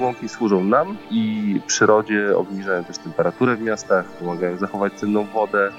Łąki 0.00 0.28
służą 0.28 0.64
nam 0.64 0.96
i 1.10 1.60
przyrodzie, 1.66 2.36
obniżają 2.36 2.84
też 2.84 2.98
temperaturę 2.98 3.56
w 3.56 3.60
miastach, 3.60 4.06
pomagają 4.06 4.56
zachować 4.56 4.92
cenną 4.92 5.24
wodę, 5.24 5.70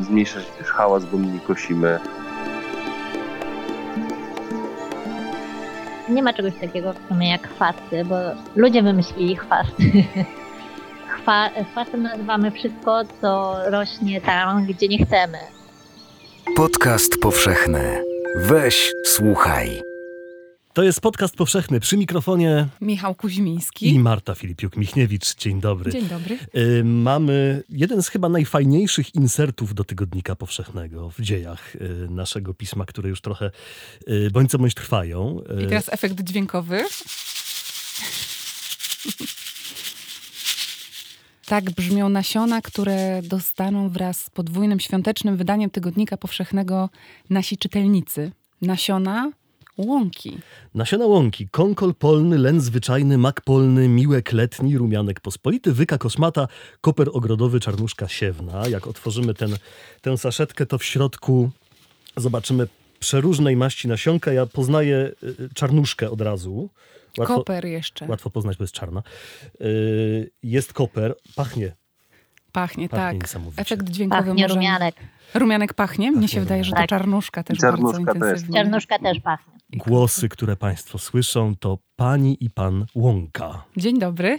zmniejsza 0.00 0.40
się 0.40 0.52
też 0.58 0.66
hałas, 0.66 1.04
bo 1.04 1.18
my 1.18 1.26
nie 1.26 1.40
kosimy. 1.40 1.98
Nie 6.08 6.22
ma 6.22 6.32
czegoś 6.32 6.54
takiego 6.60 6.92
w 6.92 7.08
sumie 7.08 7.30
jak 7.30 7.48
chwasty, 7.48 8.04
bo 8.04 8.16
ludzie 8.56 8.82
wymyślili 8.82 9.36
chwasty. 9.36 9.82
Chwa, 11.22 11.50
chwastem 11.72 12.02
nazywamy 12.02 12.50
wszystko, 12.50 13.02
co 13.20 13.56
rośnie 13.66 14.20
tam, 14.20 14.66
gdzie 14.66 14.88
nie 14.88 15.04
chcemy. 15.04 15.38
Podcast 16.56 17.20
powszechny. 17.20 18.02
Weź, 18.36 18.92
słuchaj. 19.04 19.91
To 20.74 20.82
jest 20.82 21.00
podcast 21.00 21.36
powszechny 21.36 21.80
przy 21.80 21.96
mikrofonie 21.96 22.68
Michał 22.80 23.14
Kuźmiński 23.14 23.88
i 23.88 23.98
Marta 23.98 24.34
Filipiuk-Michniewicz. 24.34 25.36
Dzień 25.36 25.60
dobry. 25.60 25.92
Dzień 25.92 26.08
dobry. 26.08 26.38
Y, 26.56 26.84
mamy 26.84 27.62
jeden 27.68 28.02
z 28.02 28.08
chyba 28.08 28.28
najfajniejszych 28.28 29.14
insertów 29.14 29.74
do 29.74 29.84
tygodnika 29.84 30.36
powszechnego 30.36 31.10
w 31.10 31.20
dziejach 31.20 31.76
y, 31.76 32.06
naszego 32.10 32.54
pisma, 32.54 32.84
które 32.84 33.08
już 33.08 33.20
trochę 33.20 33.50
y, 34.08 34.30
bądź 34.30 34.50
co 34.50 34.58
bądź 34.58 34.74
trwają. 34.74 35.40
I 35.64 35.66
teraz 35.66 35.88
efekt 35.88 36.20
dźwiękowy. 36.20 36.84
Tak 41.46 41.70
brzmią 41.70 42.08
nasiona, 42.08 42.62
które 42.62 43.22
dostaną 43.22 43.90
wraz 43.90 44.24
z 44.24 44.30
podwójnym 44.30 44.80
świątecznym 44.80 45.36
wydaniem 45.36 45.70
tygodnika 45.70 46.16
powszechnego 46.16 46.90
nasi 47.30 47.58
czytelnicy. 47.58 48.32
Nasiona 48.62 49.32
łąki. 49.78 50.38
Nasiona 50.74 51.06
łąki, 51.06 51.48
konkol 51.48 51.94
polny, 51.94 52.38
len 52.38 52.60
zwyczajny, 52.60 53.18
mak 53.18 53.40
polny, 53.40 53.88
miłek 53.88 54.32
letni, 54.32 54.78
rumianek 54.78 55.20
pospolity, 55.20 55.72
wyka 55.72 55.98
kosmata, 55.98 56.48
koper 56.80 57.08
ogrodowy, 57.12 57.60
czarnuszka 57.60 58.08
siewna. 58.08 58.68
Jak 58.68 58.86
otworzymy 58.86 59.34
ten, 59.34 59.56
tę 60.00 60.18
saszetkę, 60.18 60.66
to 60.66 60.78
w 60.78 60.84
środku 60.84 61.50
zobaczymy 62.16 62.68
przeróżnej 62.98 63.56
maści 63.56 63.88
nasionka. 63.88 64.32
Ja 64.32 64.46
poznaję 64.46 65.10
y, 65.22 65.48
czarnuszkę 65.54 66.10
od 66.10 66.20
razu. 66.20 66.68
Łatwo, 67.18 67.34
koper 67.34 67.64
jeszcze. 67.66 68.06
Łatwo 68.08 68.30
poznać, 68.30 68.56
bo 68.56 68.64
jest 68.64 68.74
czarna. 68.74 69.02
Y, 69.60 70.30
jest 70.42 70.72
koper, 70.72 71.14
pachnie. 71.36 71.72
Pachnie, 72.52 72.88
Pachnie 72.88 73.18
tak. 73.20 73.28
Efekt 73.56 73.88
dźwiękowy 73.90 74.24
Pachnie 74.24 74.42
może... 74.42 74.54
rumianek. 74.54 74.94
Rumianek 75.34 75.74
pachnie? 75.74 76.12
Mnie 76.12 76.28
się 76.28 76.40
wydaje, 76.40 76.64
że 76.64 76.70
to 76.70 76.74
rumianek. 76.76 76.90
czarnuszka 76.90 77.42
też 77.42 77.58
Czarnuszka 77.58 77.98
bardzo 77.98 78.12
też. 78.12 78.14
intensywnie. 78.28 78.54
Czarnuszka 78.62 78.98
też 78.98 79.20
pachnie. 79.20 79.52
Głosy, 79.76 80.28
które 80.28 80.56
Państwo 80.56 80.98
słyszą, 80.98 81.56
to 81.56 81.78
pani 81.96 82.36
i 82.44 82.50
pan 82.50 82.86
Łąka. 82.94 83.64
Dzień 83.76 83.98
dobry. 83.98 84.38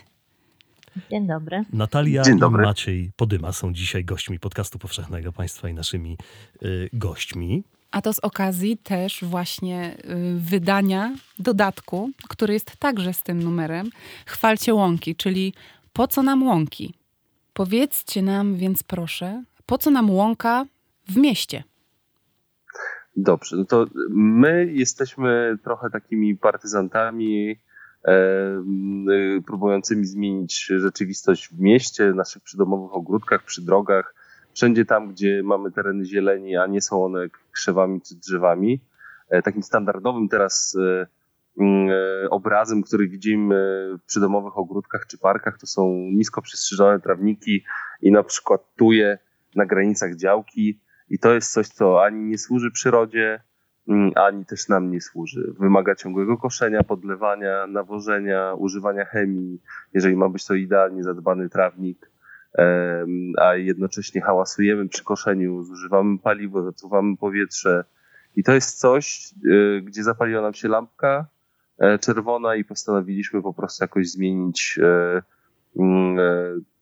Dzień 1.11 1.27
dobry. 1.27 1.63
Natalia 1.73 2.23
Dzień 2.23 2.37
i 2.37 2.39
dobry. 2.39 2.63
Maciej 2.63 3.11
Podyma 3.15 3.51
są 3.51 3.73
dzisiaj 3.73 4.05
gośćmi 4.05 4.39
podcastu 4.39 4.79
powszechnego 4.79 5.31
Państwa 5.31 5.69
i 5.69 5.73
naszymi 5.73 6.17
y, 6.63 6.89
gośćmi. 6.93 7.63
A 7.91 8.01
to 8.01 8.13
z 8.13 8.19
okazji 8.19 8.77
też 8.77 9.23
właśnie 9.23 9.97
y, 9.97 10.39
wydania 10.39 11.15
dodatku, 11.39 12.11
który 12.29 12.53
jest 12.53 12.77
także 12.77 13.13
z 13.13 13.23
tym 13.23 13.43
numerem. 13.43 13.89
Chwalcie 14.25 14.73
łąki, 14.73 15.15
czyli 15.15 15.53
po 15.93 16.07
co 16.07 16.23
nam 16.23 16.43
łąki? 16.43 16.93
Powiedzcie 17.53 18.21
nam 18.21 18.55
więc 18.55 18.83
proszę, 18.83 19.43
po 19.65 19.77
co 19.77 19.91
nam 19.91 20.09
łąka 20.09 20.65
w 21.07 21.17
mieście? 21.17 21.63
Dobrze, 23.15 23.57
no 23.57 23.65
to 23.65 23.85
my 24.09 24.65
jesteśmy 24.71 25.57
trochę 25.63 25.89
takimi 25.89 26.37
partyzantami 26.37 27.59
e, 28.07 28.15
próbującymi 29.45 30.05
zmienić 30.05 30.65
rzeczywistość 30.65 31.49
w 31.49 31.59
mieście, 31.59 32.13
naszych 32.13 32.43
przydomowych 32.43 32.93
ogródkach, 32.93 33.43
przy 33.43 33.61
drogach, 33.61 34.15
wszędzie 34.53 34.85
tam, 34.85 35.07
gdzie 35.07 35.41
mamy 35.43 35.71
tereny 35.71 36.05
zieleni, 36.05 36.57
a 36.57 36.67
nie 36.67 36.81
są 36.81 37.05
one 37.05 37.27
krzewami 37.51 38.01
czy 38.01 38.15
drzewami. 38.15 38.81
E, 39.29 39.41
takim 39.41 39.63
standardowym 39.63 40.29
teraz 40.29 40.77
e, 40.81 41.07
e, 41.63 42.29
obrazem, 42.29 42.83
który 42.83 43.07
widzimy 43.07 43.89
w 44.03 44.05
przydomowych 44.05 44.57
ogródkach 44.57 45.05
czy 45.07 45.17
parkach, 45.17 45.57
to 45.57 45.67
są 45.67 45.87
nisko 45.89 46.41
przystrzyżone 46.41 46.99
trawniki 46.99 47.63
i 48.01 48.11
na 48.11 48.23
przykład 48.23 48.61
tuje 48.75 49.17
na 49.55 49.65
granicach 49.65 50.15
działki. 50.15 50.79
I 51.13 51.19
to 51.19 51.33
jest 51.33 51.51
coś, 51.51 51.67
co 51.67 52.03
ani 52.03 52.23
nie 52.23 52.37
służy 52.37 52.71
przyrodzie, 52.71 53.39
mm, 53.87 54.11
ani 54.15 54.45
też 54.45 54.67
nam 54.67 54.91
nie 54.91 55.01
służy. 55.01 55.53
Wymaga 55.59 55.95
ciągłego 55.95 56.37
koszenia, 56.37 56.83
podlewania, 56.83 57.67
nawożenia, 57.67 58.53
używania 58.53 59.05
chemii, 59.05 59.61
jeżeli 59.93 60.15
ma 60.15 60.29
być 60.29 60.45
to 60.45 60.53
idealnie 60.53 61.03
zadbany 61.03 61.49
trawnik, 61.49 62.11
a 63.37 63.55
jednocześnie 63.55 64.21
hałasujemy 64.21 64.89
przy 64.89 65.03
koszeniu, 65.03 65.63
zużywamy 65.63 66.19
paliwo, 66.19 66.63
zatruwamy 66.63 67.17
powietrze. 67.17 67.83
I 68.35 68.43
to 68.43 68.53
jest 68.53 68.79
coś, 68.79 69.33
y, 69.45 69.81
gdzie 69.83 70.03
zapaliła 70.03 70.41
nam 70.41 70.53
się 70.53 70.67
lampka 70.67 71.27
e, 71.77 71.99
czerwona 71.99 72.55
i 72.55 72.63
postanowiliśmy 72.63 73.41
po 73.41 73.53
prostu 73.53 73.83
jakoś 73.83 74.09
zmienić 74.09 74.79
e, 74.83 75.21
mm, 75.79 76.19
e, 76.19 76.23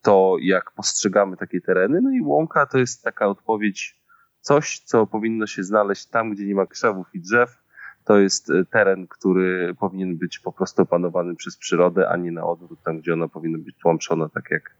to, 0.01 0.35
jak 0.41 0.71
postrzegamy 0.71 1.37
takie 1.37 1.61
tereny. 1.61 2.01
No 2.01 2.11
i 2.11 2.21
łąka 2.21 2.65
to 2.65 2.77
jest 2.77 3.03
taka 3.03 3.27
odpowiedź, 3.27 4.00
coś, 4.41 4.79
co 4.79 5.07
powinno 5.07 5.47
się 5.47 5.63
znaleźć 5.63 6.05
tam, 6.05 6.31
gdzie 6.31 6.45
nie 6.45 6.55
ma 6.55 6.65
krzewów 6.65 7.07
i 7.13 7.19
drzew. 7.19 7.61
To 8.05 8.17
jest 8.17 8.49
e, 8.49 8.65
teren, 8.65 9.07
który 9.07 9.75
powinien 9.79 10.17
być 10.17 10.39
po 10.39 10.51
prostu 10.51 10.81
opanowany 10.81 11.35
przez 11.35 11.57
przyrodę, 11.57 12.09
a 12.09 12.17
nie 12.17 12.31
na 12.31 12.45
odwrót, 12.45 12.83
tam 12.83 12.99
gdzie 12.99 13.13
ona 13.13 13.27
powinna 13.27 13.57
być 13.57 13.77
tłamszona, 13.77 14.29
tak 14.29 14.51
jak 14.51 14.75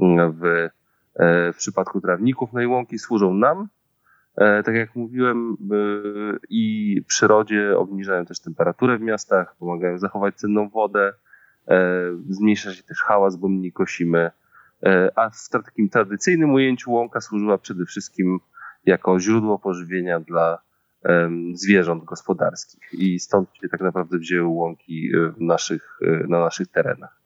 mm, 0.00 0.32
w, 0.32 0.44
e, 1.14 1.52
w 1.52 1.56
przypadku 1.56 2.00
trawników. 2.00 2.52
No 2.52 2.60
i 2.60 2.66
łąki 2.66 2.98
służą 2.98 3.34
nam, 3.34 3.68
e, 4.36 4.62
tak 4.62 4.74
jak 4.74 4.96
mówiłem, 4.96 5.56
i 6.48 6.96
przyrodzie 7.06 7.78
obniżają 7.78 8.24
też 8.24 8.40
temperaturę 8.40 8.98
w 8.98 9.02
miastach, 9.02 9.56
pomagają 9.58 9.98
zachować 9.98 10.34
cenną 10.34 10.68
wodę, 10.68 11.12
zmniejsza 12.28 12.74
się 12.74 12.82
też 12.82 13.02
hałas, 13.02 13.36
bo 13.36 13.48
my 13.48 13.56
nie 13.56 13.72
kosimy. 13.72 14.30
A 15.16 15.30
w 15.30 15.48
takim 15.48 15.88
tradycyjnym 15.88 16.54
ujęciu 16.54 16.92
łąka 16.92 17.20
służyła 17.20 17.58
przede 17.58 17.84
wszystkim 17.84 18.40
jako 18.86 19.20
źródło 19.20 19.58
pożywienia 19.58 20.20
dla 20.20 20.58
zwierząt 21.54 22.04
gospodarskich. 22.04 22.88
I 22.92 23.20
stąd 23.20 23.48
się 23.54 23.68
tak 23.68 23.80
naprawdę 23.80 24.18
wzięły 24.18 24.48
łąki 24.48 25.10
e, 25.14 25.28
w 25.28 25.40
naszych, 25.40 25.98
e, 26.02 26.26
na 26.28 26.40
naszych 26.40 26.68
terenach. 26.68 27.20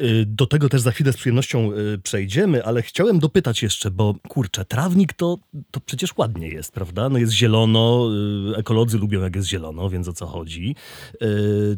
Y, 0.00 0.26
Do 0.26 0.46
tego 0.46 0.68
też 0.68 0.80
za 0.80 0.90
chwilę 0.90 1.12
z 1.12 1.16
przyjemnością 1.16 1.72
y, 1.72 1.98
przejdziemy, 1.98 2.64
ale 2.64 2.82
chciałem 2.82 3.18
dopytać 3.18 3.62
jeszcze, 3.62 3.90
bo 3.90 4.14
kurczę, 4.28 4.64
trawnik 4.64 5.12
to, 5.12 5.38
to 5.70 5.80
przecież 5.80 6.16
ładnie 6.16 6.48
jest, 6.48 6.72
prawda? 6.72 7.08
No 7.08 7.18
jest 7.18 7.32
zielono, 7.32 8.08
y, 8.52 8.56
ekolodzy 8.56 8.98
lubią 8.98 9.20
jak 9.22 9.36
jest 9.36 9.48
zielono, 9.48 9.90
więc 9.90 10.08
o 10.08 10.12
co 10.12 10.26
chodzi. 10.26 10.74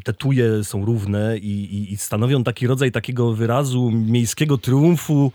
Te 0.05 0.12
tuje 0.12 0.65
są 0.65 0.84
równe 0.84 1.38
i, 1.38 1.75
i, 1.75 1.93
i 1.93 1.97
stanowią 1.97 2.44
taki 2.44 2.66
rodzaj 2.66 2.93
takiego 2.93 3.32
wyrazu 3.32 3.91
miejskiego 3.91 4.59
triumfu 4.59 5.32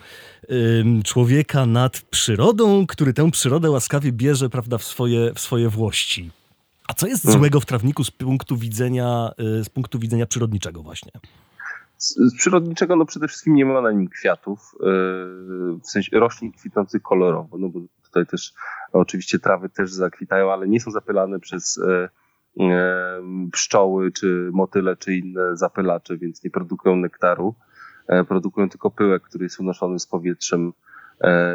człowieka 1.03 1.65
nad 1.65 2.01
przyrodą, 2.01 2.87
który 2.87 3.13
tę 3.13 3.31
przyrodę 3.31 3.71
łaskawie 3.71 4.11
bierze, 4.11 4.49
prawda, 4.49 4.77
w 4.77 4.83
swoje, 4.83 5.33
w 5.33 5.39
swoje 5.39 5.69
włości. 5.69 6.31
A 6.87 6.93
co 6.93 7.07
jest 7.07 7.25
Mm. 7.25 7.37
złego 7.39 7.59
w 7.59 7.65
trawniku 7.65 8.03
z 8.03 8.11
punktu 8.11 8.57
widzenia, 8.57 9.31
z 9.37 9.69
punktu 9.69 9.99
widzenia 9.99 10.25
przyrodniczego 10.25 10.83
właśnie? 10.83 11.11
Z, 11.97 12.15
przyrodniczego 12.37 12.95
no 12.95 13.05
przede 13.05 13.27
wszystkim 13.27 13.55
nie 13.55 13.65
ma 13.65 13.81
na 13.81 13.91
nim 13.91 14.07
kwiatów, 14.07 14.59
e, 14.59 14.85
w 15.83 15.89
sensie 15.89 16.19
roślin 16.19 16.51
kwitnących 16.51 17.01
kolorowo, 17.01 17.57
no 17.57 17.69
bo 17.69 17.79
tutaj 18.07 18.25
też 18.25 18.53
oczywiście 18.93 19.39
trawy 19.39 19.69
też 19.69 19.91
zakwitają, 19.91 20.51
ale 20.51 20.67
nie 20.67 20.79
są 20.79 20.91
zapylane 20.91 21.39
przez 21.39 21.77
e, 21.77 22.09
e, 22.59 23.21
pszczoły, 23.51 24.11
czy 24.11 24.49
motyle, 24.53 24.95
czy 24.95 25.15
inne 25.15 25.57
zapylacze, 25.57 26.17
więc 26.17 26.43
nie 26.43 26.51
produkują 26.51 26.95
nektaru. 26.95 27.55
E, 28.07 28.23
Produkują 28.23 28.69
tylko 28.69 28.91
pyłek, 28.91 29.23
który 29.23 29.43
jest 29.45 29.59
unoszony 29.59 29.99
z 29.99 30.07
powietrzem. 30.07 30.73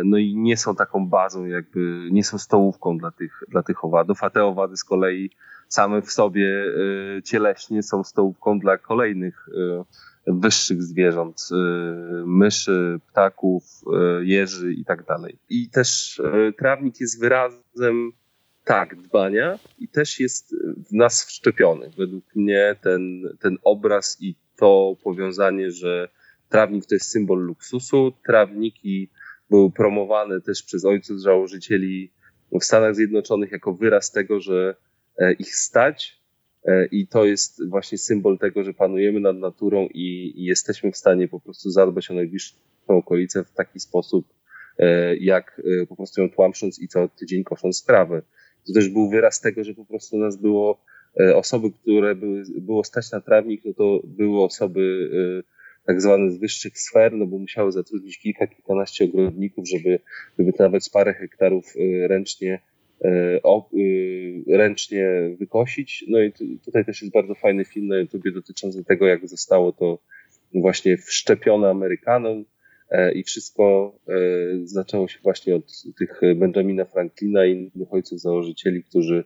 No 0.05 0.17
i 0.19 0.37
nie 0.37 0.57
są 0.57 0.75
taką 0.75 1.09
bazą, 1.09 1.45
jakby 1.45 2.09
nie 2.11 2.25
są 2.25 2.39
stołówką 2.39 2.99
dla 2.99 3.11
tych, 3.11 3.45
dla 3.49 3.63
tych 3.63 3.85
owadów, 3.85 4.25
a 4.25 4.31
te 4.31 4.45
owady 4.45 4.77
z 4.77 4.85
kolei 4.85 5.31
same 5.69 6.03
w 6.03 6.13
sobie 6.13 6.65
cieleśnie 7.25 7.83
są 7.83 8.05
stołówką 8.05 8.59
dla 8.59 8.79
kolejnych 8.79 9.49
wyższych 10.27 10.83
zwierząt, 10.83 11.49
y, 11.51 11.55
myszy, 12.27 13.01
ptaków, 13.09 13.65
y, 14.21 14.27
jeży 14.27 14.73
i 14.73 14.85
tak 14.85 15.05
dalej. 15.05 15.39
I 15.49 15.71
też 15.71 16.19
y, 16.19 16.53
trawnik 16.59 17.01
jest 17.01 17.21
wyrazem 17.21 18.13
tak, 18.65 18.97
dbania 18.97 19.59
i 19.79 19.89
też 19.89 20.21
jest 20.21 20.55
w 20.91 20.93
nas 20.93 21.25
wszczepiony. 21.25 21.91
Według 21.99 22.25
mnie 22.37 22.77
ten, 22.83 23.23
ten 23.41 23.59
obraz 23.65 24.17
i 24.21 24.35
to 24.57 24.97
powiązanie, 25.03 25.71
że 25.71 26.09
trawnik 26.49 26.87
to 26.87 26.95
jest 26.95 27.11
symbol 27.11 27.39
luksusu, 27.39 28.13
trawniki 28.27 29.11
były 29.51 29.71
promowane 29.71 30.41
też 30.41 30.63
przez 30.63 30.85
ojców 30.85 31.21
założycieli 31.21 32.13
w 32.61 32.65
Stanach 32.65 32.95
Zjednoczonych 32.95 33.53
jako 33.53 33.75
wyraz 33.75 34.13
tego, 34.13 34.41
że 34.41 34.77
e, 35.19 35.33
ich 35.33 35.57
stać 35.57 36.22
I 36.91 37.07
to 37.07 37.25
jest 37.25 37.69
właśnie 37.69 37.99
symbol 37.99 38.39
tego, 38.39 38.65
że 38.65 38.75
panujemy 38.75 39.21
nad 39.21 39.37
naturą 39.37 39.89
i, 39.95 40.33
i 40.37 40.45
jesteśmy 40.45 40.93
w 40.93 40.97
stanie 40.97 41.29
po 41.29 41.41
prostu 41.41 41.71
zadbać 41.71 42.11
o 42.11 42.15
najbliższą 42.15 42.57
okolicę 42.87 43.45
w 43.45 43.53
taki 43.53 43.81
sposób, 43.81 44.27
jak 45.21 45.63
po 45.89 45.97
prostu 45.97 46.21
ją 46.21 46.31
tłamsząc 46.31 46.83
i 46.83 46.89
co 46.89 47.09
tydzień 47.09 47.45
kosząc 47.45 47.79
sprawę. 47.79 48.23
To 48.67 48.73
też 48.73 48.89
był 48.89 49.11
wyraz 49.11 49.41
tego, 49.41 49.65
że 49.65 49.75
po 49.75 49.85
prostu 49.85 50.17
nas 50.17 50.37
było 50.37 50.81
osoby, 51.35 51.71
które 51.71 52.15
były, 52.15 52.43
było 52.61 52.85
stać 52.85 53.13
na 53.13 53.21
trawnik, 53.21 53.65
no 53.65 53.75
to 53.75 54.01
były 54.05 54.43
osoby 54.45 55.11
tak 55.87 56.01
zwane 56.01 56.31
z 56.31 56.39
wyższych 56.39 56.79
sfer, 56.79 57.13
no 57.13 57.27
bo 57.27 57.39
musiały 57.39 57.73
zatrudnić 57.73 58.19
kilka, 58.19 58.47
kilkanaście 58.47 59.05
ogrodników, 59.05 59.69
żeby, 59.69 59.99
żeby 60.39 60.53
nawet 60.59 60.85
z 60.85 60.89
parę 60.89 61.15
hektarów 61.15 61.75
ręcznie, 62.07 62.61
y, 63.05 63.41
y, 63.79 64.45
ręcznie 64.49 65.09
wykosić. 65.39 66.05
No 66.09 66.23
i 66.23 66.33
tutaj 66.65 66.85
też 66.85 67.03
jest 67.03 67.15
bardzo 67.15 67.35
fajny 67.35 67.65
film 67.65 67.87
na 67.87 67.97
YouTubie 67.97 68.33
dotyczący 68.33 68.85
tego, 68.85 69.07
jak 69.07 69.29
zostało 69.29 69.73
to 69.73 69.99
właśnie 70.55 70.97
wszczepione 70.97 71.71
Amerykanom 71.71 72.45
e, 72.91 73.13
i 73.13 73.23
wszystko 73.23 73.95
e, 74.09 74.13
zaczęło 74.65 75.09
się 75.09 75.19
właśnie 75.23 75.57
od 75.57 75.83
tych 75.99 76.21
Benjamina 76.37 76.85
Franklina 76.85 77.47
i 77.47 77.71
innych 77.75 77.93
ojców 77.93 78.21
założycieli, 78.21 78.85
którzy 78.85 79.25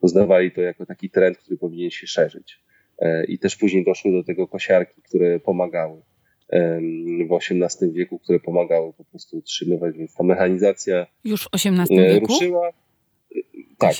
uznawali 0.00 0.50
to 0.50 0.60
jako 0.60 0.86
taki 0.86 1.10
trend, 1.10 1.38
który 1.38 1.56
powinien 1.56 1.90
się 1.90 2.06
szerzyć. 2.06 2.60
E, 2.98 3.24
I 3.24 3.38
też 3.38 3.56
później 3.56 3.84
doszły 3.84 4.12
do 4.12 4.24
tego 4.24 4.48
kosiarki, 4.48 5.02
które 5.02 5.40
pomagały 5.40 6.02
w 7.28 7.32
XVIII 7.32 7.92
wieku, 7.92 8.18
które 8.18 8.40
pomagały 8.40 8.92
po 8.92 9.04
prostu 9.04 9.36
utrzymywać, 9.36 9.96
więc 9.96 10.14
ta 10.14 10.24
mechanizacja 10.24 11.06
już 11.24 11.44
w 11.44 11.48
XVIII 11.54 11.98
e, 12.00 12.14
wieku? 12.14 12.26
ruszyła. 12.26 12.70
Tak, 13.78 13.94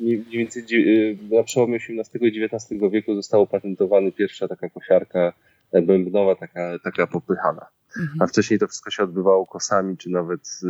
mniej 0.00 0.24
więcej 0.30 0.62
e, 0.62 1.36
na 1.36 1.42
przełomie 1.42 1.76
XVIII 1.76 2.36
i 2.36 2.44
XIX 2.44 2.80
wieku 2.92 3.14
została 3.14 3.46
patentowana 3.46 4.10
pierwsza 4.10 4.48
taka 4.48 4.68
kosiarka 4.68 5.32
bębnowa, 5.72 6.36
taka, 6.36 6.78
taka 6.84 7.06
popychana. 7.06 7.66
Mhm. 8.00 8.22
A 8.22 8.26
wcześniej 8.26 8.58
to 8.58 8.66
wszystko 8.66 8.90
się 8.90 9.02
odbywało 9.02 9.46
kosami, 9.46 9.96
czy 9.96 10.10
nawet 10.10 10.60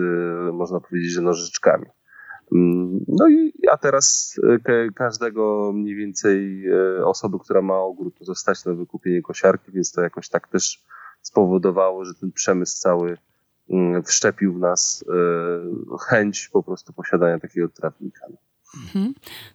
można 0.52 0.81
powiedzieć, 0.81 1.12
że 1.12 1.20
nożyczkami. 1.20 1.87
Mm, 2.52 3.05
no 3.08 3.28
i 3.28 3.52
a 3.70 3.76
teraz 3.76 4.34
e, 4.64 4.90
każdego 4.94 5.72
mniej 5.75 5.94
więcej 5.94 6.66
e, 6.69 7.06
osoby, 7.06 7.38
która 7.38 7.62
ma 7.62 7.78
ogród, 7.78 8.19
to 8.19 8.25
zostać 8.25 8.64
na 8.64 8.75
wykupienie 8.75 9.22
kosiarki, 9.22 9.72
więc 9.72 9.93
to 9.93 10.02
jakoś 10.02 10.28
tak 10.28 10.49
też 10.49 10.84
spowodowało, 11.22 12.04
że 12.04 12.14
ten 12.14 12.32
przemysł 12.32 12.81
cały 12.81 13.19
mm, 13.70 14.02
wszczepił 14.02 14.54
w 14.54 14.58
nas 14.58 15.04
e, 15.08 15.99
chęć 15.99 16.49
po 16.49 16.62
prostu 16.62 16.93
posiadania 16.93 17.38
takiego 17.38 17.69
trawnika. 17.69 18.26
Mhm. 18.76 19.14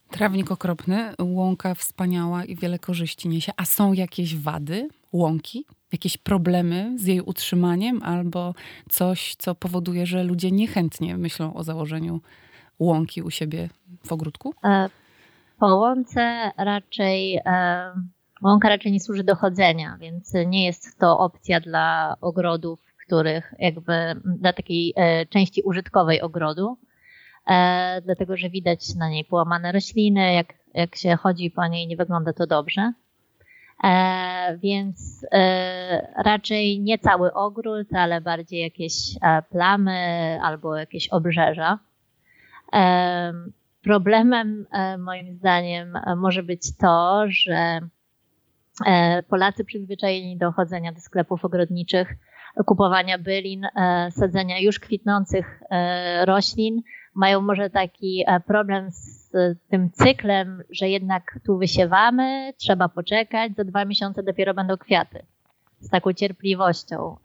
Trawnik 0.09 0.51
okropny, 0.51 1.13
łąka 1.21 1.75
wspaniała 1.75 2.45
i 2.45 2.55
wiele 2.55 2.79
korzyści 2.79 3.29
niesie. 3.29 3.51
A 3.57 3.65
są 3.65 3.93
jakieś 3.93 4.35
wady 4.35 4.89
łąki? 5.13 5.65
Jakieś 5.91 6.17
problemy 6.17 6.95
z 6.99 7.05
jej 7.05 7.21
utrzymaniem 7.21 8.03
albo 8.03 8.53
coś, 8.89 9.35
co 9.35 9.55
powoduje, 9.55 10.05
że 10.05 10.23
ludzie 10.23 10.51
niechętnie 10.51 11.17
myślą 11.17 11.53
o 11.53 11.63
założeniu 11.63 12.21
łąki 12.79 13.21
u 13.21 13.29
siebie 13.29 13.69
w 14.05 14.11
ogródku? 14.11 14.53
E, 14.63 14.89
po 15.59 15.75
łące 15.75 16.51
raczej 16.57 17.39
e, 17.45 17.91
łąka 18.41 18.69
raczej 18.69 18.91
nie 18.91 18.99
służy 18.99 19.23
do 19.23 19.35
chodzenia, 19.35 19.97
więc 19.99 20.33
nie 20.47 20.65
jest 20.65 20.99
to 20.99 21.19
opcja 21.19 21.59
dla 21.59 22.15
ogrodów, 22.21 22.79
których 23.05 23.53
jakby 23.59 23.93
dla 24.25 24.53
takiej 24.53 24.93
e, 24.95 25.25
części 25.25 25.61
użytkowej 25.61 26.21
ogrodu. 26.21 26.77
Dlatego, 28.03 28.37
że 28.37 28.49
widać 28.49 28.95
na 28.95 29.09
niej 29.09 29.25
połamane 29.25 29.71
rośliny, 29.71 30.33
jak, 30.33 30.53
jak 30.73 30.95
się 30.95 31.15
chodzi 31.15 31.51
po 31.51 31.67
niej, 31.67 31.87
nie 31.87 31.97
wygląda 31.97 32.33
to 32.33 32.47
dobrze. 32.47 32.93
więc 34.57 35.25
raczej 36.25 36.79
nie 36.79 36.99
cały 36.99 37.33
ogród, 37.33 37.87
ale 37.93 38.21
bardziej 38.21 38.61
jakieś 38.61 38.93
plamy 39.49 40.39
albo 40.43 40.75
jakieś 40.77 41.07
obrzeża. 41.09 41.79
Problemem 43.83 44.65
e, 44.71 44.97
moim 44.97 45.35
zdaniem 45.35 45.95
e, 45.95 46.15
może 46.15 46.43
być 46.43 46.77
to, 46.77 47.23
że 47.27 47.79
e, 48.85 49.23
Polacy 49.23 49.65
przyzwyczajeni 49.65 50.37
do 50.37 50.51
chodzenia 50.51 50.91
do 50.91 50.99
sklepów 50.99 51.45
ogrodniczych, 51.45 52.13
kupowania 52.65 53.17
bylin, 53.17 53.67
sadzenia 54.11 54.59
już 54.59 54.79
kwitnących 54.79 55.63
roślin, 56.25 56.81
mają 57.13 57.41
może 57.41 57.69
taki 57.69 58.25
problem 58.47 58.91
z 58.91 59.31
tym 59.69 59.91
cyklem, 59.91 60.63
że 60.69 60.89
jednak 60.89 61.39
tu 61.45 61.57
wysiewamy, 61.57 62.53
trzeba 62.57 62.89
poczekać, 62.89 63.55
za 63.55 63.63
dwa 63.63 63.85
miesiące 63.85 64.23
dopiero 64.23 64.53
będą 64.53 64.77
kwiaty. 64.77 65.25
Z 65.79 65.89
taką 65.89 66.13
cierpliwością 66.13 67.17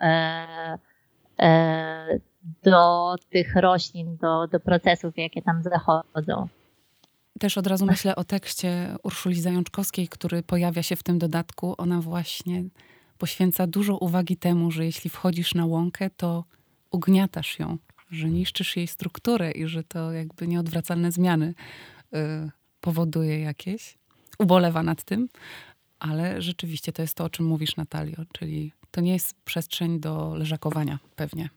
do 2.63 3.15
tych 3.31 3.57
roślin, 3.57 4.17
do, 4.17 4.47
do 4.47 4.61
procesów, 4.61 5.17
jakie 5.17 5.43
tam 5.43 5.63
zachodzą. 5.63 6.49
Też 7.39 7.59
od 7.59 7.67
razu 7.67 7.87
myślę 7.87 8.17
o 8.17 8.25
tekście 8.25 8.97
Urszuli 9.03 9.41
Zajączkowskiej, 9.41 10.09
który 10.09 10.43
pojawia 10.43 10.83
się 10.83 10.97
w 10.97 11.03
tym 11.03 11.19
dodatku. 11.19 11.75
Ona 11.79 12.01
właśnie 12.01 12.65
poświęca 13.19 13.67
dużo 13.67 13.97
uwagi 13.97 14.37
temu, 14.37 14.71
że 14.71 14.85
jeśli 14.85 15.11
wchodzisz 15.11 15.55
na 15.55 15.67
łąkę, 15.67 16.11
to 16.11 16.45
ugniatasz 16.91 17.59
ją, 17.59 17.79
że 18.11 18.29
niszczysz 18.31 18.77
jej 18.77 18.87
strukturę 18.87 19.51
i 19.51 19.67
że 19.67 19.85
to 19.85 20.13
jakby 20.13 20.49
nieodwracalne 20.49 21.13
zmiany 21.13 21.55
y, 22.15 22.19
powoduje 22.81 23.41
jakieś. 23.41 23.99
Ubolewa 24.39 24.83
nad 24.83 25.05
tym, 25.05 25.29
ale 25.99 26.43
rzeczywiście 26.43 26.93
to 26.93 27.03
jest 27.03 27.15
to, 27.15 27.25
o 27.25 27.31
czym 27.31 27.47
mówisz, 27.47 27.77
Natalio, 27.77 28.17
czyli 28.33 28.73
to 28.91 29.01
nie 29.01 29.13
jest 29.13 29.45
przestrzeń 29.45 30.01
do 30.01 30.35
leżakowania 30.37 30.99
pewnie. 31.17 31.49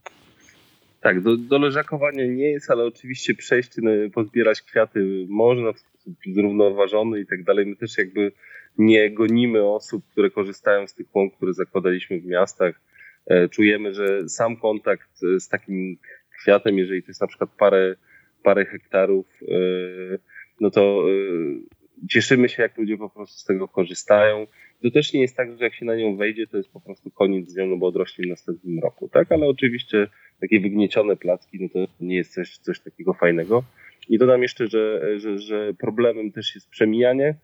Tak, 1.02 1.22
do, 1.22 1.38
do 1.38 1.58
leżakowania 1.58 2.26
nie 2.26 2.52
jest, 2.52 2.72
ale 2.72 2.84
oczywiście 2.84 3.34
przejść, 3.34 3.72
pozbierać 4.14 4.62
kwiaty 4.62 5.26
można 5.30 5.74
w 5.74 5.80
sposób 5.80 6.14
zrównoważony 6.36 7.20
i 7.20 7.26
tak 7.26 7.44
dalej. 7.44 7.66
My 7.66 7.76
też 7.76 7.98
jakby 7.98 8.32
nie 8.78 9.12
gonimy 9.12 9.66
osób, 9.66 10.04
które 10.12 10.30
korzystają 10.30 10.88
z 10.88 10.94
tych 10.94 11.16
łąk, 11.16 11.36
które 11.36 11.54
zakładaliśmy 11.54 12.20
w 12.20 12.26
miastach. 12.26 12.82
E, 13.26 13.50
czujemy, 13.50 13.94
że 13.94 14.30
sam 14.30 14.58
kontakt 14.58 15.10
z 15.38 15.48
takim 15.48 15.98
kwiatem, 16.42 16.78
jeżeli 16.78 17.04
to 17.04 17.08
jest 17.08 17.22
na 17.22 17.28
przykład 17.28 17.50
parę, 17.58 17.96
parę 18.44 18.66
hektarów, 18.66 19.26
e, 19.42 19.56
no 20.60 20.72
to 20.72 21.06
e, 21.10 22.08
cieszymy 22.10 22.50
się, 22.50 22.64
jak 22.64 22.78
ludzie 22.78 22.98
po 22.98 23.10
prostu 23.10 23.40
z 23.40 23.46
tego 23.46 23.68
korzystają. 23.68 24.48
To 24.84 24.92
też 24.92 25.14
nie 25.14 25.22
jest 25.22 25.38
tak, 25.38 25.58
że 25.58 25.64
jak 25.64 25.74
się 25.74 25.86
na 25.86 25.96
nią 25.96 26.18
wejdzie, 26.18 26.48
to 26.48 26.58
jest 26.58 26.70
po 26.70 26.82
prostu 26.82 27.12
koniec 27.12 27.50
z 27.50 27.56
nią, 27.56 27.68
no 27.68 27.78
bo 27.78 27.88
odrośnie 27.88 28.26
w 28.26 28.30
następnym 28.30 28.80
roku, 28.80 29.10
tak? 29.10 29.32
Ale 29.32 29.48
oczywiście 29.48 30.08
takie 30.42 30.60
wygniecione 30.60 31.16
placki, 31.16 31.58
no 31.62 31.70
to 31.70 31.92
nie 32.00 32.16
jest 32.16 32.34
coś, 32.34 32.58
coś 32.58 32.80
takiego 32.80 33.14
fajnego. 33.14 33.64
I 34.10 34.18
dodam 34.18 34.42
jeszcze, 34.42 34.68
że, 34.68 35.02
że, 35.20 35.40
że 35.40 35.74
problemem 35.74 36.32
też 36.32 36.56
jest 36.56 36.70
przemijanie, 36.70 37.36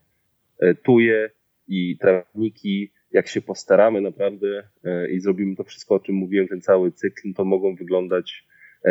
e, 0.59 0.75
tuje 0.75 1.29
i 1.67 1.97
trawniki. 1.97 2.91
Jak 3.11 3.27
się 3.27 3.41
postaramy 3.41 4.01
naprawdę 4.01 4.69
e, 4.83 5.11
i 5.11 5.19
zrobimy 5.19 5.55
to 5.55 5.63
wszystko, 5.63 5.95
o 5.95 5.99
czym 5.99 6.15
mówiłem, 6.15 6.47
ten 6.47 6.61
cały 6.61 6.91
cykl, 6.91 7.33
to 7.33 7.45
mogą 7.45 7.75
wyglądać 7.75 8.47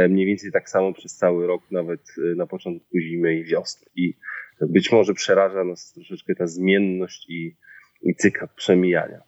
mniej 0.09 0.27
więcej 0.27 0.53
tak 0.53 0.71
samo 0.71 0.93
przez 0.93 1.17
cały 1.17 1.47
rok, 1.47 1.63
nawet 1.71 2.01
na 2.37 2.47
początku 2.47 2.99
zimy 2.99 3.39
i 3.39 3.45
wiosny. 3.45 3.87
I 3.97 4.15
być 4.61 4.93
może 4.93 5.15
przeraża 5.15 5.65
nas 5.65 5.93
troszeczkę 5.93 6.35
ta 6.35 6.47
zmienność 6.47 7.27
i, 7.29 7.57
i 8.03 8.15
cykl 8.15 8.47
przemijania. 8.57 9.21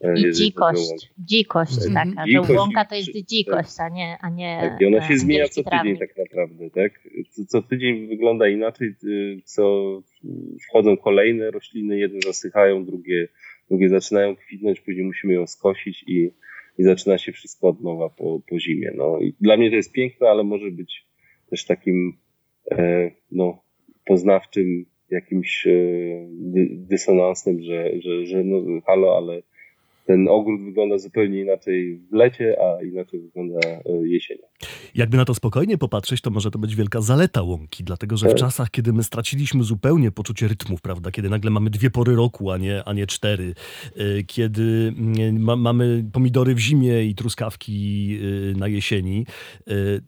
E, 0.00 0.14
I 0.20 0.32
dzikość, 0.32 1.10
dzikość 1.18 1.86
mhm. 1.86 2.10
taka, 2.10 2.26
dzikość, 2.28 2.48
że 2.48 2.54
łąka 2.54 2.84
to 2.84 2.94
jest 2.94 3.10
dzikość, 3.12 3.80
a 3.80 3.88
nie, 3.88 4.16
a 4.20 4.30
nie 4.30 4.58
tak, 4.62 4.80
I 4.80 4.86
ona 4.86 5.08
się 5.08 5.16
zmienia 5.16 5.48
co 5.48 5.62
tydzień 5.64 5.98
tak 5.98 6.16
naprawdę, 6.18 6.70
tak? 6.70 6.92
Co, 7.30 7.44
co, 7.44 7.62
tydzień 7.62 8.08
wygląda 8.08 8.48
inaczej, 8.48 8.94
y, 9.04 9.42
co 9.44 10.02
wchodzą 10.68 10.96
kolejne 10.96 11.50
rośliny, 11.50 11.98
jedne 11.98 12.18
zasychają, 12.26 12.84
drugie, 12.84 13.28
drugie 13.68 13.88
zaczynają 13.88 14.36
kwitnąć, 14.36 14.80
później 14.80 15.04
musimy 15.04 15.34
ją 15.34 15.46
skosić 15.46 16.04
i, 16.06 16.30
i 16.78 16.84
zaczyna 16.84 17.18
się 17.18 17.32
wszystko 17.32 17.68
od 17.68 17.80
nowa 17.80 18.08
po, 18.08 18.40
po 18.48 18.60
zimie. 18.60 18.92
No 18.96 19.18
i 19.20 19.34
dla 19.40 19.56
mnie 19.56 19.70
to 19.70 19.76
jest 19.76 19.92
piękne, 19.92 20.28
ale 20.28 20.44
może 20.44 20.70
być 20.70 21.06
też 21.50 21.66
takim 21.66 22.18
e, 22.70 23.10
no, 23.30 23.62
poznawczym 24.06 24.86
jakimś 25.10 25.66
e, 25.66 25.70
dysonansem, 26.70 27.62
że, 27.62 28.00
że, 28.00 28.26
że 28.26 28.44
no 28.44 28.80
halo, 28.86 29.16
ale 29.16 29.42
ten 30.04 30.28
ogród 30.28 30.64
wygląda 30.64 30.98
zupełnie 30.98 31.40
inaczej 31.40 31.96
w 31.96 32.12
lecie, 32.12 32.56
a 32.60 32.82
inaczej 32.82 33.20
wygląda 33.20 33.68
e, 33.68 33.82
jesienią. 34.02 34.42
Jakby 34.94 35.16
na 35.16 35.24
to 35.24 35.34
spokojnie 35.34 35.78
popatrzeć, 35.78 36.20
to 36.20 36.30
może 36.30 36.50
to 36.50 36.58
być 36.58 36.76
wielka 36.76 37.00
zaleta 37.00 37.42
łąki, 37.42 37.84
dlatego 37.84 38.16
że 38.16 38.26
w 38.26 38.28
tak. 38.28 38.38
czasach, 38.38 38.70
kiedy 38.70 38.92
my 38.92 39.04
straciliśmy 39.04 39.62
zupełnie 39.62 40.10
poczucie 40.10 40.48
rytmów, 40.48 40.80
prawda, 40.80 41.10
kiedy 41.10 41.30
nagle 41.30 41.50
mamy 41.50 41.70
dwie 41.70 41.90
pory 41.90 42.14
roku, 42.14 42.50
a 42.50 42.58
nie, 42.58 42.84
a 42.84 42.92
nie 42.92 43.06
cztery, 43.06 43.54
e, 43.96 44.22
kiedy 44.22 44.94
mm, 44.98 45.42
ma, 45.42 45.56
mamy 45.56 46.04
pomidory 46.12 46.54
w 46.54 46.58
zimie 46.58 47.04
i 47.04 47.14
truskawki 47.14 48.18
e, 48.54 48.58
na 48.58 48.68
jesieni, 48.68 49.26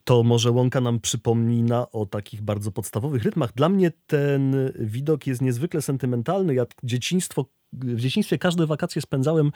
to 0.04 0.22
może 0.22 0.50
łąka 0.50 0.80
nam 0.80 1.00
przypomina 1.00 1.90
o 1.90 2.06
takich 2.06 2.42
bardzo 2.42 2.72
podstawowych 2.72 3.22
rytmach. 3.22 3.52
Dla 3.54 3.68
mnie 3.68 3.92
ten 4.06 4.56
widok 4.78 5.26
jest 5.26 5.42
niezwykle 5.42 5.82
sentymentalny. 5.82 6.54
Ja 6.54 6.66
dzieciństwo 6.82 7.44
w 7.72 8.00
dzieciństwie 8.00 8.38
każde 8.38 8.66
wakacje 8.66 9.02
spędzałem 9.02 9.52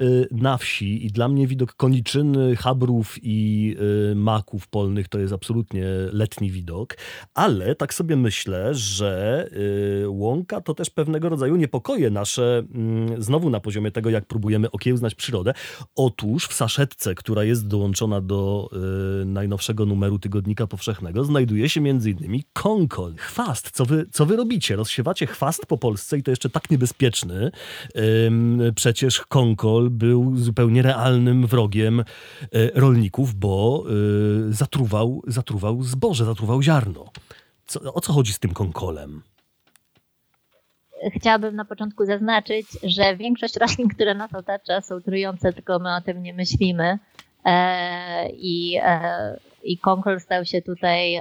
y, 0.00 0.28
na 0.30 0.56
wsi 0.56 1.06
i 1.06 1.10
dla 1.10 1.28
mnie 1.28 1.46
widok 1.46 1.74
koniczyny, 1.74 2.56
chabrów 2.56 3.16
i 3.22 3.76
y, 4.10 4.14
maków 4.14 4.68
polnych 4.68 5.08
to 5.08 5.18
jest 5.18 5.32
absolutnie 5.32 5.84
letni 6.12 6.50
widok, 6.50 6.96
ale 7.34 7.74
tak 7.74 7.94
sobie 7.94 8.16
myślę, 8.16 8.74
że 8.74 9.48
y, 10.02 10.08
łąka 10.08 10.60
to 10.60 10.74
też 10.74 10.90
pewnego 10.90 11.28
rodzaju 11.28 11.56
niepokoje 11.56 12.10
nasze, 12.10 12.62
mm, 12.74 13.22
znowu 13.22 13.50
na 13.50 13.60
poziomie 13.60 13.90
tego, 13.90 14.10
jak 14.10 14.26
próbujemy 14.26 14.70
okiełznać 14.70 15.14
przyrodę. 15.14 15.54
Otóż 15.94 16.46
w 16.46 16.52
saszetce, 16.52 17.14
która 17.14 17.44
jest 17.44 17.66
dołączona 17.66 18.20
do 18.20 18.70
najnowszego 19.26 19.86
numeru 19.86 20.18
Tygodnika 20.18 20.66
Powszechnego, 20.66 21.24
znajduje 21.24 21.68
się 21.68 21.88
innymi 21.88 22.44
konkol, 22.52 23.14
chwast. 23.16 23.70
Co 23.70 23.84
wy, 23.84 24.06
co 24.12 24.26
wy 24.26 24.36
robicie? 24.36 24.76
Rozsiewacie 24.76 25.26
chwast 25.26 25.66
po 25.66 25.78
Polsce 25.78 26.18
i 26.18 26.22
to 26.22 26.30
jeszcze 26.30 26.50
tak 26.50 26.70
niebezpieczny, 26.70 27.51
Przecież 28.74 29.20
Konkol 29.20 29.90
był 29.90 30.36
zupełnie 30.36 30.82
realnym 30.82 31.46
wrogiem 31.46 32.00
e, 32.00 32.04
rolników, 32.74 33.34
bo 33.34 33.84
e, 33.86 34.52
zatruwał, 34.52 35.22
zatruwał 35.26 35.82
zboże, 35.82 36.24
zatruwał 36.24 36.62
ziarno. 36.62 37.04
Co, 37.66 37.94
o 37.94 38.00
co 38.00 38.12
chodzi 38.12 38.32
z 38.32 38.38
tym 38.38 38.54
Konkolem? 38.54 39.22
Chciałabym 41.16 41.56
na 41.56 41.64
początku 41.64 42.06
zaznaczyć, 42.06 42.66
że 42.82 43.16
większość 43.16 43.56
roślin, 43.56 43.88
które 43.88 44.14
nas 44.14 44.34
otacza, 44.34 44.80
są 44.80 45.00
trujące, 45.00 45.52
tylko 45.52 45.78
my 45.78 45.96
o 45.96 46.00
tym 46.00 46.22
nie 46.22 46.34
myślimy. 46.34 46.98
E, 47.44 48.30
I, 48.30 48.80
i 49.62 49.78
konkol 49.78 50.20
stał 50.20 50.44
się 50.44 50.62
tutaj 50.62 51.20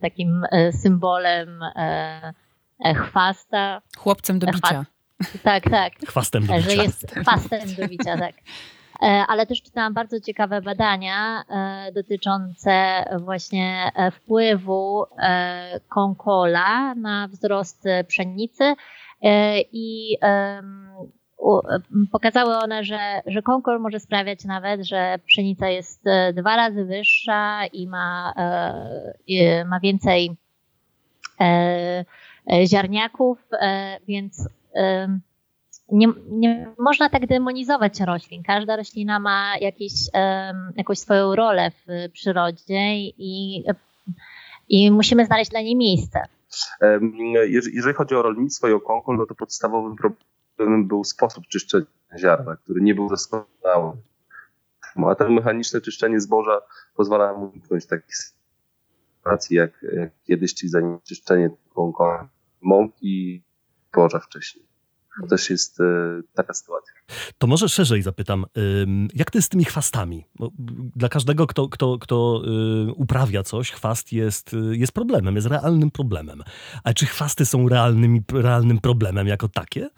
takim 0.00 0.42
symbolem 0.82 1.60
chwasta. 2.96 3.82
Chłopcem 3.98 4.38
do 4.38 4.46
bicia. 4.46 4.84
Tak, 5.42 5.70
tak. 5.70 5.92
Chwastem 6.06 6.46
do 6.46 6.54
bicia. 6.54 6.70
Że 6.70 6.82
jest 6.82 7.10
chwastem 7.10 7.60
do 7.78 7.88
bicia, 7.88 8.18
tak. 8.18 8.34
E, 9.02 9.06
ale 9.28 9.46
też 9.46 9.62
czytałam 9.62 9.94
bardzo 9.94 10.20
ciekawe 10.20 10.62
badania 10.62 11.44
e, 11.48 11.92
dotyczące 11.92 13.04
właśnie 13.20 13.92
e, 13.94 14.10
wpływu 14.10 15.04
konkola 15.88 16.94
na 16.94 17.28
wzrost 17.28 17.84
pszenicy 18.08 18.74
i 19.72 20.16
pokazały 22.12 22.56
one, 22.56 22.84
że, 22.84 23.22
że 23.26 23.42
konkol 23.42 23.80
może 23.80 24.00
sprawiać 24.00 24.44
nawet, 24.44 24.86
że 24.86 25.18
pszenica 25.26 25.68
jest 25.68 26.04
dwa 26.34 26.56
razy 26.56 26.84
wyższa 26.84 27.66
i 27.66 27.88
ma, 27.88 28.32
ma 29.66 29.80
więcej 29.80 30.36
ziarniaków, 32.66 33.38
więc 34.08 34.48
nie, 35.92 36.06
nie 36.30 36.74
można 36.78 37.08
tak 37.08 37.26
demonizować 37.26 38.00
roślin. 38.00 38.42
Każda 38.42 38.76
roślina 38.76 39.20
ma 39.20 39.58
jakieś, 39.60 39.92
jakąś 40.76 40.98
swoją 40.98 41.34
rolę 41.34 41.70
w 41.70 42.12
przyrodzie 42.12 42.96
i, 42.96 43.64
i 44.68 44.90
musimy 44.90 45.26
znaleźć 45.26 45.50
dla 45.50 45.60
niej 45.60 45.76
miejsce. 45.76 46.22
Jeżeli 47.72 47.94
chodzi 47.94 48.14
o 48.14 48.22
rolnictwo 48.22 48.68
i 48.68 48.72
o 48.72 48.80
konkol, 48.80 49.16
no 49.16 49.26
to 49.26 49.34
podstawowym 49.34 49.96
problemem 49.96 50.88
był 50.88 51.04
sposób 51.04 51.46
czyszczenia 51.46 51.86
ziarna, 52.18 52.56
który 52.56 52.80
nie 52.80 52.94
był 52.94 53.08
doskonały. 53.08 53.92
A 55.06 55.14
to 55.14 55.30
mechaniczne 55.30 55.80
czyszczenie 55.80 56.20
zboża 56.20 56.60
pozwala 56.96 57.32
mu 57.32 57.50
uniknąć 57.50 57.86
takich 57.86 58.16
sytuacji 58.16 59.56
jak, 59.56 59.84
kiedyś, 60.24 60.54
czyli 60.54 60.70
zanieczyszczenie 60.70 61.50
mąki 62.60 63.42
zboża 63.92 64.20
wcześniej. 64.20 64.64
To 65.20 65.26
też 65.26 65.50
jest 65.50 65.80
e, 65.80 65.84
taka 66.34 66.54
sytuacja. 66.54 66.94
To 67.38 67.46
może 67.46 67.68
szerzej 67.68 68.02
zapytam, 68.02 68.46
jak 69.14 69.30
to 69.30 69.38
jest 69.38 69.46
z 69.46 69.48
tymi 69.48 69.64
chwastami? 69.64 70.24
Bo 70.34 70.50
dla 70.96 71.08
każdego, 71.08 71.46
kto, 71.46 71.68
kto, 71.68 71.98
kto 71.98 72.42
y, 72.88 72.92
uprawia 72.92 73.42
coś, 73.42 73.70
chwast 73.70 74.12
jest, 74.12 74.54
y, 74.54 74.76
jest 74.76 74.92
problemem, 74.92 75.34
jest 75.34 75.46
realnym 75.46 75.90
problemem. 75.90 76.42
Ale 76.84 76.94
czy 76.94 77.06
chwasty 77.06 77.46
są 77.46 77.68
realnym, 77.68 78.24
realnym 78.32 78.78
problemem 78.78 79.26
jako 79.26 79.48
takie? 79.48 79.90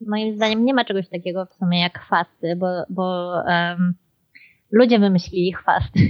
Moim 0.00 0.36
zdaniem 0.36 0.64
nie 0.64 0.74
ma 0.74 0.84
czegoś 0.84 1.08
takiego 1.08 1.46
w 1.46 1.54
sumie 1.54 1.80
jak 1.80 1.98
chwasty, 1.98 2.56
bo, 2.56 2.66
bo 2.90 3.34
um, 3.46 3.94
ludzie 4.70 4.98
wymyślili 4.98 5.52
chwasty. 5.52 6.00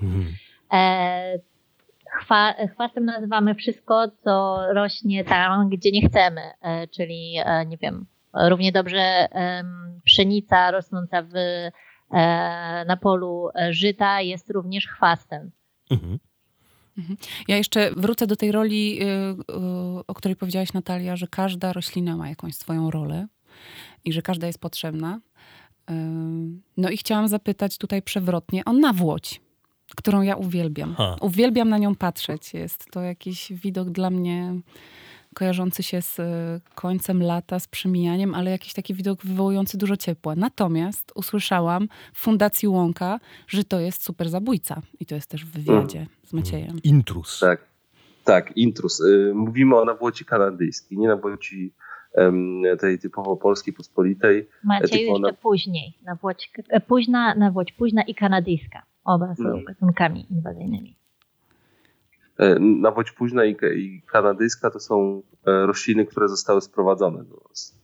Hmm. 0.00 0.26
e, 0.72 1.38
chwa, 2.12 2.54
chwastem 2.72 3.04
nazywamy 3.04 3.54
wszystko, 3.54 4.08
co 4.24 4.58
rośnie 4.74 5.24
tam, 5.24 5.68
gdzie 5.68 5.90
nie 5.90 6.08
chcemy, 6.08 6.40
e, 6.60 6.88
czyli 6.88 7.34
e, 7.44 7.66
nie 7.66 7.76
wiem, 7.76 8.06
równie 8.34 8.72
dobrze 8.72 9.28
pszenica 10.04 10.70
rosnąca 10.70 11.22
w, 11.22 11.34
e, 11.34 11.70
na 12.84 12.96
polu 12.96 13.48
żyta 13.70 14.20
jest 14.20 14.50
również 14.50 14.86
chwastem. 14.86 15.50
Mhm. 15.90 16.18
mhm. 16.98 17.16
Ja 17.48 17.56
jeszcze 17.56 17.90
wrócę 17.96 18.26
do 18.26 18.36
tej 18.36 18.52
roli, 18.52 19.02
y, 19.02 19.06
y, 19.06 20.06
o 20.06 20.14
której 20.14 20.36
powiedziałaś 20.36 20.72
Natalia, 20.72 21.16
że 21.16 21.26
każda 21.26 21.72
roślina 21.72 22.16
ma 22.16 22.28
jakąś 22.28 22.54
swoją 22.54 22.90
rolę 22.90 23.26
i 24.04 24.12
że 24.12 24.22
każda 24.22 24.46
jest 24.46 24.60
potrzebna. 24.60 25.20
No 26.76 26.90
i 26.90 26.96
chciałam 26.96 27.28
zapytać 27.28 27.78
tutaj 27.78 28.02
przewrotnie 28.02 28.64
o 28.64 28.72
nawłoć 28.72 29.40
którą 29.94 30.22
ja 30.22 30.36
uwielbiam. 30.36 30.94
Ha. 30.94 31.16
Uwielbiam 31.20 31.68
na 31.68 31.78
nią 31.78 31.94
patrzeć. 31.94 32.54
Jest 32.54 32.90
to 32.90 33.00
jakiś 33.00 33.52
widok 33.52 33.90
dla 33.90 34.10
mnie 34.10 34.54
kojarzący 35.34 35.82
się 35.82 36.02
z 36.02 36.20
e, 36.20 36.60
końcem 36.74 37.22
lata, 37.22 37.58
z 37.58 37.68
przemijaniem, 37.68 38.34
ale 38.34 38.50
jakiś 38.50 38.72
taki 38.72 38.94
widok 38.94 39.22
wywołujący 39.24 39.78
dużo 39.78 39.96
ciepła. 39.96 40.34
Natomiast 40.34 41.12
usłyszałam 41.14 41.88
w 42.14 42.18
Fundacji 42.18 42.68
Łąka, 42.68 43.20
że 43.48 43.64
to 43.64 43.80
jest 43.80 44.02
super 44.02 44.28
zabójca. 44.28 44.82
I 45.00 45.06
to 45.06 45.14
jest 45.14 45.26
też 45.26 45.44
w 45.44 45.50
wywiadzie 45.50 45.98
mm. 45.98 46.10
z 46.24 46.32
Maciejem. 46.32 46.78
Intrus. 46.84 47.40
Tak, 47.40 47.60
tak, 48.24 48.56
intrus. 48.56 49.00
Y, 49.00 49.32
mówimy 49.34 49.76
o 49.76 49.84
nawłoci 49.84 50.24
kanadyjskiej, 50.24 50.98
nie 50.98 51.08
nawłoci 51.08 51.72
tej 52.80 52.98
typowo 52.98 53.36
polskiej, 53.36 53.74
pospolitej. 53.74 54.48
Maciej 54.64 55.06
jeszcze 55.06 55.20
na... 55.20 55.32
później. 55.32 55.98
Nawłoć, 56.04 56.50
e, 56.68 56.80
późna, 56.80 57.34
nawłoć 57.34 57.72
późna 57.72 58.02
i 58.02 58.14
kanadyjska. 58.14 58.82
Oba 59.04 59.34
są 59.34 59.42
hmm. 59.42 59.64
gatunkami 59.64 60.26
inwazyjnymi. 60.32 60.96
E, 62.38 62.58
nawłoć 62.58 63.12
późna 63.12 63.44
i, 63.44 63.56
i 63.76 64.02
kanadyjska 64.06 64.70
to 64.70 64.80
są 64.80 65.22
e, 65.46 65.66
rośliny, 65.66 66.06
które 66.06 66.28
zostały 66.28 66.60
sprowadzone 66.60 67.24
do 67.24 67.36
nas. 67.48 67.82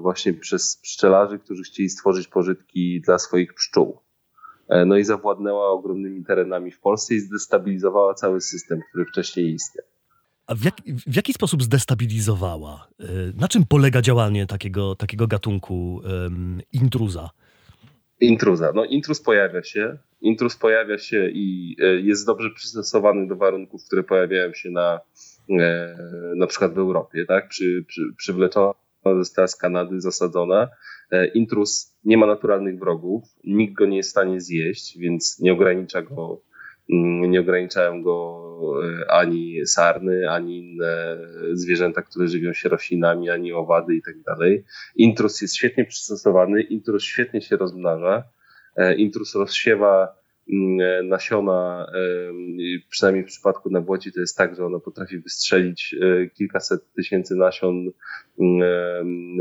Właśnie 0.00 0.34
przez 0.34 0.76
pszczelarzy, 0.76 1.38
którzy 1.38 1.62
chcieli 1.62 1.88
stworzyć 1.90 2.28
pożytki 2.28 3.00
dla 3.00 3.18
swoich 3.18 3.54
pszczół. 3.54 3.98
No 4.86 4.96
i 4.96 5.04
zawładnęła 5.04 5.68
ogromnymi 5.68 6.24
terenami 6.24 6.70
w 6.70 6.80
Polsce 6.80 7.14
i 7.14 7.20
zdestabilizowała 7.20 8.14
cały 8.14 8.40
system, 8.40 8.80
który 8.90 9.04
wcześniej 9.04 9.54
istniał. 9.54 9.86
A 10.46 10.54
w, 10.54 10.64
jak, 10.64 10.74
w 11.06 11.16
jaki 11.16 11.32
sposób 11.32 11.62
zdestabilizowała? 11.62 12.88
E, 13.00 13.04
na 13.34 13.48
czym 13.48 13.64
polega 13.66 14.02
działanie 14.02 14.46
takiego, 14.46 14.94
takiego 14.94 15.26
gatunku 15.26 15.94
um, 15.94 16.60
intruza? 16.72 17.30
Intruza. 18.26 18.72
No, 18.74 18.84
intruz 18.84 19.20
pojawia 19.20 19.62
się. 19.62 19.98
Intruz 20.20 20.56
pojawia 20.56 20.98
się 20.98 21.30
i 21.30 21.76
e, 21.82 22.00
jest 22.00 22.26
dobrze 22.26 22.50
przystosowany 22.50 23.28
do 23.28 23.36
warunków, 23.36 23.84
które 23.86 24.02
pojawiają 24.02 24.52
się 24.52 24.70
na, 24.70 25.00
e, 25.50 25.96
na 26.36 26.46
przykład 26.46 26.74
w 26.74 26.78
Europie. 26.78 27.24
Tak? 27.26 27.48
Przy, 27.48 27.84
przy, 27.88 28.02
przywleczona 28.16 28.74
została 29.18 29.48
z 29.48 29.56
Kanady, 29.56 30.00
zasadzona. 30.00 30.68
Intruz 31.34 31.96
nie 32.04 32.16
ma 32.16 32.26
naturalnych 32.26 32.78
wrogów, 32.78 33.24
nikt 33.44 33.74
go 33.74 33.86
nie 33.86 33.96
jest 33.96 34.08
w 34.08 34.10
stanie 34.10 34.40
zjeść, 34.40 34.98
więc 34.98 35.40
nie 35.40 35.52
ogranicza 35.52 36.02
go 36.02 36.40
nie 36.88 37.40
ograniczają 37.40 38.02
go 38.02 38.40
e, 38.84 39.10
ani 39.10 39.66
sarny, 39.66 40.30
ani 40.30 40.58
inne 40.58 41.16
zwierzęta, 41.52 42.02
które 42.02 42.28
żywią 42.28 42.52
się 42.52 42.68
roślinami, 42.68 43.30
ani 43.30 43.52
owady 43.52 43.94
i 43.94 44.02
tak 44.02 44.22
dalej. 44.22 44.64
Intrus 44.96 45.42
jest 45.42 45.56
świetnie 45.56 45.84
przystosowany, 45.84 46.62
intrus 46.62 47.02
świetnie 47.02 47.42
się 47.42 47.56
rozmnaża, 47.56 48.22
e, 48.76 48.94
intrus 48.94 49.34
rozsiewa 49.34 50.16
mm, 50.52 51.08
nasiona, 51.08 51.86
przynajmniej 52.90 53.24
w 53.24 53.28
przypadku 53.28 53.70
nawłoci 53.70 54.12
to 54.12 54.20
jest 54.20 54.36
tak, 54.36 54.56
że 54.56 54.66
ona 54.66 54.78
potrafi 54.78 55.18
wystrzelić 55.18 55.96
kilkaset 56.34 56.92
tysięcy 56.92 57.36
nasion 57.36 57.90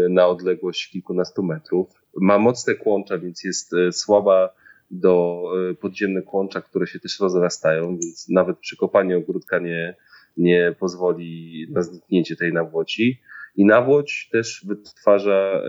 na 0.09 0.27
odległość 0.27 0.91
kilkunastu 0.91 1.43
metrów. 1.43 1.89
Ma 2.21 2.37
mocne 2.37 2.75
kłącza, 2.75 3.17
więc 3.17 3.43
jest 3.43 3.75
słaba 3.91 4.49
do 4.93 5.43
podziemne 5.81 6.21
kłącza, 6.21 6.61
które 6.61 6.87
się 6.87 6.99
też 6.99 7.19
rozrastają, 7.19 7.97
więc 7.97 8.29
nawet 8.29 8.57
przykopanie 8.59 9.17
ogródka 9.17 9.59
nie, 9.59 9.95
nie 10.37 10.75
pozwoli 10.79 11.67
na 11.69 11.81
zniknięcie 11.81 12.35
tej 12.35 12.53
nawłoci. 12.53 13.21
I 13.55 13.65
nawłoć 13.65 14.29
też 14.31 14.65
wytwarza, 14.67 15.61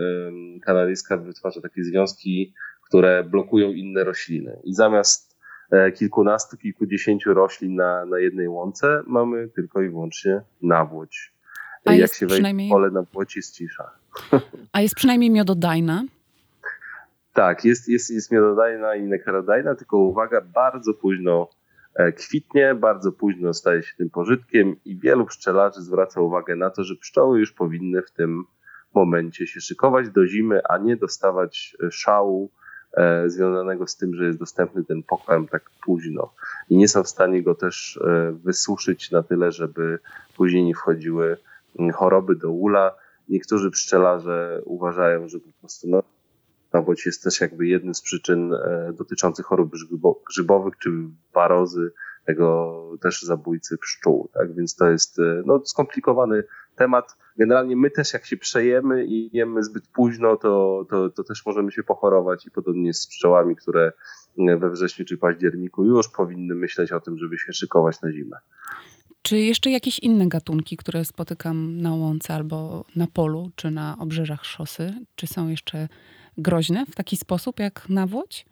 kanadyjska 0.65 1.17
wytwarza 1.17 1.61
takie 1.61 1.83
związki, 1.83 2.53
które 2.81 3.23
blokują 3.23 3.71
inne 3.71 4.03
rośliny. 4.03 4.59
I 4.63 4.73
zamiast 4.73 5.37
e, 5.71 5.91
kilkunastu, 5.91 6.57
kilkudziesięciu 6.57 7.33
roślin 7.33 7.75
na, 7.75 8.05
na 8.05 8.19
jednej 8.19 8.47
łące 8.47 9.03
mamy 9.07 9.47
tylko 9.47 9.81
i 9.81 9.89
wyłącznie 9.89 10.41
nawłoć. 10.61 11.33
A 11.85 11.93
Jak 11.93 12.13
się 12.13 12.27
wejdzie 12.27 12.67
w 12.67 12.69
pole 12.69 12.91
nawłoci, 12.91 13.39
jest 13.39 13.55
cisza. 13.55 13.91
A 14.71 14.81
jest 14.81 14.95
przynajmniej 14.95 15.31
miododajna. 15.31 16.03
Tak, 17.35 17.65
jest, 17.65 17.89
jest, 17.89 18.11
jest 18.11 18.31
miododajna 18.31 18.95
i 18.95 19.03
nektarodajna, 19.03 19.75
tylko 19.75 19.97
uwaga, 19.97 20.41
bardzo 20.41 20.93
późno 20.93 21.49
e, 21.95 22.11
kwitnie, 22.11 22.75
bardzo 22.75 23.11
późno 23.11 23.53
staje 23.53 23.83
się 23.83 23.95
tym 23.97 24.09
pożytkiem 24.09 24.75
i 24.85 24.99
wielu 24.99 25.25
pszczelarzy 25.25 25.81
zwraca 25.81 26.21
uwagę 26.21 26.55
na 26.55 26.69
to, 26.69 26.83
że 26.83 26.95
pszczoły 26.95 27.39
już 27.39 27.51
powinny 27.51 28.01
w 28.01 28.11
tym 28.11 28.43
momencie 28.93 29.47
się 29.47 29.61
szykować 29.61 30.09
do 30.09 30.27
zimy, 30.27 30.61
a 30.69 30.77
nie 30.77 30.95
dostawać 30.97 31.77
e, 31.83 31.91
szału 31.91 32.51
e, 32.93 33.29
związanego 33.29 33.87
z 33.87 33.97
tym, 33.97 34.15
że 34.15 34.25
jest 34.25 34.39
dostępny 34.39 34.83
ten 34.83 35.03
pokarm 35.03 35.47
tak 35.47 35.69
późno 35.85 36.33
i 36.69 36.77
nie 36.77 36.87
są 36.87 37.03
w 37.03 37.09
stanie 37.09 37.43
go 37.43 37.55
też 37.55 37.99
e, 38.07 38.31
wysuszyć 38.31 39.11
na 39.11 39.23
tyle, 39.23 39.51
żeby 39.51 39.99
później 40.37 40.63
nie 40.63 40.75
wchodziły 40.75 41.37
mm, 41.79 41.91
choroby 41.91 42.35
do 42.35 42.51
ula. 42.51 42.95
Niektórzy 43.29 43.71
pszczelarze 43.71 44.61
uważają, 44.65 45.27
że 45.27 45.39
po 45.39 45.51
prostu 45.59 45.87
no, 45.89 46.03
nawłoć 46.75 47.05
jest 47.05 47.23
też 47.23 47.41
jakby 47.41 47.67
jednym 47.67 47.95
z 47.95 48.01
przyczyn 48.01 48.53
e, 48.53 48.93
dotyczących 48.93 49.45
chorób 49.45 49.71
grzybo, 49.71 50.21
grzybowych 50.27 50.73
czy 50.77 50.89
warozy, 51.33 51.91
tego 52.25 52.73
też 53.01 53.21
zabójcy 53.21 53.77
pszczół. 53.77 54.29
Tak? 54.33 54.55
Więc 54.55 54.75
to 54.75 54.89
jest 54.89 55.19
e, 55.19 55.41
no, 55.45 55.61
skomplikowany 55.65 56.43
temat. 56.75 57.17
Generalnie 57.37 57.75
my 57.75 57.91
też 57.91 58.13
jak 58.13 58.25
się 58.25 58.37
przejemy 58.37 59.05
i 59.05 59.29
jemy 59.37 59.63
zbyt 59.63 59.87
późno, 59.87 60.37
to, 60.37 60.85
to, 60.89 61.09
to 61.09 61.23
też 61.23 61.45
możemy 61.45 61.71
się 61.71 61.83
pochorować 61.83 62.45
i 62.45 62.51
podobnie 62.51 62.93
z 62.93 63.07
pszczołami, 63.07 63.55
które 63.55 63.91
e, 64.37 64.57
we 64.57 64.69
wrześniu 64.69 65.05
czy 65.05 65.17
październiku 65.17 65.85
już 65.85 66.09
powinny 66.09 66.55
myśleć 66.55 66.91
o 66.91 66.99
tym, 66.99 67.17
żeby 67.17 67.37
się 67.37 67.53
szykować 67.53 68.01
na 68.01 68.11
zimę. 68.11 68.37
Czy 69.21 69.37
jeszcze 69.37 69.69
jakieś 69.69 69.99
inne 69.99 70.27
gatunki, 70.27 70.77
które 70.77 71.05
spotykam 71.05 71.81
na 71.81 71.93
łące 71.93 72.33
albo 72.33 72.85
na 72.95 73.07
polu, 73.07 73.51
czy 73.55 73.71
na 73.71 73.97
obrzeżach 73.99 74.45
szosy, 74.45 74.93
czy 75.15 75.27
są 75.27 75.47
jeszcze 75.47 75.87
groźne 76.37 76.85
w 76.85 76.95
taki 76.95 77.17
sposób 77.17 77.59
jak 77.59 77.89
nawłoć? 77.89 78.45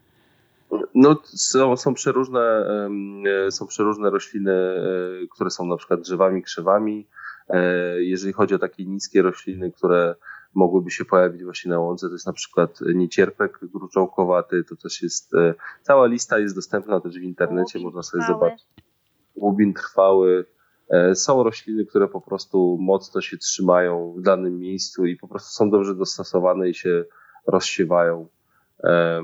No, 0.96 1.22
są, 1.25 1.78
są, 1.78 1.94
przeróżne, 1.94 2.66
e, 3.48 3.52
są 3.52 3.68
przeróżne 3.68 4.10
rośliny, 4.10 4.52
e, 4.52 5.28
które 5.32 5.50
są 5.50 5.66
na 5.66 5.78
przykład 5.78 6.02
drzewami, 6.02 6.42
krzewami. 6.44 7.08
E, 7.50 8.04
Jeżeli 8.04 8.34
chodzi 8.34 8.56
o 8.56 8.60
takie 8.60 8.86
niskie 8.86 9.22
rośliny, 9.22 9.72
które 9.72 10.16
mogłyby 10.54 10.92
się 10.92 11.06
pojawić 11.06 11.44
właśnie 11.44 11.72
na 11.72 11.80
łące, 11.80 12.08
to 12.08 12.13
jest 12.13 12.28
na 12.28 12.34
przykład 12.34 12.80
niecierpek 12.96 13.60
gruczołkowaty, 13.63 14.63
to 14.63 14.75
też 14.75 15.02
jest, 15.02 15.32
cała 15.82 16.08
lista 16.08 16.40
jest 16.40 16.56
dostępna 16.56 17.00
też 17.00 17.20
w 17.20 17.22
internecie, 17.24 17.80
Łubin 17.80 17.86
można 17.86 18.04
sobie 18.04 18.24
trwały. 18.24 18.40
zobaczyć. 18.40 18.68
Łubin 19.36 19.74
trwały. 19.74 20.46
Są 21.13 21.44
rośliny, 21.44 21.86
które 21.86 22.08
po 22.08 22.22
prostu 22.22 22.78
mocno 22.82 23.22
się 23.22 23.38
trzymają 23.38 24.13
w 24.18 24.22
danym 24.22 24.60
miejscu 24.60 25.06
i 25.06 25.16
po 25.18 25.28
prostu 25.28 25.50
są 25.52 25.70
dobrze 25.70 25.96
dostosowane 25.96 26.70
i 26.70 26.74
się 26.74 27.06
rozsiewają 27.47 28.27
e, 28.83 29.21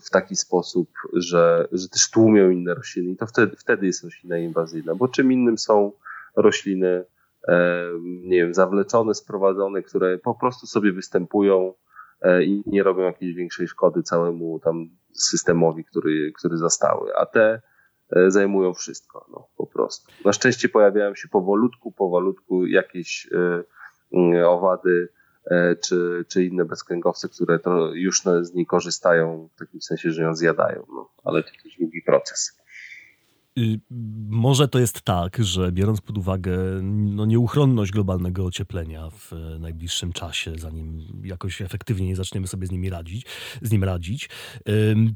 w 0.00 0.10
taki 0.10 0.36
sposób, 0.36 0.90
że, 1.12 1.68
że 1.72 1.88
też 1.88 2.10
tłumią 2.10 2.50
inne 2.50 2.74
rośliny. 2.74 3.10
I 3.10 3.16
to 3.16 3.26
wtedy, 3.26 3.56
wtedy 3.56 3.86
jest 3.86 4.04
roślina 4.04 4.38
inwazyjna, 4.38 4.94
bo 4.94 5.08
czym 5.08 5.32
innym 5.32 5.58
są 5.58 5.92
rośliny, 6.36 7.04
nie 8.02 8.36
wiem, 8.36 8.54
zawleczone, 8.54 9.14
sprowadzone, 9.14 9.82
które 9.82 10.18
po 10.18 10.34
prostu 10.34 10.66
sobie 10.66 10.92
występują 10.92 11.74
e, 12.22 12.44
i 12.44 12.62
nie 12.66 12.82
robią 12.82 13.02
jakiejś 13.02 13.34
większej 13.34 13.68
szkody 13.68 14.02
całemu 14.02 14.60
tam 14.60 14.90
systemowi, 15.12 15.84
który, 15.84 16.32
który 16.32 16.56
zastały, 16.56 17.16
a 17.16 17.26
te 17.26 17.60
e, 18.16 18.30
zajmują 18.30 18.74
wszystko, 18.74 19.26
no, 19.32 19.48
po 19.56 19.66
prostu. 19.66 20.12
Na 20.24 20.32
szczęście 20.32 20.68
pojawiają 20.68 21.14
się 21.14 21.28
powolutku, 21.28 21.92
powolutku 21.92 22.66
jakieś 22.66 23.28
owady, 24.46 25.08
czy, 25.80 26.24
czy 26.28 26.44
inne 26.44 26.64
bezkręgowce, 26.64 27.28
które 27.28 27.58
to 27.58 27.94
już 27.94 28.24
na- 28.24 28.44
z 28.44 28.54
niej 28.54 28.66
korzystają, 28.66 29.48
w 29.54 29.58
takim 29.58 29.80
sensie, 29.82 30.10
że 30.10 30.22
ją 30.22 30.34
zjadają. 30.34 30.86
No, 30.88 31.08
ale 31.24 31.42
to 31.42 31.50
też 31.62 31.76
długi 31.78 32.02
proces. 32.02 32.58
Y, 33.58 33.80
Może 34.30 34.68
to 34.68 34.78
jest 34.78 35.02
tak, 35.02 35.44
że 35.44 35.72
biorąc 35.72 36.00
pod 36.00 36.18
uwagę 36.18 36.58
no, 36.82 37.26
nieuchronność 37.26 37.92
globalnego 37.92 38.44
ocieplenia 38.44 39.10
w 39.10 39.32
e, 39.32 39.58
najbliższym 39.58 40.12
czasie, 40.12 40.52
zanim 40.56 41.02
jakoś 41.24 41.62
efektywnie 41.62 42.06
nie 42.06 42.16
zaczniemy 42.16 42.46
sobie 42.46 42.66
z 42.66 42.70
nimi 42.70 42.90
radzić, 42.90 43.26
z 43.62 43.72
nim 43.72 43.84
radzić, 43.84 44.28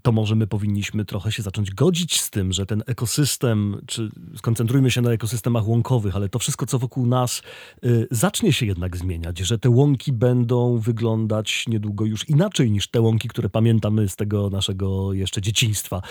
to 0.02 0.12
może 0.12 0.34
my 0.34 0.46
powinniśmy 0.46 1.04
trochę 1.04 1.32
się 1.32 1.42
zacząć 1.42 1.70
godzić 1.70 2.20
z 2.20 2.30
tym, 2.30 2.52
że 2.52 2.66
ten 2.66 2.82
ekosystem, 2.86 3.80
czy 3.86 4.10
skoncentrujmy 4.36 4.90
się 4.90 5.00
na 5.00 5.10
ekosystemach 5.10 5.68
łąkowych, 5.68 6.16
ale 6.16 6.28
to 6.28 6.38
wszystko, 6.38 6.66
co 6.66 6.78
wokół 6.78 7.06
nas, 7.06 7.42
y, 7.84 8.06
zacznie 8.10 8.52
się 8.52 8.66
jednak 8.66 8.96
zmieniać, 8.96 9.38
że 9.38 9.58
te 9.58 9.70
łąki 9.70 10.12
będą 10.12 10.78
wyglądać 10.78 11.64
niedługo 11.68 12.04
już 12.04 12.28
inaczej 12.28 12.70
niż 12.70 12.88
te 12.88 13.00
łąki, 13.00 13.28
które 13.28 13.48
pamiętamy 13.48 14.08
z 14.08 14.16
tego 14.16 14.50
naszego 14.50 15.12
jeszcze 15.12 15.40
dzieciństwa. 15.40 16.02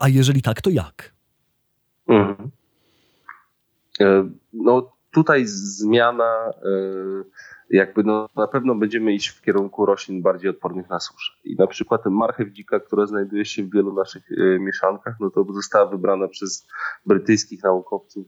A 0.00 0.08
jeżeli 0.08 0.42
tak, 0.42 0.60
to 0.60 0.70
jak? 0.70 1.12
Mhm. 2.08 2.50
E, 4.00 4.30
No 4.52 4.92
tutaj 5.10 5.42
zmiana, 5.46 6.50
e, 6.50 6.74
jakby 7.70 8.04
no, 8.04 8.28
na 8.36 8.46
pewno 8.46 8.74
będziemy 8.74 9.12
iść 9.12 9.28
w 9.28 9.42
kierunku 9.42 9.86
roślin 9.86 10.22
bardziej 10.22 10.50
odpornych 10.50 10.88
na 10.88 11.00
suszę. 11.00 11.32
I 11.44 11.56
na 11.56 11.66
przykład 11.66 12.06
marchew 12.06 12.52
dzika, 12.52 12.80
która 12.80 13.06
znajduje 13.06 13.44
się 13.44 13.62
w 13.62 13.72
wielu 13.72 13.94
naszych 13.94 14.32
e, 14.32 14.58
mieszankach, 14.58 15.14
no 15.20 15.30
to 15.30 15.46
została 15.52 15.86
wybrana 15.86 16.28
przez 16.28 16.66
brytyjskich 17.06 17.62
naukowców 17.62 18.26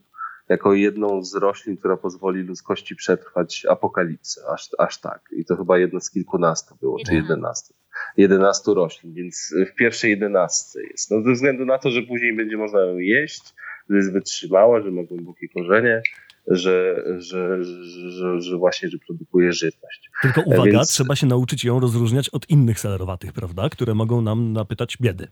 jako 0.53 0.75
jedną 0.75 1.25
z 1.25 1.35
roślin, 1.35 1.77
która 1.77 1.97
pozwoli 1.97 2.43
ludzkości 2.43 2.97
przetrwać 2.97 3.67
apokalipsę, 3.71 4.41
aż, 4.55 4.69
aż 4.79 5.01
tak. 5.01 5.21
I 5.37 5.45
to 5.45 5.57
chyba 5.57 5.79
jedna 5.79 6.01
z 6.01 6.11
kilkunastu 6.11 6.75
było, 6.81 6.99
czy 7.07 7.15
Jedenastu. 7.15 7.33
jedenastu. 7.33 7.75
11 8.17 8.75
roślin, 8.75 9.15
więc 9.15 9.55
w 9.73 9.75
pierwszej 9.75 10.11
jedenastce 10.11 10.83
jest. 10.83 11.11
No 11.11 11.23
ze 11.23 11.33
względu 11.33 11.65
na 11.65 11.79
to, 11.79 11.91
że 11.91 12.03
później 12.03 12.37
będzie 12.37 12.57
można 12.57 12.81
ją 12.81 12.99
jeść, 12.99 13.43
że 13.91 13.97
jest 13.97 14.12
wytrzymała, 14.12 14.83
że 14.83 14.91
ma 14.91 15.03
głębokie 15.03 15.49
korzenie, 15.49 16.03
że, 16.47 17.05
że, 17.19 17.65
że, 17.65 18.11
że, 18.11 18.41
że 18.41 18.57
właśnie, 18.57 18.88
że 18.88 18.99
produkuje 19.07 19.53
żywność. 19.53 20.11
Tylko 20.23 20.41
uwaga, 20.41 20.71
więc- 20.73 20.88
trzeba 20.88 21.17
się 21.17 21.27
nauczyć 21.27 21.65
ją 21.65 21.81
rozróżniać 21.81 22.29
od 22.29 22.51
innych 22.51 22.81
selerowatych, 22.81 23.33
prawda? 23.33 23.69
Które 23.69 23.95
mogą 23.95 24.21
nam 24.23 24.53
napytać 24.53 24.97
biedy. 25.01 25.29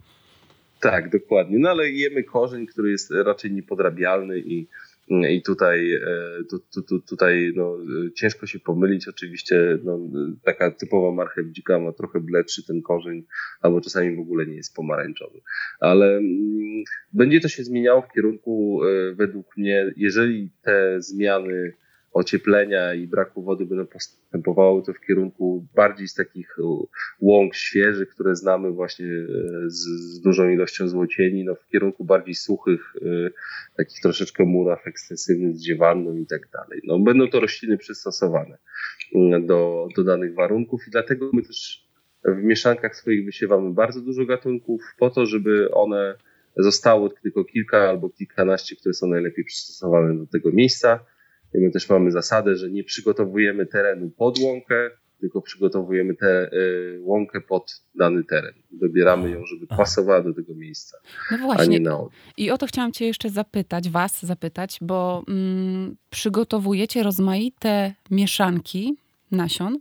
Tak, 0.80 1.10
dokładnie. 1.10 1.58
No 1.58 1.70
ale 1.70 1.90
jemy 1.90 2.24
korzeń, 2.24 2.66
który 2.66 2.90
jest 2.90 3.10
raczej 3.10 3.52
niepodrabialny 3.52 4.38
i, 4.38 4.68
i 5.10 5.42
tutaj, 5.42 5.94
e, 5.94 6.00
tu, 6.50 6.58
tu, 6.58 6.82
tu, 6.82 7.00
tutaj 7.00 7.52
no, 7.56 7.78
ciężko 8.16 8.46
się 8.46 8.58
pomylić. 8.58 9.08
Oczywiście 9.08 9.78
no, 9.84 9.98
taka 10.44 10.70
typowa 10.70 11.12
marchew 11.12 11.46
dzika 11.50 11.78
ma 11.78 11.92
trochę 11.92 12.20
bledszy 12.20 12.66
ten 12.66 12.82
korzeń, 12.82 13.24
albo 13.60 13.80
czasami 13.80 14.16
w 14.16 14.20
ogóle 14.20 14.46
nie 14.46 14.56
jest 14.56 14.74
pomarańczowy. 14.74 15.40
Ale 15.80 16.16
mm, 16.16 16.84
będzie 17.12 17.40
to 17.40 17.48
się 17.48 17.64
zmieniało 17.64 18.02
w 18.02 18.12
kierunku, 18.12 18.80
e, 18.84 19.14
według 19.14 19.56
mnie, 19.56 19.92
jeżeli 19.96 20.50
te 20.62 21.02
zmiany 21.02 21.72
ocieplenia 22.12 22.94
i 22.94 23.06
braku 23.06 23.42
wody 23.42 23.66
będą 23.66 23.86
postępowały, 23.86 24.82
to 24.82 24.92
w 24.92 25.00
kierunku 25.00 25.66
bardziej 25.74 26.08
z 26.08 26.14
takich 26.14 26.56
łąk 27.20 27.54
świeżych, 27.54 28.08
które 28.08 28.36
znamy 28.36 28.70
właśnie 28.70 29.06
e, 29.06 29.26
z, 29.70 29.84
z 29.84 30.20
dużą 30.20 30.48
ilością 30.48 30.88
złocieni, 30.88 31.44
no 31.44 31.54
w 31.54 31.66
kierunku 31.66 32.04
bardziej 32.04 32.34
suchych, 32.34 32.94
e, 33.02 33.30
takich 33.76 34.00
troszeczkę 34.00 34.44
muraw 34.44 34.86
ekstensywnych 34.86 35.56
z 35.56 35.60
dziewanną 35.60 36.16
i 36.16 36.26
tak 36.26 36.50
dalej. 36.52 36.80
No 36.84 36.98
będą 36.98 37.28
to 37.28 37.40
rośliny 37.40 37.78
przystosowane 37.78 38.58
mm, 39.14 39.46
do, 39.46 39.88
do 39.96 40.04
danych 40.04 40.34
warunków 40.34 40.80
i 40.88 40.90
dlatego 40.90 41.30
my 41.32 41.42
też 41.42 41.90
w 42.24 42.42
mieszankach 42.42 42.96
swoich 42.96 43.24
wysiewamy 43.24 43.74
bardzo 43.74 44.00
dużo 44.00 44.26
gatunków 44.26 44.82
po 44.98 45.10
to, 45.10 45.26
żeby 45.26 45.70
one 45.70 46.14
zostało 46.56 47.08
tylko 47.08 47.44
kilka 47.44 47.88
albo 47.88 48.10
kilkanaście, 48.10 48.76
które 48.76 48.94
są 48.94 49.06
najlepiej 49.06 49.44
przystosowane 49.44 50.18
do 50.18 50.26
tego 50.26 50.52
miejsca. 50.52 51.04
I 51.54 51.58
my 51.58 51.70
też 51.70 51.88
mamy 51.88 52.10
zasadę, 52.10 52.56
że 52.56 52.70
nie 52.70 52.84
przygotowujemy 52.84 53.66
terenu 53.66 54.10
pod 54.10 54.38
łąkę, 54.38 54.90
tylko 55.20 55.42
przygotowujemy 55.42 56.14
tę 56.14 56.50
łąkę 57.00 57.40
pod 57.40 57.82
dany 57.94 58.24
teren. 58.24 58.54
Dobieramy 58.70 59.30
ją, 59.30 59.46
żeby 59.46 59.66
pasowała 59.66 60.22
do 60.22 60.34
tego 60.34 60.54
miejsca, 60.54 60.98
no 61.30 61.38
właśnie. 61.38 61.64
a 61.64 61.66
nie 61.66 61.80
na 61.80 61.94
odwrót. 61.98 62.12
I 62.36 62.50
o 62.50 62.58
to 62.58 62.66
chciałam 62.66 62.92
cię 62.92 63.06
jeszcze 63.06 63.30
zapytać, 63.30 63.90
was 63.90 64.22
zapytać, 64.22 64.78
bo 64.80 65.24
mm, 65.28 65.96
przygotowujecie 66.10 67.02
rozmaite 67.02 67.94
mieszanki 68.10 68.96
nasion, 69.30 69.78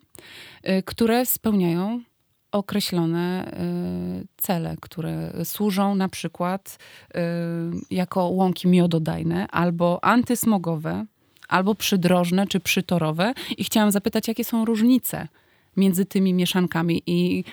y, 0.69 0.83
które 0.85 1.25
spełniają 1.25 2.01
określone 2.51 3.51
y, 4.23 4.27
cele, 4.37 4.75
które 4.81 5.31
służą 5.43 5.95
na 5.95 6.09
przykład 6.09 6.77
y, 7.09 7.19
jako 7.91 8.27
łąki 8.27 8.67
miododajne 8.67 9.47
albo 9.47 10.03
antysmogowe, 10.03 11.05
albo 11.49 11.75
przydrożne 11.75 12.47
czy 12.47 12.59
przytorowe. 12.59 13.33
I 13.57 13.63
chciałam 13.63 13.91
zapytać, 13.91 14.27
jakie 14.27 14.43
są 14.43 14.65
różnice 14.65 15.27
między 15.77 16.05
tymi 16.05 16.33
mieszankami 16.33 17.03
i 17.07 17.43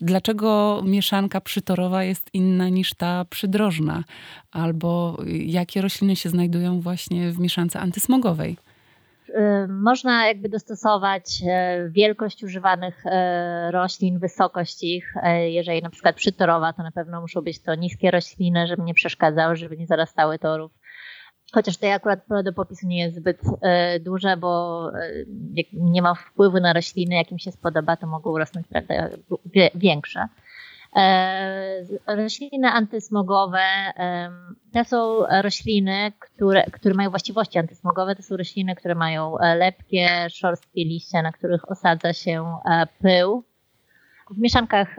dlaczego 0.00 0.82
mieszanka 0.86 1.40
przytorowa 1.40 2.04
jest 2.04 2.30
inna 2.32 2.68
niż 2.68 2.94
ta 2.94 3.24
przydrożna, 3.24 4.04
albo 4.50 5.18
jakie 5.26 5.80
rośliny 5.80 6.16
się 6.16 6.28
znajdują 6.28 6.80
właśnie 6.80 7.30
w 7.30 7.38
mieszance 7.38 7.80
antysmogowej. 7.80 8.56
Y, 9.28 9.68
można 9.68 10.26
jakby 10.26 10.48
dostosować 10.48 11.24
y, 11.42 11.90
wielkość 11.90 12.44
używanych 12.44 13.06
y, 13.06 13.10
roślin, 13.70 14.18
wysokość 14.18 14.82
ich. 14.82 15.14
Jeżeli 15.46 15.82
na 15.82 15.90
przykład 15.90 16.16
przytorowa, 16.16 16.72
to 16.72 16.82
na 16.82 16.90
pewno 16.90 17.20
muszą 17.20 17.42
być 17.42 17.62
to 17.62 17.74
niskie 17.74 18.10
rośliny, 18.10 18.66
żeby 18.66 18.82
nie 18.82 18.94
przeszkadzały, 18.94 19.56
żeby 19.56 19.76
nie 19.76 19.86
zarastały 19.86 20.38
torów. 20.38 20.72
Chociaż 21.52 21.74
tutaj 21.74 21.92
akurat 21.92 22.24
pole 22.24 22.42
do 22.42 22.52
popisu 22.52 22.86
nie 22.86 22.98
jest 22.98 23.16
zbyt 23.16 23.40
duże, 24.00 24.36
bo 24.36 24.82
nie 25.72 26.02
ma 26.02 26.14
wpływu 26.14 26.60
na 26.60 26.72
rośliny, 26.72 27.14
jakim 27.14 27.38
się 27.38 27.52
spodoba, 27.52 27.96
to 27.96 28.06
mogą 28.06 28.38
rosnąć 28.38 28.66
prawda, 28.66 29.08
większe. 29.74 30.28
E, 30.96 31.84
rośliny 32.06 32.68
antysmogowe 32.68 33.62
to 34.72 34.84
są 34.84 35.26
rośliny, 35.42 36.12
które, 36.18 36.64
które 36.64 36.94
mają 36.94 37.10
właściwości 37.10 37.58
antysmogowe. 37.58 38.16
To 38.16 38.22
są 38.22 38.36
rośliny, 38.36 38.74
które 38.74 38.94
mają 38.94 39.38
e, 39.38 39.56
lepkie, 39.56 40.08
szorstkie 40.30 40.84
liście, 40.84 41.22
na 41.22 41.32
których 41.32 41.70
osadza 41.70 42.12
się 42.12 42.54
e, 42.70 42.86
pył. 43.02 43.44
W 44.30 44.38
mieszankach 44.38 44.96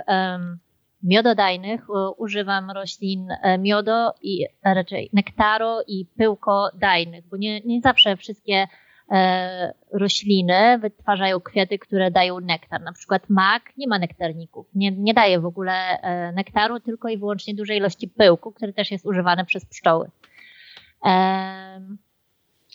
miododajnych 1.04 1.88
używam 2.18 2.72
roślin 2.72 3.28
miodo 3.60 4.14
i 4.22 4.46
raczej 4.64 5.10
nektaro 5.14 5.82
i 5.88 6.06
pyłkodajnych, 6.18 7.28
bo 7.28 7.38
nie, 7.38 7.62
nie 7.62 7.82
zawsze 7.82 8.18
wszystkie 8.18 8.68
E, 9.12 9.74
rośliny 9.92 10.80
wytwarzają 10.80 11.40
kwiaty, 11.40 11.80
które 11.80 12.12
dają 12.12 12.40
nektar. 12.40 12.82
Na 12.82 12.94
przykład 12.94 13.30
mak 13.30 13.64
nie 13.78 13.88
ma 13.88 14.00
nektarników, 14.00 14.68
nie, 14.76 14.92
nie 14.92 15.14
daje 15.14 15.40
w 15.40 15.46
ogóle 15.46 16.02
e, 16.02 16.32
nektaru, 16.32 16.80
tylko 16.80 17.10
i 17.10 17.18
wyłącznie 17.18 17.56
dużej 17.56 17.78
ilości 17.78 18.08
pyłku, 18.08 18.52
który 18.52 18.74
też 18.74 18.92
jest 18.92 19.06
używany 19.06 19.46
przez 19.46 19.66
pszczoły. 19.66 20.10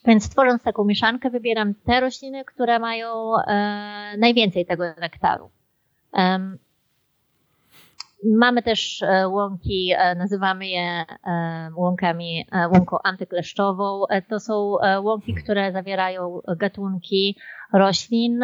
Więc 0.07 0.31
tworząc 0.31 0.63
taką 0.63 0.85
mieszankę, 0.85 1.31
wybieram 1.31 1.75
te 1.75 2.01
rośliny, 2.01 2.45
które 2.45 2.79
mają 2.79 3.37
e, 3.37 4.15
najwięcej 4.19 4.67
tego 4.67 4.85
nektaru. 5.01 5.51
Mamy 8.25 8.63
też 8.63 9.03
e, 9.03 9.29
łąki, 9.29 9.93
e, 9.97 10.15
nazywamy 10.15 10.67
je 10.67 11.05
e, 11.27 11.71
łąkami, 11.75 12.47
łąką 12.73 12.97
antykleszczową. 13.05 14.03
To 14.29 14.41
są 14.41 14.77
łąki, 15.03 15.35
które 15.35 15.73
zawierają 15.73 16.41
gatunki 16.57 17.37
roślin 17.73 18.41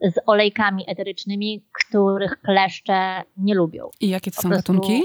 z 0.00 0.14
olejkami 0.26 0.84
eterycznymi, 0.90 1.64
których 1.72 2.40
kleszcze 2.40 3.22
nie 3.36 3.54
lubią. 3.54 3.90
I 4.00 4.08
jakie 4.08 4.30
to 4.30 4.42
są 4.42 4.48
gatunki? 4.48 5.02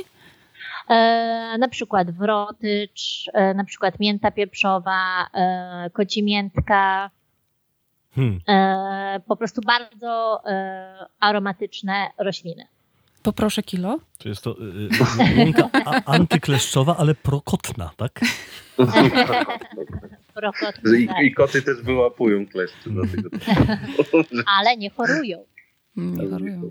Na 1.60 1.67
przykład 1.71 2.12
wrotycz, 2.12 3.32
na 3.56 3.63
przykład 3.63 3.99
mięta 3.99 4.32
pieprzowa, 4.32 5.28
kocimiętka, 5.93 7.12
hmm. 8.15 8.39
po 9.28 9.36
prostu 9.36 9.62
bardzo 9.62 10.41
aromatyczne 11.19 12.08
rośliny. 12.17 12.73
Poproszę 13.24 13.64
kilo. 13.64 14.00
To 14.18 14.30
jest 14.30 14.42
to 14.42 14.58
y, 14.60 14.90
łąka 15.38 15.70
antykleszczowa, 16.06 16.98
ale 16.98 17.16
prokotna, 17.16 17.92
tak? 17.98 18.20
prokotna. 20.36 20.98
I, 20.98 21.26
I, 21.26 21.34
koty 21.34 21.62
też 21.62 21.82
wyłapują 21.82 22.48
kleszcze. 22.48 22.90
Dlatego. 22.90 23.30
ale 24.58 24.78
nie 24.78 24.90
chorują. 24.90 25.46
Nie 25.96 26.30
chorują. 26.30 26.70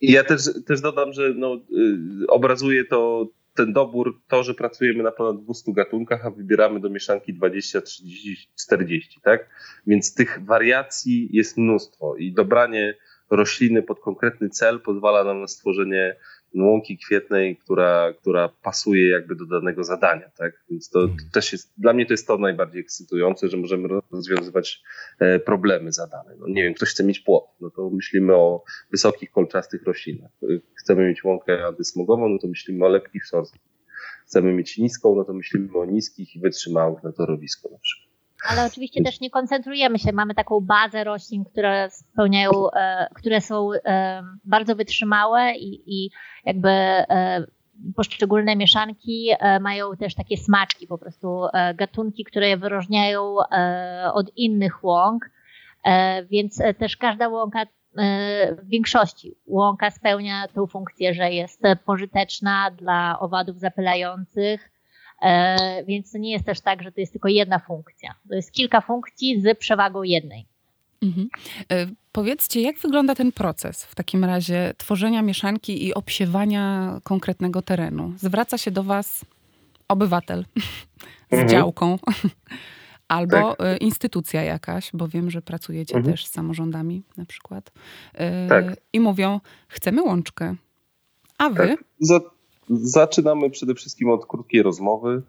I 0.00 0.12
ja 0.12 0.24
też, 0.24 0.40
też 0.66 0.80
dodam, 0.80 1.12
że 1.12 1.34
no, 1.34 1.54
y, 1.54 2.26
obrazuje 2.28 2.84
to 2.84 3.28
ten 3.54 3.72
dobór, 3.72 4.20
to, 4.28 4.42
że 4.42 4.54
pracujemy 4.54 5.02
na 5.02 5.12
ponad 5.12 5.44
200 5.44 5.72
gatunkach, 5.72 6.26
a 6.26 6.30
wybieramy 6.30 6.80
do 6.80 6.90
mieszanki 6.90 7.34
20, 7.34 7.80
30, 7.80 8.48
40, 8.64 9.20
tak? 9.20 9.50
Więc 9.86 10.14
tych 10.14 10.44
wariacji 10.44 11.28
jest 11.32 11.56
mnóstwo 11.56 12.16
i 12.16 12.32
dobranie 12.32 12.94
rośliny 13.36 13.82
pod 13.82 14.00
konkretny 14.00 14.48
cel 14.48 14.80
pozwala 14.80 15.24
nam 15.24 15.40
na 15.40 15.46
stworzenie 15.46 16.16
łąki 16.54 16.98
kwietnej, 16.98 17.56
która, 17.56 18.12
która 18.20 18.48
pasuje 18.48 19.10
jakby 19.10 19.36
do 19.36 19.46
danego 19.46 19.84
zadania, 19.84 20.30
tak? 20.38 20.52
Więc 20.70 20.90
to, 20.90 20.98
to 20.98 21.04
mhm. 21.04 21.30
też 21.32 21.52
jest, 21.52 21.72
dla 21.78 21.92
mnie 21.92 22.06
to 22.06 22.12
jest 22.12 22.26
to 22.26 22.38
najbardziej 22.38 22.80
ekscytujące, 22.80 23.48
że 23.48 23.56
możemy 23.56 23.88
rozwiązywać 24.12 24.82
e, 25.18 25.38
problemy 25.38 25.92
zadane. 25.92 26.36
No 26.38 26.46
nie 26.48 26.62
wiem, 26.62 26.74
ktoś 26.74 26.88
chce 26.88 27.04
mieć 27.04 27.20
płot, 27.20 27.44
no 27.60 27.70
to 27.70 27.90
myślimy 27.90 28.34
o 28.34 28.64
wysokich, 28.90 29.30
kolczastych 29.30 29.82
roślinach. 29.82 30.30
Chcemy 30.74 31.08
mieć 31.08 31.24
łąkę 31.24 31.66
antysmogową, 31.66 32.28
no 32.28 32.38
to 32.38 32.48
myślimy 32.48 32.84
o 32.84 32.88
lepkich 32.88 33.26
szorskich. 33.26 33.62
Chcemy 34.26 34.52
mieć 34.52 34.78
niską, 34.78 35.16
no 35.16 35.24
to 35.24 35.32
myślimy 35.32 35.78
o 35.78 35.84
niskich 35.84 36.36
i 36.36 36.40
wytrzymałych 36.40 37.02
na 37.02 37.12
torowisko 37.12 37.68
na 37.72 37.78
przykład. 37.78 38.11
Ale 38.48 38.66
oczywiście 38.66 39.02
też 39.02 39.20
nie 39.20 39.30
koncentrujemy 39.30 39.98
się. 39.98 40.12
Mamy 40.12 40.34
taką 40.34 40.60
bazę 40.60 41.04
roślin, 41.04 41.44
które 41.44 41.88
spełniają, 41.90 42.50
e, 42.70 43.08
które 43.14 43.40
są 43.40 43.70
e, 43.72 44.22
bardzo 44.44 44.76
wytrzymałe 44.76 45.52
i, 45.54 45.82
i 45.86 46.10
jakby 46.44 46.68
e, 46.68 47.46
poszczególne 47.96 48.56
mieszanki 48.56 49.30
mają 49.60 49.96
też 49.96 50.14
takie 50.14 50.36
smaczki, 50.36 50.86
po 50.86 50.98
prostu 50.98 51.42
gatunki, 51.74 52.24
które 52.24 52.48
je 52.48 52.56
wyróżniają 52.56 53.36
od 54.12 54.36
innych 54.36 54.84
łąk. 54.84 55.30
Więc 56.30 56.62
też 56.78 56.96
każda 56.96 57.28
łąka 57.28 57.66
w 58.62 58.68
większości 58.68 59.34
łąka 59.46 59.90
spełnia 59.90 60.48
tą 60.54 60.66
funkcję, 60.66 61.14
że 61.14 61.30
jest 61.30 61.62
pożyteczna 61.84 62.70
dla 62.70 63.18
owadów 63.20 63.58
zapylających, 63.58 64.71
więc 65.86 66.12
to 66.12 66.18
nie 66.18 66.30
jest 66.32 66.44
też 66.44 66.60
tak, 66.60 66.82
że 66.82 66.92
to 66.92 67.00
jest 67.00 67.12
tylko 67.12 67.28
jedna 67.28 67.58
funkcja. 67.58 68.14
To 68.28 68.34
jest 68.34 68.52
kilka 68.52 68.80
funkcji 68.80 69.42
z 69.42 69.58
przewagą 69.58 70.02
jednej. 70.02 70.46
Mhm. 71.02 71.28
E, 71.72 71.86
powiedzcie, 72.12 72.60
jak 72.60 72.78
wygląda 72.78 73.14
ten 73.14 73.32
proces 73.32 73.84
w 73.84 73.94
takim 73.94 74.24
razie 74.24 74.74
tworzenia 74.78 75.22
mieszanki 75.22 75.86
i 75.86 75.94
obsiewania 75.94 76.98
konkretnego 77.04 77.62
terenu? 77.62 78.12
Zwraca 78.16 78.58
się 78.58 78.70
do 78.70 78.82
Was 78.82 79.24
obywatel 79.88 80.44
z 81.30 81.32
mhm. 81.32 81.48
działką 81.48 81.98
albo 83.08 83.54
tak. 83.54 83.66
E, 83.66 83.76
instytucja 83.76 84.42
jakaś, 84.42 84.90
bo 84.94 85.08
wiem, 85.08 85.30
że 85.30 85.42
pracujecie 85.42 85.94
mhm. 85.96 86.12
też 86.12 86.26
z 86.26 86.30
samorządami 86.30 87.02
na 87.16 87.24
przykład. 87.24 87.72
Tak. 88.48 88.64
I 88.92 89.00
mówią, 89.00 89.40
chcemy 89.68 90.02
łączkę. 90.02 90.54
A 91.38 91.50
wy? 91.50 91.68
Tak. 91.68 91.84
Za 92.68 93.00
Zaczynamy 93.02 93.50
przede 93.50 93.74
wszystkim 93.74 94.10
od 94.10 94.26
krótkiej 94.26 94.62
rozmowy. 94.62 95.22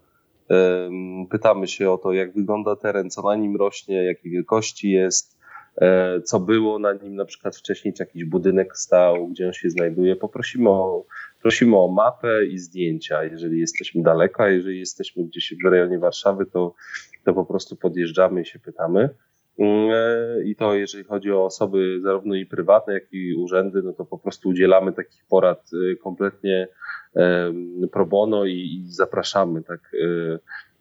Pytamy 1.29 1.67
się 1.67 1.91
o 1.91 1.97
to, 1.97 2.13
jak 2.13 2.33
wygląda 2.33 2.75
teren, 2.75 3.09
co 3.09 3.21
na 3.21 3.35
nim 3.35 3.55
rośnie, 3.55 4.03
jakiej 4.03 4.31
wielkości 4.31 4.91
jest, 4.91 5.37
e, 5.77 6.21
co 6.21 6.39
było 6.39 6.79
na 6.79 6.93
nim 6.93 7.15
na 7.15 7.25
przykład 7.25 7.55
wcześniej, 7.55 7.93
czy 7.93 8.03
jakiś 8.03 8.25
budynek 8.25 8.77
stał, 8.77 9.27
gdzie 9.27 9.47
on 9.47 9.53
się 9.53 9.69
znajduje. 9.69 10.15
Poprosimy 10.15 10.69
o, 10.69 11.05
prosimy 11.41 11.77
o 11.77 11.87
mapę 11.87 12.45
i 12.45 12.57
zdjęcia, 12.57 13.23
jeżeli 13.23 13.59
jesteśmy 13.59 14.03
daleko, 14.03 14.43
a 14.43 14.49
jeżeli 14.49 14.79
jesteśmy 14.79 15.23
gdzieś 15.23 15.53
w 15.63 15.67
rejonie 15.67 15.99
Warszawy, 15.99 16.45
to, 16.45 16.73
to 17.25 17.33
po 17.33 17.45
prostu 17.45 17.75
podjeżdżamy 17.75 18.41
i 18.41 18.45
się 18.45 18.59
pytamy. 18.59 19.09
E, 19.59 20.43
I 20.43 20.55
to 20.55 20.73
jeżeli 20.73 21.03
chodzi 21.03 21.31
o 21.31 21.45
osoby 21.45 21.99
zarówno 22.01 22.35
i 22.35 22.45
prywatne, 22.45 22.93
jak 22.93 23.13
i 23.13 23.35
urzędy, 23.35 23.81
no 23.83 23.93
to 23.93 24.05
po 24.05 24.17
prostu 24.17 24.49
udzielamy 24.49 24.93
takich 24.93 25.25
porad 25.29 25.69
e, 25.73 25.95
kompletnie 25.95 26.67
pro 27.91 28.05
bono 28.05 28.45
i, 28.45 28.51
i 28.51 28.91
zapraszamy 28.91 29.63
tak 29.63 29.79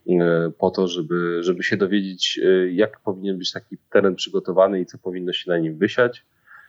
e, 0.09 0.51
po 0.57 0.71
to, 0.71 0.87
żeby, 0.87 1.43
żeby 1.43 1.63
się 1.63 1.77
dowiedzieć, 1.77 2.39
jak 2.71 2.99
powinien 2.99 3.37
być 3.37 3.51
taki 3.51 3.77
teren 3.91 4.15
przygotowany 4.15 4.81
i 4.81 4.85
co 4.85 4.97
powinno 4.97 5.33
się 5.33 5.51
na 5.51 5.57
nim 5.57 5.77
wysiać. 5.77 6.25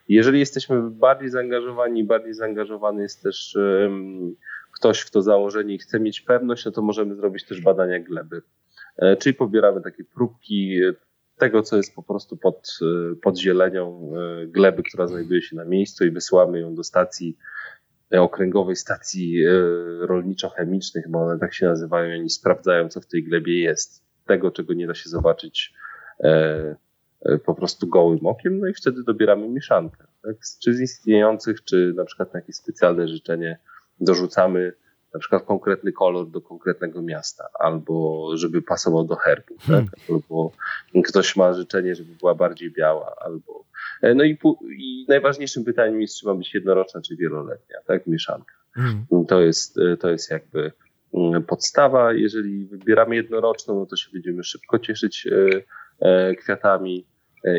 Jeżeli 0.09 0.39
jesteśmy 0.39 0.91
bardziej 0.91 1.29
zaangażowani, 1.29 2.05
bardziej 2.05 2.35
zaangażowany 2.35 3.03
jest 3.03 3.23
też 3.23 3.59
ktoś, 4.73 5.05
kto 5.05 5.23
założenie 5.23 5.79
chce 5.79 6.01
mieć 6.01 6.21
pewność, 6.21 6.65
no 6.65 6.71
to 6.71 6.83
możemy 6.83 7.15
zrobić 7.15 7.45
też 7.45 7.61
badania 7.61 8.01
gleby. 8.01 8.43
Czyli 9.19 9.35
pobieramy 9.35 9.81
takie 9.81 10.05
próbki 10.05 10.81
tego, 11.39 11.63
co 11.63 11.77
jest 11.77 11.95
po 11.95 12.03
prostu 12.03 12.37
pod, 12.37 12.79
pod 13.23 13.39
zielenią 13.39 14.13
gleby, 14.47 14.83
która 14.83 15.07
znajduje 15.07 15.43
się 15.43 15.57
na 15.57 15.65
miejscu 15.65 16.05
i 16.05 16.11
wysyłamy 16.11 16.61
ją 16.61 16.75
do 16.75 16.85
stacji 16.85 17.37
okręgowej 18.11 18.77
stacji 18.77 19.45
rolniczo-chemicznych, 20.01 21.09
bo 21.09 21.19
one 21.19 21.39
tak 21.39 21.55
się 21.55 21.67
nazywają, 21.67 22.15
oni 22.15 22.31
sprawdzają, 22.31 22.89
co 22.89 23.01
w 23.01 23.07
tej 23.07 23.25
glebie 23.25 23.61
jest. 23.61 24.05
Tego, 24.27 24.51
czego 24.51 24.75
nie 24.75 24.87
da 24.87 24.95
się 24.95 25.11
zobaczyć 25.11 25.75
po 27.45 27.55
prostu 27.55 27.87
gołym 27.87 28.27
okiem, 28.27 28.59
no 28.61 28.67
i 28.67 28.75
wtedy 28.75 29.03
dobieramy 29.03 29.49
mieszankę. 29.49 30.05
Tak? 30.23 30.37
Czy 30.63 30.75
z 30.75 30.81
istniejących, 30.81 31.65
czy 31.65 31.93
na 31.97 32.05
przykład 32.05 32.35
na 32.35 32.41
jakieś 32.41 32.57
specjalne 32.57 33.09
życzenie 33.09 33.59
dorzucamy 34.01 34.73
na 35.15 35.21
przykład 35.21 35.45
konkretny 35.45 35.93
kolor 35.93 36.31
do 36.31 36.41
konkretnego 36.41 37.03
miasta, 37.03 37.49
albo 37.59 38.29
żeby 38.37 38.63
pasował 38.63 39.05
do 39.05 39.17
herbu, 39.17 39.55
tak? 39.55 39.67
Hmm. 39.67 39.89
albo 40.09 40.53
ktoś 41.05 41.37
ma 41.37 41.53
życzenie, 41.53 41.95
żeby 41.95 42.13
była 42.21 42.35
bardziej 42.35 42.71
biała, 42.71 43.17
albo. 43.21 43.65
E, 44.03 44.15
no 44.15 44.25
i, 44.25 44.39
i 44.79 45.07
najważniejszym 45.09 45.65
pytaniem 45.65 46.01
jest, 46.01 46.19
czy 46.19 46.27
ma 46.27 46.35
być 46.35 46.55
jednoroczna, 46.55 47.01
czy 47.01 47.17
wieloletnia, 47.17 47.77
tak? 47.87 48.07
Mieszanka. 48.07 48.55
Hmm. 48.75 49.07
To, 49.29 49.41
jest, 49.41 49.79
e, 49.79 49.97
to 49.97 50.11
jest 50.11 50.31
jakby 50.31 50.73
mm, 51.15 51.43
podstawa. 51.43 52.13
Jeżeli 52.13 52.67
wybieramy 52.67 53.17
jednoroczną, 53.17 53.79
no 53.79 53.87
to 53.87 53.97
się 53.97 54.11
będziemy 54.13 54.45
szybko 54.45 54.79
cieszyć 54.79 55.29
e, 56.01 56.35
kwiatami 56.35 57.07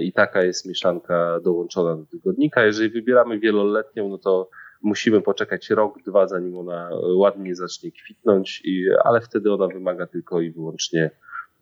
i 0.02 0.14
taka 0.14 0.44
jest 0.44 0.66
mieszanka 0.66 1.40
dołączona 1.44 1.96
do 1.96 2.06
tygodnika. 2.06 2.66
Jeżeli 2.66 2.90
wybieramy 2.90 3.40
wieloletnią, 3.40 4.10
no 4.10 4.18
to 4.18 4.50
musimy 4.86 5.22
poczekać 5.22 5.70
rok, 5.70 6.04
dwa, 6.04 6.28
zanim 6.28 6.58
ona 6.58 6.90
ładnie 7.16 7.56
zacznie 7.56 7.92
kwitnąć, 7.92 8.62
i, 8.66 8.86
ale 9.04 9.22
wtedy 9.22 9.54
ona 9.54 9.68
wymaga 9.68 10.08
tylko 10.08 10.42
i 10.42 10.52
wyłącznie 10.52 11.12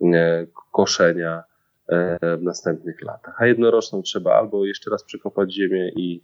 e, 0.01 0.45
koszenia 0.71 1.43
e, 1.87 2.37
w 2.37 2.41
następnych 2.41 3.01
latach. 3.01 3.41
A 3.41 3.45
jednoroczną 3.45 4.01
trzeba 4.01 4.33
albo 4.33 4.65
jeszcze 4.65 4.91
raz 4.91 5.03
przekopać 5.03 5.53
ziemię 5.53 5.89
i 5.89 6.23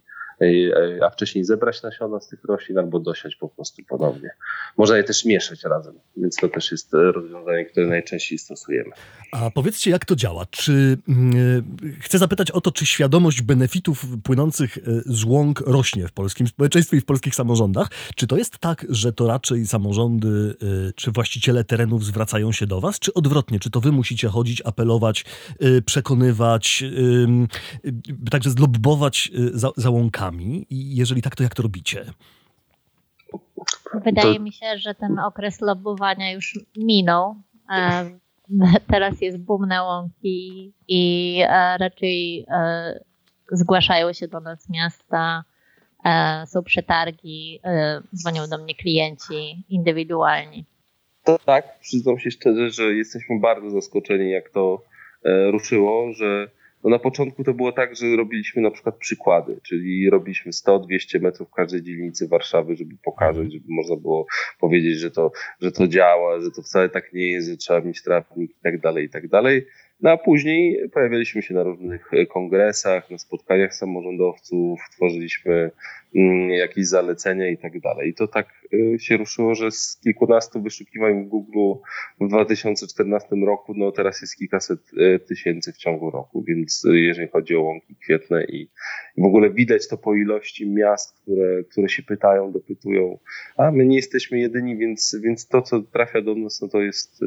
a 1.02 1.10
wcześniej 1.10 1.44
zebrać 1.44 1.82
nasiona 1.82 2.20
z 2.20 2.28
tych 2.28 2.44
roślin 2.44 2.78
albo 2.78 2.98
dosiać 2.98 3.36
po 3.36 3.48
prostu 3.48 3.82
ponownie. 3.88 4.30
Można 4.76 4.96
je 4.96 5.04
też 5.04 5.24
mieszać 5.24 5.62
razem, 5.64 5.94
więc 6.16 6.36
to 6.36 6.48
też 6.48 6.72
jest 6.72 6.92
rozwiązanie, 6.92 7.64
które 7.64 7.86
najczęściej 7.86 8.38
stosujemy. 8.38 8.90
A 9.32 9.50
powiedzcie, 9.50 9.90
jak 9.90 10.04
to 10.04 10.16
działa? 10.16 10.46
Czy 10.50 10.98
yy, 11.08 11.92
chcę 12.00 12.18
zapytać 12.18 12.50
o 12.50 12.60
to, 12.60 12.72
czy 12.72 12.86
świadomość 12.86 13.42
benefitów 13.42 14.06
płynących 14.22 14.78
e, 14.78 14.80
z 15.06 15.24
łąk 15.24 15.60
rośnie 15.60 16.08
w 16.08 16.12
polskim 16.12 16.46
społeczeństwie 16.46 16.96
i 16.96 17.00
w 17.00 17.04
polskich 17.04 17.34
samorządach? 17.34 17.88
Czy 18.14 18.26
to 18.26 18.36
jest 18.36 18.58
tak, 18.58 18.86
że 18.88 19.12
to 19.12 19.26
raczej 19.26 19.66
samorządy 19.66 20.54
czy 20.96 21.10
właściciele 21.10 21.64
terenów 21.64 22.04
zwracają 22.04 22.52
się 22.52 22.66
do 22.66 22.80
was, 22.80 22.98
czy 22.98 23.14
odwrotnie? 23.14 23.58
Czy 23.58 23.70
to 23.70 23.80
wy 23.80 23.92
musicie 23.92 24.28
chodzić, 24.28 24.62
apelować, 24.64 25.24
przekonywać, 25.86 26.84
także 28.30 28.50
zlobbować 28.50 29.30
za, 29.52 29.70
za 29.76 29.90
łąkami? 29.90 30.29
Sami? 30.30 30.66
I 30.70 30.96
jeżeli 30.96 31.22
tak, 31.22 31.36
to 31.36 31.42
jak 31.42 31.54
to 31.54 31.62
robicie? 31.62 32.04
Wydaje 34.04 34.34
to... 34.34 34.42
mi 34.42 34.52
się, 34.52 34.78
że 34.78 34.94
ten 34.94 35.18
okres 35.18 35.60
lobowania 35.60 36.32
już 36.32 36.58
minął. 36.76 37.34
E, 37.72 38.10
teraz 38.92 39.20
jest 39.20 39.38
boom 39.38 39.66
na 39.66 39.84
łąki 39.84 40.72
i 40.88 41.36
e, 41.48 41.78
raczej 41.78 42.46
e, 42.50 43.00
zgłaszają 43.52 44.12
się 44.12 44.28
do 44.28 44.40
nas 44.40 44.68
miasta, 44.68 45.44
są 46.46 46.62
przetargi, 46.62 47.60
dzwonią 48.14 48.46
do 48.48 48.58
mnie 48.58 48.74
klienci 48.74 49.64
indywidualni. 49.68 50.64
To 51.24 51.38
tak, 51.38 51.80
przyznam 51.80 52.18
się 52.18 52.30
szczerze, 52.30 52.70
że 52.70 52.82
jesteśmy 52.82 53.40
bardzo 53.40 53.70
zaskoczeni, 53.70 54.30
jak 54.30 54.50
to 54.50 54.82
ruszyło, 55.50 56.12
że 56.12 56.50
no 56.84 56.90
na 56.90 56.98
początku 56.98 57.44
to 57.44 57.54
było 57.54 57.72
tak, 57.72 57.96
że 57.96 58.16
robiliśmy 58.16 58.62
na 58.62 58.70
przykład 58.70 58.96
przykłady, 58.96 59.60
czyli 59.62 60.10
robiliśmy 60.10 60.52
100-200 60.52 61.20
metrów 61.20 61.50
każdej 61.50 61.82
dzielnicy 61.82 62.28
Warszawy, 62.28 62.76
żeby 62.76 62.94
pokazać, 63.04 63.52
żeby 63.52 63.64
można 63.68 63.96
było 63.96 64.26
powiedzieć, 64.60 64.98
że 64.98 65.10
to, 65.10 65.32
że 65.60 65.72
to 65.72 65.88
działa, 65.88 66.40
że 66.40 66.50
to 66.50 66.62
wcale 66.62 66.88
tak 66.88 67.12
nie 67.12 67.30
jest, 67.30 67.48
że 67.48 67.56
trzeba 67.56 67.80
mieć 67.80 68.02
trawnik 68.02 68.50
i 68.50 68.62
tak 68.62 68.80
dalej, 68.80 69.04
i 69.04 69.08
tak 69.08 69.28
dalej. 69.28 69.66
No 70.02 70.10
a 70.10 70.16
później 70.16 70.88
pojawialiśmy 70.92 71.42
się 71.42 71.54
na 71.54 71.62
różnych 71.62 72.10
kongresach, 72.28 73.10
na 73.10 73.18
spotkaniach 73.18 73.74
samorządowców, 73.74 74.80
tworzyliśmy 74.92 75.70
jakieś 76.48 76.88
zalecenia 76.88 77.50
i 77.50 77.58
tak 77.58 77.80
dalej. 77.80 78.08
I 78.08 78.14
to 78.14 78.28
tak 78.28 78.46
y, 78.72 78.96
się 79.00 79.16
ruszyło, 79.16 79.54
że 79.54 79.70
z 79.70 80.00
kilkunastu 80.04 80.62
wyszukiwań 80.62 81.24
w 81.24 81.28
Google 81.28 81.80
w 82.20 82.28
2014 82.28 83.28
roku, 83.46 83.74
no 83.76 83.92
teraz 83.92 84.20
jest 84.20 84.36
kilkaset 84.36 84.80
y, 84.92 85.18
tysięcy 85.28 85.72
w 85.72 85.76
ciągu 85.76 86.10
roku, 86.10 86.44
więc 86.48 86.84
y, 86.84 87.00
jeżeli 87.00 87.28
chodzi 87.28 87.56
o 87.56 87.62
łąki 87.62 87.96
kwietne 87.96 88.44
i 88.44 88.70
w 89.18 89.24
ogóle 89.24 89.50
widać 89.50 89.88
to 89.88 89.98
po 89.98 90.14
ilości 90.14 90.70
miast, 90.70 91.20
które, 91.22 91.64
które 91.64 91.88
się 91.88 92.02
pytają, 92.02 92.52
dopytują, 92.52 93.18
a 93.56 93.70
my 93.70 93.86
nie 93.86 93.96
jesteśmy 93.96 94.38
jedyni, 94.38 94.76
więc, 94.76 95.16
więc 95.22 95.48
to, 95.48 95.62
co 95.62 95.82
trafia 95.82 96.22
do 96.22 96.34
nas, 96.34 96.60
no 96.62 96.68
to 96.68 96.80
jest 96.80 97.20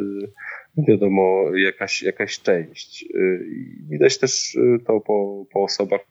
wiadomo, 0.78 1.56
jakaś, 1.56 2.04
jakaś 2.04 2.42
część. 2.42 3.06
Y, 3.16 3.46
widać 3.90 4.20
też 4.20 4.56
y, 4.56 4.80
to 4.88 5.00
po, 5.00 5.46
po 5.54 5.64
osobach, 5.64 6.02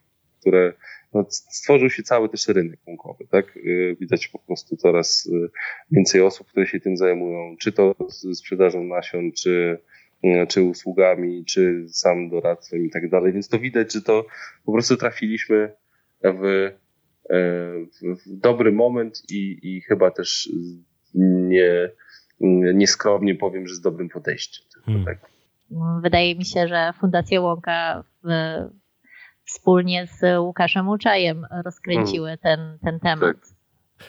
które 0.40 0.72
no, 1.14 1.26
stworzył 1.30 1.90
się 1.90 2.02
cały 2.02 2.28
też 2.28 2.48
rynek 2.48 2.80
łąkowy, 2.86 3.26
tak? 3.30 3.56
Y, 3.56 3.96
widać 4.00 4.28
po 4.28 4.38
prostu 4.38 4.76
coraz 4.76 5.30
więcej 5.90 6.20
osób, 6.22 6.46
które 6.48 6.66
się 6.66 6.80
tym 6.80 6.96
zajmują, 6.96 7.56
czy 7.56 7.72
to 7.72 7.94
sprzedażą 8.34 8.84
nasion, 8.84 9.32
czy, 9.32 9.78
czy 10.48 10.62
usługami, 10.62 11.44
czy 11.44 11.84
sam 11.88 12.30
doradztwem 12.30 12.86
i 12.86 12.90
tak 12.90 13.10
dalej. 13.10 13.32
Więc 13.32 13.48
to 13.48 13.58
widać, 13.58 13.92
że 13.92 14.02
to 14.02 14.26
po 14.64 14.72
prostu 14.72 14.96
trafiliśmy 14.96 15.72
w, 16.22 16.72
w, 18.00 18.26
w 18.26 18.40
dobry 18.40 18.72
moment 18.72 19.22
i, 19.30 19.58
i 19.62 19.80
chyba 19.80 20.10
też 20.10 20.48
nie, 21.14 21.90
nieskromnie 22.74 23.34
powiem, 23.34 23.68
że 23.68 23.74
z 23.74 23.80
dobrym 23.80 24.08
podejściem. 24.08 24.66
Hmm. 24.84 25.04
Tak. 25.04 25.18
Wydaje 26.02 26.36
mi 26.36 26.44
się, 26.44 26.68
że 26.68 26.92
Fundacja 27.00 27.40
Łąka 27.40 28.04
w, 28.24 28.28
wspólnie 29.52 30.06
z 30.06 30.38
Łukaszem 30.38 30.88
Łuczajem 30.88 31.46
rozkręciły 31.64 32.28
hmm. 32.28 32.38
ten, 32.38 32.78
ten 32.84 33.00
temat. 33.00 33.36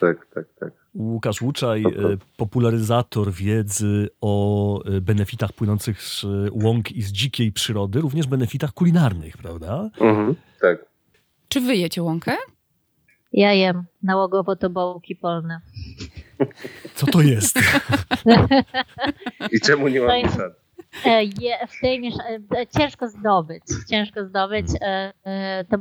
tak, 0.00 0.26
tak. 0.34 0.46
tak. 0.60 0.72
Łukasz 0.94 1.42
Łuczaj, 1.42 1.82
e, 1.82 2.16
popularyzator 2.36 3.32
wiedzy 3.32 4.08
o 4.20 4.84
e, 4.84 5.00
benefitach 5.00 5.52
płynących 5.52 6.02
z 6.02 6.26
łąk 6.52 6.92
i 6.92 7.02
z 7.02 7.12
dzikiej 7.12 7.52
przyrody, 7.52 8.00
również 8.00 8.26
benefitach 8.26 8.72
kulinarnych, 8.72 9.36
prawda? 9.36 9.90
Mhm, 10.00 10.34
tak. 10.60 10.84
Czy 11.48 11.60
wy 11.60 11.76
jecie 11.76 12.02
łąkę? 12.02 12.36
Ja 13.32 13.52
jem. 13.52 13.84
Nałogowo 14.02 14.56
to 14.56 14.70
bołki 14.70 15.16
polne. 15.16 15.60
Co 16.94 17.06
to 17.06 17.22
jest? 17.22 17.58
I 19.52 19.60
czemu 19.60 19.88
nie 19.88 20.00
ma 20.00 20.16
mieszanki? 20.16 20.63
E, 21.04 21.66
w 21.66 21.80
tej 21.80 22.06
e, 22.06 22.66
ciężko 22.78 23.08
zdobyć. 23.08 23.62
Ciężko 23.90 24.24
zdobyć. 24.24 24.66
E, 24.80 25.64
te 25.68 25.78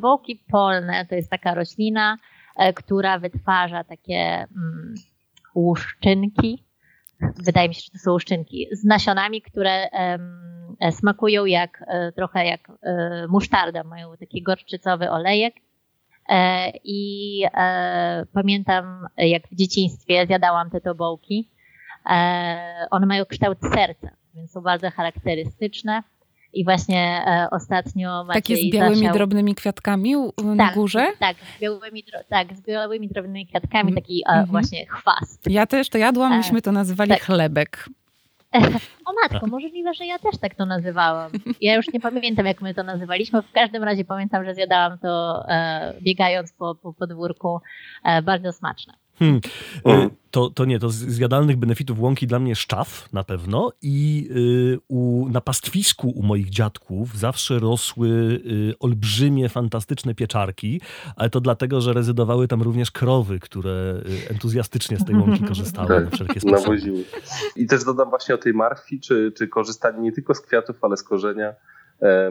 polne 0.51 1.05
to 1.05 1.15
jest 1.15 1.29
taka 1.29 1.53
roślina, 1.53 2.17
która 2.75 3.19
wytwarza 3.19 3.83
takie 3.83 4.15
mm, 4.15 4.93
łuszczynki. 5.55 6.63
Wydaje 7.45 7.69
mi 7.69 7.75
się, 7.75 7.81
że 7.81 7.91
to 7.91 7.97
są 7.97 8.11
łuszczynki 8.11 8.67
z 8.71 8.83
nasionami, 8.83 9.41
które 9.41 9.87
smakują 10.91 11.45
jak 11.45 11.83
trochę 12.15 12.45
jak 12.45 12.71
musztarda, 13.29 13.83
mają 13.83 14.17
taki 14.17 14.43
gorczycowy 14.43 15.09
olejek 15.11 15.55
I 16.83 17.43
pamiętam, 18.33 19.07
jak 19.17 19.47
w 19.47 19.55
dzieciństwie 19.55 20.25
zjadałam 20.27 20.69
te 20.69 20.81
tobołki. 20.81 21.49
One 22.91 23.05
mają 23.05 23.25
kształt 23.25 23.57
serca, 23.73 24.09
więc 24.35 24.51
są 24.51 24.61
bardzo 24.61 24.91
charakterystyczne. 24.91 26.03
I 26.53 26.63
właśnie 26.63 27.25
ostatnio 27.51 28.23
Maciej 28.23 28.41
Takie 28.41 28.55
z 28.55 28.71
białymi, 28.71 28.95
zasiał... 28.95 29.13
drobnymi 29.13 29.55
kwiatkami 29.55 30.15
na 30.43 30.65
tak, 30.65 30.75
górze? 30.75 31.07
Tak, 31.19 31.37
z 31.57 31.61
białymi, 31.61 32.03
tak, 32.29 32.53
z 32.53 32.61
białymi, 32.61 33.07
drobnymi 33.07 33.47
kwiatkami, 33.47 33.91
mm, 33.91 33.95
taki 33.95 34.23
mm 34.27 34.45
-hmm. 34.45 34.49
właśnie 34.49 34.85
chwast. 34.85 35.49
Ja 35.49 35.67
też 35.67 35.89
to 35.89 35.97
jadłam, 35.97 36.37
myśmy 36.37 36.61
to 36.61 36.71
nazywali 36.71 37.09
tak. 37.09 37.21
chlebek. 37.21 37.89
O 39.05 39.13
matko, 39.21 39.47
możliwe, 39.47 39.93
że 39.93 40.05
ja 40.05 40.19
też 40.19 40.37
tak 40.37 40.55
to 40.55 40.65
nazywałam. 40.65 41.31
Ja 41.61 41.75
już 41.75 41.93
nie 41.93 41.99
pamiętam, 41.99 42.45
jak 42.45 42.61
my 42.61 42.73
to 42.73 42.83
nazywaliśmy. 42.83 43.41
W 43.41 43.51
każdym 43.51 43.83
razie 43.83 44.05
pamiętam, 44.05 44.45
że 44.45 44.55
zjadałam 44.55 44.97
to 44.97 45.43
e, 45.49 45.93
biegając 46.01 46.53
po, 46.53 46.75
po 46.75 46.93
podwórku. 46.93 47.61
E, 48.03 48.21
bardzo 48.21 48.53
smaczne. 48.53 48.93
Hmm. 49.19 49.41
Mhm. 49.85 50.09
To, 50.31 50.49
to 50.49 50.65
nie, 50.65 50.79
to 50.79 50.89
z 50.89 51.17
jadalnych 51.17 51.57
benefitów 51.57 51.99
łąki 51.99 52.27
dla 52.27 52.39
mnie 52.39 52.55
szczaw 52.55 53.13
na 53.13 53.23
pewno 53.23 53.71
i 53.81 54.29
y, 54.35 54.79
u, 54.87 55.29
na 55.29 55.41
pastwisku 55.41 56.09
u 56.09 56.23
moich 56.23 56.49
dziadków 56.49 57.17
zawsze 57.17 57.59
rosły 57.59 58.09
y, 58.09 58.73
olbrzymie, 58.79 59.49
fantastyczne 59.49 60.15
pieczarki, 60.15 60.81
ale 61.15 61.29
to 61.29 61.41
dlatego, 61.41 61.81
że 61.81 61.93
rezydowały 61.93 62.47
tam 62.47 62.61
również 62.61 62.91
krowy, 62.91 63.39
które 63.39 64.01
y, 64.27 64.29
entuzjastycznie 64.29 64.97
z 64.97 65.05
tej 65.05 65.15
łąki 65.15 65.43
korzystały 65.49 65.87
tak, 65.87 66.05
na 66.05 66.11
wszelkie 66.11 66.39
sposoby. 66.39 66.81
I 67.55 67.67
też 67.67 67.83
dodam 67.83 68.09
właśnie 68.09 68.35
o 68.35 68.37
tej 68.37 68.53
marfi, 68.53 68.99
czy, 68.99 69.31
czy 69.37 69.47
korzystanie 69.47 69.99
nie 69.99 70.11
tylko 70.11 70.35
z 70.35 70.41
kwiatów, 70.41 70.83
ale 70.83 70.97
z 70.97 71.03
korzenia 71.03 71.53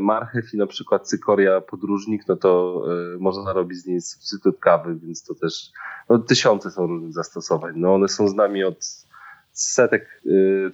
marchew 0.00 0.54
i 0.54 0.56
na 0.56 0.66
przykład 0.66 1.08
cykoria 1.08 1.61
podróżnik, 1.61 2.28
no 2.28 2.37
to 2.37 2.82
e, 3.14 3.18
można 3.18 3.52
robić 3.52 3.78
z 3.78 3.87
niej 3.87 4.00
substytut 4.00 4.58
kawy, 4.58 4.96
więc 5.02 5.24
to 5.24 5.35
też 5.35 5.70
no, 6.08 6.18
tysiące 6.18 6.70
są 6.70 6.87
różnych 6.87 7.12
zastosowań. 7.12 7.72
No 7.76 7.94
one 7.94 8.08
są 8.08 8.28
z 8.28 8.35
nami 8.35 8.64
od 8.64 9.06
setek 9.52 10.22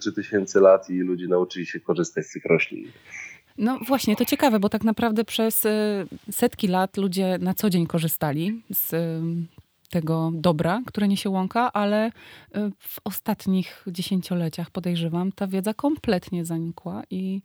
czy 0.01 0.13
tysięcy 0.13 0.59
lat 0.59 0.89
i 0.89 0.99
ludzie 0.99 1.27
nauczyli 1.27 1.65
się 1.65 1.79
korzystać 1.79 2.25
z 2.25 2.31
tych 2.31 2.45
roślin. 2.45 2.91
No 3.57 3.79
właśnie, 3.87 4.15
to 4.15 4.25
ciekawe, 4.25 4.59
bo 4.59 4.69
tak 4.69 4.83
naprawdę 4.83 5.25
przez 5.25 5.67
setki 6.31 6.67
lat 6.67 6.97
ludzie 6.97 7.37
na 7.41 7.53
co 7.53 7.69
dzień 7.69 7.87
korzystali 7.87 8.63
z 8.73 8.95
tego 9.89 10.31
dobra, 10.33 10.81
które 10.85 11.07
niesie 11.07 11.29
łąka, 11.29 11.73
ale 11.73 12.11
w 12.79 12.99
ostatnich 13.03 13.85
dziesięcioleciach, 13.87 14.71
podejrzewam, 14.71 15.31
ta 15.31 15.47
wiedza 15.47 15.73
kompletnie 15.73 16.45
zanikła 16.45 17.03
i 17.09 17.41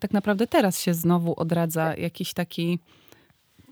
tak 0.00 0.10
naprawdę 0.10 0.46
teraz 0.46 0.82
się 0.82 0.94
znowu 0.94 1.40
odradza 1.40 1.94
jakiś 1.94 2.34
taki, 2.34 2.78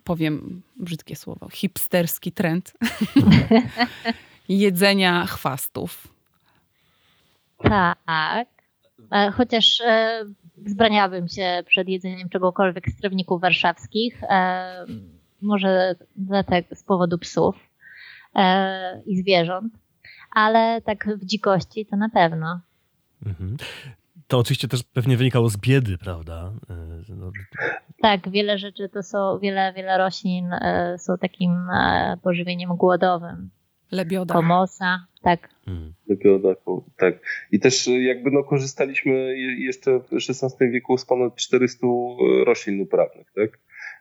powiem 0.05 0.62
brzydkie 0.77 1.16
słowo, 1.16 1.49
hipsterski 1.49 2.33
trend 2.33 2.73
jedzenia 4.49 5.27
chwastów. 5.27 6.09
Tak. 7.62 8.49
E, 9.12 9.31
chociaż 9.31 9.81
e, 9.81 10.25
zbraniałabym 10.66 11.29
się 11.29 11.62
przed 11.66 11.88
jedzeniem 11.88 12.29
czegokolwiek 12.29 12.90
z 12.90 12.97
trawników 12.97 13.40
warszawskich. 13.40 14.23
E, 14.23 14.87
może 15.42 15.94
z 16.73 16.83
powodu 16.83 17.18
psów. 17.18 17.57
E, 18.35 19.03
i 19.07 19.16
zwierząt, 19.16 19.75
ale 20.31 20.81
tak 20.83 21.09
w 21.18 21.25
dzikości 21.25 21.87
to 21.87 21.97
na 21.97 22.09
pewno. 22.09 22.61
Mhm. 23.27 23.57
To 24.26 24.38
oczywiście 24.38 24.68
też 24.68 24.82
pewnie 24.82 25.16
wynikało 25.16 25.48
z 25.48 25.56
biedy, 25.56 25.98
prawda? 25.98 26.52
E, 26.70 26.74
no. 27.08 27.32
Tak, 28.02 28.30
wiele 28.30 28.58
rzeczy 28.58 28.88
to 28.88 29.02
są, 29.02 29.38
wiele, 29.38 29.72
wiele 29.76 29.98
roślin 29.98 30.52
e, 30.52 30.96
są 30.98 31.18
takim 31.18 31.50
pożywieniem 32.22 32.76
głodowym. 32.76 33.50
Lebioda. 33.90 34.34
Komosa, 34.34 35.06
tak. 35.22 35.48
Mhm. 35.66 35.94
Lebioda, 36.08 36.48
tak. 36.96 37.14
I 37.52 37.60
też 37.60 37.87
jakby 37.87 38.30
no 38.30 38.44
korzystaliśmy 38.44 39.38
jeszcze 39.38 40.00
w 40.00 40.12
XVI 40.12 40.70
wieku 40.70 40.98
z 40.98 41.04
ponad 41.04 41.37
400 41.37 41.87
roślin 42.46 42.80
uprawnych, 42.80 43.32
tak? 43.34 43.58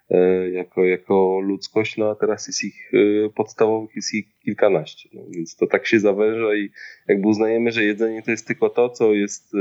E, 0.10 0.50
jako, 0.50 0.86
jako 0.86 1.40
ludzkość, 1.40 1.98
no 1.98 2.10
a 2.10 2.16
teraz 2.16 2.48
jest 2.48 2.64
ich 2.64 2.92
e, 2.94 3.30
podstawowych, 3.30 3.96
jest 3.96 4.14
ich 4.14 4.40
kilkanaście. 4.40 5.10
No, 5.14 5.22
więc 5.30 5.56
to 5.56 5.68
tak 5.68 5.88
się 5.88 6.00
zawęża 6.00 6.56
i 6.56 6.70
jakby 7.08 7.28
uznajemy, 7.28 7.72
że 7.72 7.84
jedzenie 7.84 8.22
to 8.22 8.32
jest 8.32 8.48
tylko 8.48 8.70
to, 8.70 8.90
co 8.90 9.14
jest 9.14 9.56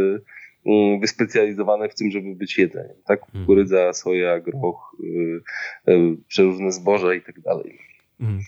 wyspecjalizowane 1.00 1.88
w 1.88 1.94
tym, 1.94 2.10
żeby 2.10 2.34
być 2.34 2.58
jedzeniem. 2.58 2.96
Tak? 3.06 3.20
Mhm. 3.20 3.44
Kukurydza, 3.44 3.92
soja, 3.92 4.40
groch, 4.40 4.96
przeróżne 6.28 6.72
zboża 6.72 7.14
i 7.14 7.22
tak 7.22 7.40
dalej. 7.40 7.78
Mm. 8.22 8.40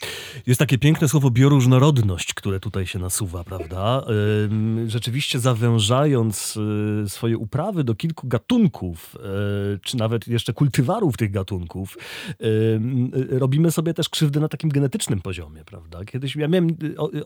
Jest 0.46 0.58
takie 0.58 0.78
piękne 0.78 1.08
słowo 1.08 1.30
bioróżnorodność, 1.30 2.34
które 2.34 2.60
tutaj 2.60 2.86
się 2.86 2.98
nasuwa, 2.98 3.44
prawda? 3.44 4.04
Rzeczywiście 4.86 5.38
zawężając 5.38 6.56
y, 7.04 7.08
swoje 7.08 7.38
uprawy 7.38 7.84
do 7.84 7.94
kilku 7.94 8.28
gatunków, 8.28 9.16
y, 9.74 9.78
czy 9.78 9.96
nawet 9.96 10.28
jeszcze 10.28 10.52
kultywarów 10.52 11.16
tych 11.16 11.30
gatunków, 11.30 11.98
y, 12.30 13.38
robimy 13.38 13.70
sobie 13.70 13.94
też 13.94 14.08
krzywdę 14.08 14.40
na 14.40 14.48
takim 14.48 14.70
genetycznym 14.70 15.20
poziomie, 15.20 15.64
prawda? 15.64 16.04
Kiedyś 16.04 16.36
ja 16.36 16.48
miałem 16.48 16.76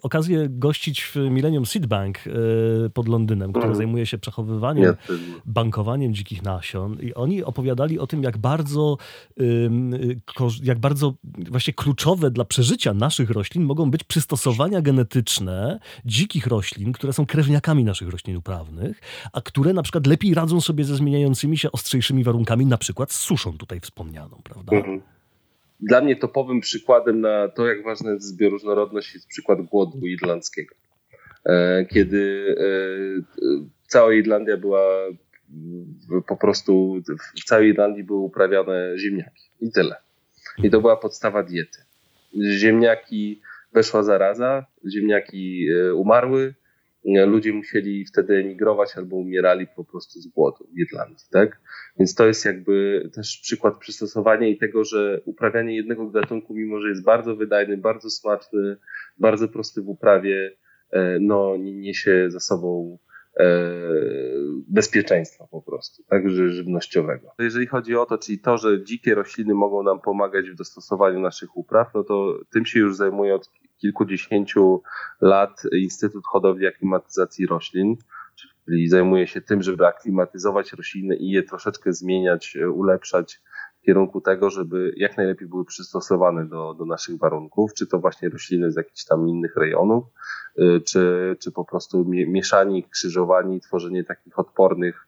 okazję 0.02 0.46
gościć 0.50 1.02
w 1.02 1.16
Millennium 1.16 1.66
Seed 1.66 1.86
Bank 1.86 2.18
pod 2.94 3.08
Londynem, 3.08 3.50
który 3.50 3.64
mhm. 3.64 3.76
zajmuje 3.76 4.06
się 4.06 4.18
przechowywaniem, 4.18 4.94
bankowaniem 5.44 6.14
dzikich 6.14 6.42
nasion 6.42 6.98
i 7.00 7.14
oni 7.14 7.44
opowiadali 7.44 7.98
o 7.98 8.06
tym, 8.06 8.22
jak 8.22 8.38
bardzo, 8.38 8.96
jak 10.62 10.78
bardzo 10.78 11.14
właśnie 11.50 11.72
kluczowe 11.72 12.30
dla 12.38 12.44
przeżycia 12.44 12.94
naszych 12.94 13.30
roślin 13.30 13.64
mogą 13.64 13.90
być 13.90 14.04
przystosowania 14.04 14.82
genetyczne 14.82 15.80
dzikich 16.04 16.46
roślin, 16.46 16.92
które 16.92 17.12
są 17.12 17.26
krewniakami 17.26 17.84
naszych 17.84 18.08
roślin 18.08 18.36
uprawnych, 18.36 19.00
a 19.32 19.40
które 19.40 19.72
na 19.72 19.82
przykład 19.82 20.06
lepiej 20.06 20.34
radzą 20.34 20.60
sobie 20.60 20.84
ze 20.84 20.96
zmieniającymi 20.96 21.58
się 21.58 21.72
ostrzejszymi 21.72 22.24
warunkami, 22.24 22.66
na 22.66 22.78
przykład 22.78 23.12
z 23.12 23.16
suszą 23.16 23.58
tutaj 23.58 23.80
wspomnianą, 23.80 24.40
prawda? 24.44 24.76
Mhm. 24.76 25.00
Dla 25.80 26.00
mnie 26.00 26.16
topowym 26.16 26.60
przykładem 26.60 27.20
na 27.20 27.48
to, 27.48 27.66
jak 27.66 27.84
ważna 27.84 28.10
jest 28.10 28.36
bioróżnorodność, 28.36 29.14
jest 29.14 29.26
przykład 29.26 29.62
głodu 29.62 30.06
irlandzkiego. 30.06 30.74
E, 31.46 31.86
kiedy 31.86 32.54
e, 32.58 33.46
cała 33.86 34.14
Irlandia 34.14 34.56
była 34.56 34.80
po 36.28 36.36
prostu, 36.36 37.02
w 37.40 37.44
całej 37.44 37.68
Irlandii 37.68 38.04
były 38.04 38.20
uprawiane 38.20 38.98
ziemniaki 38.98 39.50
i 39.60 39.70
tyle. 39.72 39.96
I 40.62 40.70
to 40.70 40.80
była 40.80 40.96
podstawa 40.96 41.42
diety 41.42 41.87
ziemniaki 42.34 43.40
weszła 43.72 44.02
zaraza, 44.02 44.66
ziemniaki 44.92 45.68
e, 45.68 45.94
umarły, 45.94 46.54
e, 47.16 47.26
ludzie 47.26 47.52
musieli 47.52 48.04
wtedy 48.04 48.36
emigrować 48.36 48.96
albo 48.96 49.16
umierali 49.16 49.66
po 49.76 49.84
prostu 49.84 50.20
z 50.20 50.26
głodu 50.26 50.68
w 50.74 50.78
Irlandii, 50.78 51.26
tak? 51.30 51.60
Więc 51.98 52.14
to 52.14 52.26
jest 52.26 52.44
jakby 52.44 53.08
też 53.14 53.40
przykład 53.42 53.78
przystosowania 53.78 54.48
i 54.48 54.58
tego, 54.58 54.84
że 54.84 55.20
uprawianie 55.24 55.76
jednego 55.76 56.10
gatunku, 56.10 56.54
mimo 56.54 56.80
że 56.80 56.88
jest 56.88 57.04
bardzo 57.04 57.36
wydajny, 57.36 57.76
bardzo 57.76 58.10
smaczny, 58.10 58.76
bardzo 59.18 59.48
prosty 59.48 59.82
w 59.82 59.88
uprawie, 59.88 60.56
e, 60.90 61.18
no 61.20 61.56
niesie 61.56 62.30
za 62.30 62.40
sobą 62.40 62.98
bezpieczeństwa 64.68 65.46
po 65.50 65.62
prostu, 65.62 66.02
także 66.02 66.50
żywnościowego. 66.50 67.28
Jeżeli 67.38 67.66
chodzi 67.66 67.96
o 67.96 68.06
to, 68.06 68.18
czyli 68.18 68.38
to, 68.38 68.58
że 68.58 68.84
dzikie 68.84 69.14
rośliny 69.14 69.54
mogą 69.54 69.82
nam 69.82 70.00
pomagać 70.00 70.50
w 70.50 70.54
dostosowaniu 70.54 71.20
naszych 71.20 71.56
upraw, 71.56 71.94
no 71.94 72.04
to 72.04 72.38
tym 72.50 72.66
się 72.66 72.78
już 72.78 72.96
zajmuje 72.96 73.34
od 73.34 73.50
kilkudziesięciu 73.76 74.82
lat 75.20 75.62
Instytut 75.72 76.24
Hodowli 76.26 76.66
Aklimatyzacji 76.66 77.46
Roślin, 77.46 77.96
czyli 78.64 78.88
zajmuje 78.88 79.26
się 79.26 79.40
tym, 79.40 79.62
żeby 79.62 79.86
aklimatyzować 79.86 80.72
rośliny 80.72 81.16
i 81.16 81.30
je 81.30 81.42
troszeczkę 81.42 81.92
zmieniać, 81.92 82.58
ulepszać 82.74 83.40
kierunku 83.86 84.20
tego, 84.20 84.50
żeby 84.50 84.92
jak 84.96 85.16
najlepiej 85.16 85.48
były 85.48 85.64
przystosowane 85.64 86.46
do, 86.46 86.74
do 86.74 86.84
naszych 86.84 87.18
warunków, 87.18 87.74
czy 87.74 87.86
to 87.86 87.98
właśnie 87.98 88.28
rośliny 88.28 88.72
z 88.72 88.76
jakichś 88.76 89.04
tam 89.04 89.28
innych 89.28 89.56
rejonów, 89.56 90.04
Y, 90.58 90.80
czy, 90.80 91.36
czy 91.40 91.52
po 91.52 91.64
prostu 91.64 92.04
mieszanie 92.08 92.78
ich, 92.78 92.88
krzyżowanie 92.88 93.60
tworzenie 93.60 94.04
takich 94.04 94.38
odpornych 94.38 95.06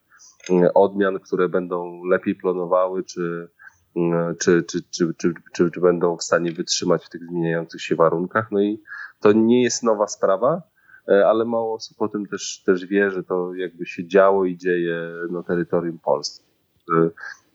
y, 0.50 0.72
odmian, 0.72 1.20
które 1.20 1.48
będą 1.48 2.04
lepiej 2.04 2.34
plonowały, 2.34 3.04
czy, 3.04 3.48
y, 3.96 4.00
czy, 4.38 4.62
czy, 4.62 4.82
czy, 4.90 5.14
czy, 5.14 5.34
czy, 5.52 5.70
czy 5.70 5.80
będą 5.80 6.16
w 6.16 6.22
stanie 6.22 6.52
wytrzymać 6.52 7.04
w 7.04 7.08
tych 7.08 7.24
zmieniających 7.24 7.82
się 7.82 7.96
warunkach. 7.96 8.52
No 8.52 8.62
i 8.62 8.82
to 9.20 9.32
nie 9.32 9.62
jest 9.62 9.82
nowa 9.82 10.06
sprawa, 10.06 10.62
ale 11.26 11.44
mało 11.44 11.74
osób 11.74 12.02
o 12.02 12.08
tym 12.08 12.26
też, 12.26 12.62
też 12.66 12.86
wie, 12.86 13.10
że 13.10 13.24
to 13.24 13.54
jakby 13.54 13.86
się 13.86 14.08
działo 14.08 14.44
i 14.44 14.56
dzieje 14.56 15.12
na 15.30 15.42
terytorium 15.42 15.98
Polski. 15.98 16.44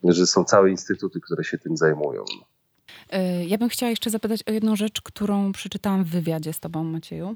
Że, 0.03 0.27
są 0.27 0.43
całe 0.43 0.71
instytuty, 0.71 1.21
które 1.21 1.43
się 1.43 1.57
tym 1.57 1.77
zajmują. 1.77 2.23
E, 3.09 3.45
ja 3.45 3.57
bym 3.57 3.69
chciała 3.69 3.89
jeszcze 3.89 4.09
zapytać 4.09 4.43
o 4.47 4.51
jedną 4.51 4.75
rzecz, 4.75 5.01
którą 5.01 5.51
przeczytałam 5.51 6.03
w 6.03 6.07
wywiadzie 6.09 6.53
z 6.53 6.59
tobą, 6.59 6.83
Macieju. 6.83 7.35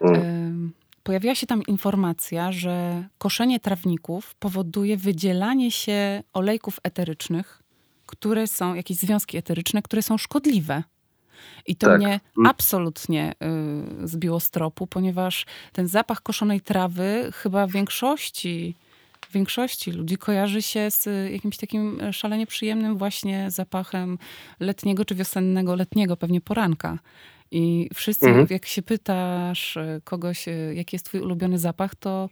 Mm. 0.00 0.72
Pojawiła 1.02 1.34
się 1.34 1.46
tam 1.46 1.62
informacja, 1.62 2.52
że 2.52 3.04
koszenie 3.18 3.60
trawników 3.60 4.34
powoduje 4.34 4.96
wydzielanie 4.96 5.70
się 5.70 6.22
olejków 6.32 6.80
eterycznych, 6.82 7.62
które 8.06 8.46
są, 8.46 8.74
jakieś 8.74 8.96
związki 8.96 9.36
eteryczne, 9.36 9.82
które 9.82 10.02
są 10.02 10.18
szkodliwe. 10.18 10.82
I 11.66 11.76
to 11.76 11.86
tak. 11.86 11.98
mnie 11.98 12.20
mm. 12.38 12.46
absolutnie 12.50 13.34
y, 14.04 14.08
zbiło 14.08 14.40
z 14.40 14.50
tropu, 14.50 14.86
ponieważ 14.86 15.46
ten 15.72 15.88
zapach 15.88 16.22
koszonej 16.22 16.60
trawy 16.60 17.30
chyba 17.34 17.66
w 17.66 17.72
większości 17.72 18.76
większości 19.32 19.92
ludzi 19.92 20.16
kojarzy 20.16 20.62
się 20.62 20.90
z 20.90 21.30
jakimś 21.32 21.56
takim 21.56 22.00
e, 22.00 22.12
szalenie 22.12 22.46
przyjemnym 22.46 22.98
właśnie 22.98 23.50
zapachem 23.50 24.18
letniego 24.60 25.04
czy 25.04 25.14
wiosennego, 25.14 25.76
letniego 25.76 26.16
pewnie 26.16 26.40
poranka. 26.40 26.98
I 27.50 27.90
wszyscy, 27.94 28.26
mhm. 28.26 28.46
jak 28.50 28.66
się 28.66 28.82
pytasz 28.82 29.76
e, 29.76 30.00
kogoś, 30.04 30.48
e, 30.48 30.74
jaki 30.74 30.96
jest 30.96 31.06
twój 31.06 31.20
ulubiony 31.20 31.58
zapach, 31.58 31.94
to 31.94 32.30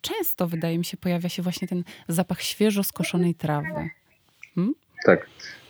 często, 0.00 0.48
wydaje 0.48 0.78
mi 0.78 0.84
się, 0.84 0.96
pojawia 0.96 1.28
się 1.28 1.42
właśnie 1.42 1.68
ten 1.68 1.84
zapach 2.08 2.42
świeżo 2.42 2.82
skoszonej 2.82 3.34
trawy. 3.34 3.90
Hmm? 4.54 4.74
Tak. 5.06 5.26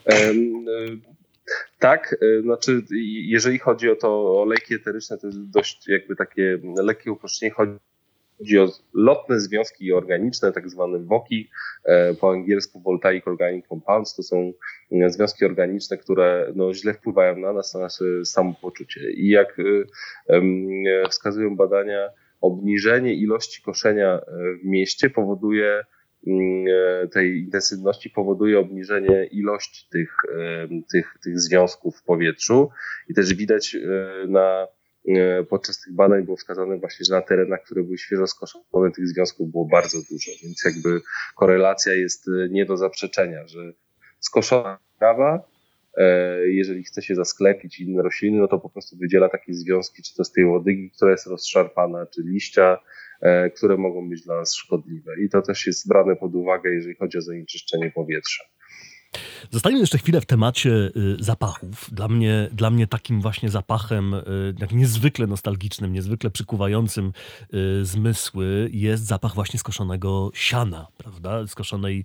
Um, 0.06 1.00
tak, 1.78 2.16
znaczy 2.42 2.82
jeżeli 3.24 3.58
chodzi 3.58 3.90
o 3.90 3.96
to 3.96 4.40
olejki 4.42 4.74
eteryczne, 4.74 5.18
to 5.18 5.26
jest 5.26 5.50
dość 5.50 5.88
jakby 5.88 6.16
takie 6.16 6.58
lekkie 6.76 7.12
uproszczenie. 7.12 7.52
Chodzi 7.52 7.72
Chodzi 8.38 8.58
o 8.58 8.68
lotne 8.94 9.40
związki 9.40 9.92
organiczne, 9.92 10.52
tak 10.52 10.70
zwane 10.70 10.98
WOKI, 10.98 11.50
e, 11.84 12.14
po 12.14 12.30
angielsku 12.30 12.80
Voltaic 12.80 13.26
Organic 13.26 13.66
Compounds. 13.66 14.14
To 14.14 14.22
są 14.22 14.52
e, 14.92 15.10
związki 15.10 15.44
organiczne, 15.44 15.96
które 15.96 16.52
no, 16.54 16.74
źle 16.74 16.94
wpływają 16.94 17.36
na 17.36 17.52
nas, 17.52 17.74
na 17.74 17.80
nasze 17.80 18.04
samopoczucie. 18.24 19.10
I 19.10 19.28
jak 19.28 19.56
e, 20.28 20.40
wskazują 21.08 21.56
badania, 21.56 22.10
obniżenie 22.40 23.14
ilości 23.14 23.62
koszenia 23.62 24.20
w 24.62 24.66
mieście 24.66 25.10
powoduje 25.10 25.84
mm, 26.26 26.64
tej 27.08 27.38
intensywności 27.38 28.10
powoduje 28.10 28.58
obniżenie 28.58 29.24
ilości 29.24 29.88
tych, 29.90 30.16
tych, 30.92 31.14
tych 31.24 31.40
związków 31.40 31.96
w 31.96 32.02
powietrzu 32.02 32.70
i 33.08 33.14
też 33.14 33.34
widać 33.34 33.76
na 34.28 34.66
podczas 35.48 35.80
tych 35.80 35.94
badań 35.94 36.24
było 36.24 36.36
wskazane 36.36 36.78
właśnie, 36.78 37.04
że 37.04 37.14
na 37.14 37.22
terenach, 37.22 37.62
które 37.64 37.82
były 37.82 37.98
świeżo 37.98 38.26
skoszone, 38.26 38.90
tych 38.94 39.08
związków 39.08 39.50
było 39.50 39.64
bardzo 39.64 39.98
dużo, 40.10 40.30
więc 40.42 40.64
jakby 40.64 41.00
korelacja 41.36 41.94
jest 41.94 42.26
nie 42.50 42.66
do 42.66 42.76
zaprzeczenia, 42.76 43.46
że 43.46 43.72
skoszona 44.20 44.78
trawa 44.98 45.54
E, 45.96 46.38
jeżeli 46.48 46.84
chce 46.84 47.02
się 47.02 47.14
zasklepić 47.14 47.80
inne 47.80 48.02
rośliny, 48.02 48.38
no 48.38 48.48
to 48.48 48.58
po 48.58 48.70
prostu 48.70 48.96
wydziela 48.96 49.28
takie 49.28 49.54
związki, 49.54 50.02
czy 50.02 50.14
to 50.14 50.24
z 50.24 50.32
tej 50.32 50.44
łodygi, 50.44 50.90
która 50.90 51.10
jest 51.10 51.26
rozszarpana, 51.26 52.06
czy 52.06 52.22
liścia, 52.22 52.78
e, 53.20 53.50
które 53.50 53.76
mogą 53.76 54.08
być 54.08 54.22
dla 54.22 54.36
nas 54.36 54.54
szkodliwe. 54.54 55.12
I 55.20 55.28
to 55.28 55.42
też 55.42 55.66
jest 55.66 55.88
brane 55.88 56.16
pod 56.16 56.34
uwagę, 56.34 56.70
jeżeli 56.70 56.94
chodzi 56.94 57.18
o 57.18 57.22
zanieczyszczenie 57.22 57.90
powietrza. 57.90 58.44
Zostańmy 59.50 59.78
jeszcze 59.78 59.98
chwilę 59.98 60.20
w 60.20 60.26
temacie 60.26 60.70
y, 60.70 61.16
zapachów. 61.20 61.88
Dla 61.92 62.08
mnie, 62.08 62.48
dla 62.52 62.70
mnie 62.70 62.86
takim 62.86 63.20
właśnie 63.20 63.48
zapachem, 63.48 64.14
y, 64.14 64.20
jak 64.58 64.72
niezwykle 64.72 65.26
nostalgicznym, 65.26 65.92
niezwykle 65.92 66.30
przykuwającym 66.30 67.12
y, 67.54 67.84
zmysły 67.84 68.70
jest 68.72 69.06
zapach 69.06 69.34
właśnie 69.34 69.58
skoszonego 69.58 70.30
siana, 70.34 70.86
prawda? 70.96 71.46
Skoszonej 71.46 72.04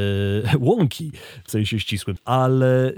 łąki 0.58 1.12
w 1.44 1.50
sensie 1.50 1.80
ścisłym. 1.80 2.16
Ale 2.24 2.92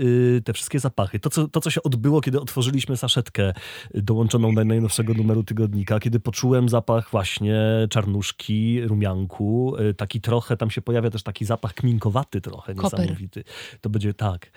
te 0.45 0.53
wszystkie 0.53 0.79
zapachy, 0.81 1.21
to 1.21 1.31
co, 1.31 1.49
to 1.49 1.61
co 1.61 1.71
się 1.71 1.83
odbyło, 1.83 2.21
kiedy 2.21 2.41
otworzyliśmy 2.41 2.97
saszetkę 2.97 3.53
dołączoną 3.95 4.55
do 4.55 4.65
najnowszego 4.65 5.15
numeru 5.15 5.43
tygodnika, 5.43 6.01
kiedy 6.01 6.21
poczułem 6.21 6.69
zapach 6.69 7.11
właśnie 7.11 7.61
czarnuszki, 7.91 8.81
rumianku, 8.81 9.77
taki 9.97 10.21
trochę, 10.21 10.57
tam 10.57 10.71
się 10.71 10.83
pojawia 10.83 11.11
też 11.11 11.23
taki 11.23 11.45
zapach 11.45 11.75
kminkowaty 11.75 12.41
trochę, 12.41 12.75
niesamowity 12.75 13.38
to 13.81 13.91
będzie 13.91 14.15
tak. 14.15 14.51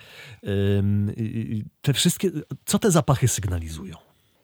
Te 1.82 1.92
wszystkie, 1.92 2.30
co 2.64 2.78
te 2.78 2.90
zapachy 2.90 3.28
sygnalizują? 3.28 3.96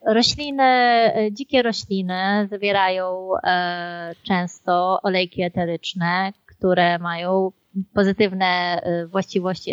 Rośliny, 0.07 0.63
e, 0.63 1.29
dzikie 1.33 1.63
rośliny 1.63 2.49
zawierają 2.51 3.31
e, 3.45 4.15
często 4.23 5.01
olejki 5.03 5.43
eteryczne, 5.43 6.33
które 6.47 6.99
mają 6.99 7.53
pozytywne 7.95 8.81
e, 8.83 9.07
właściwości, 9.07 9.73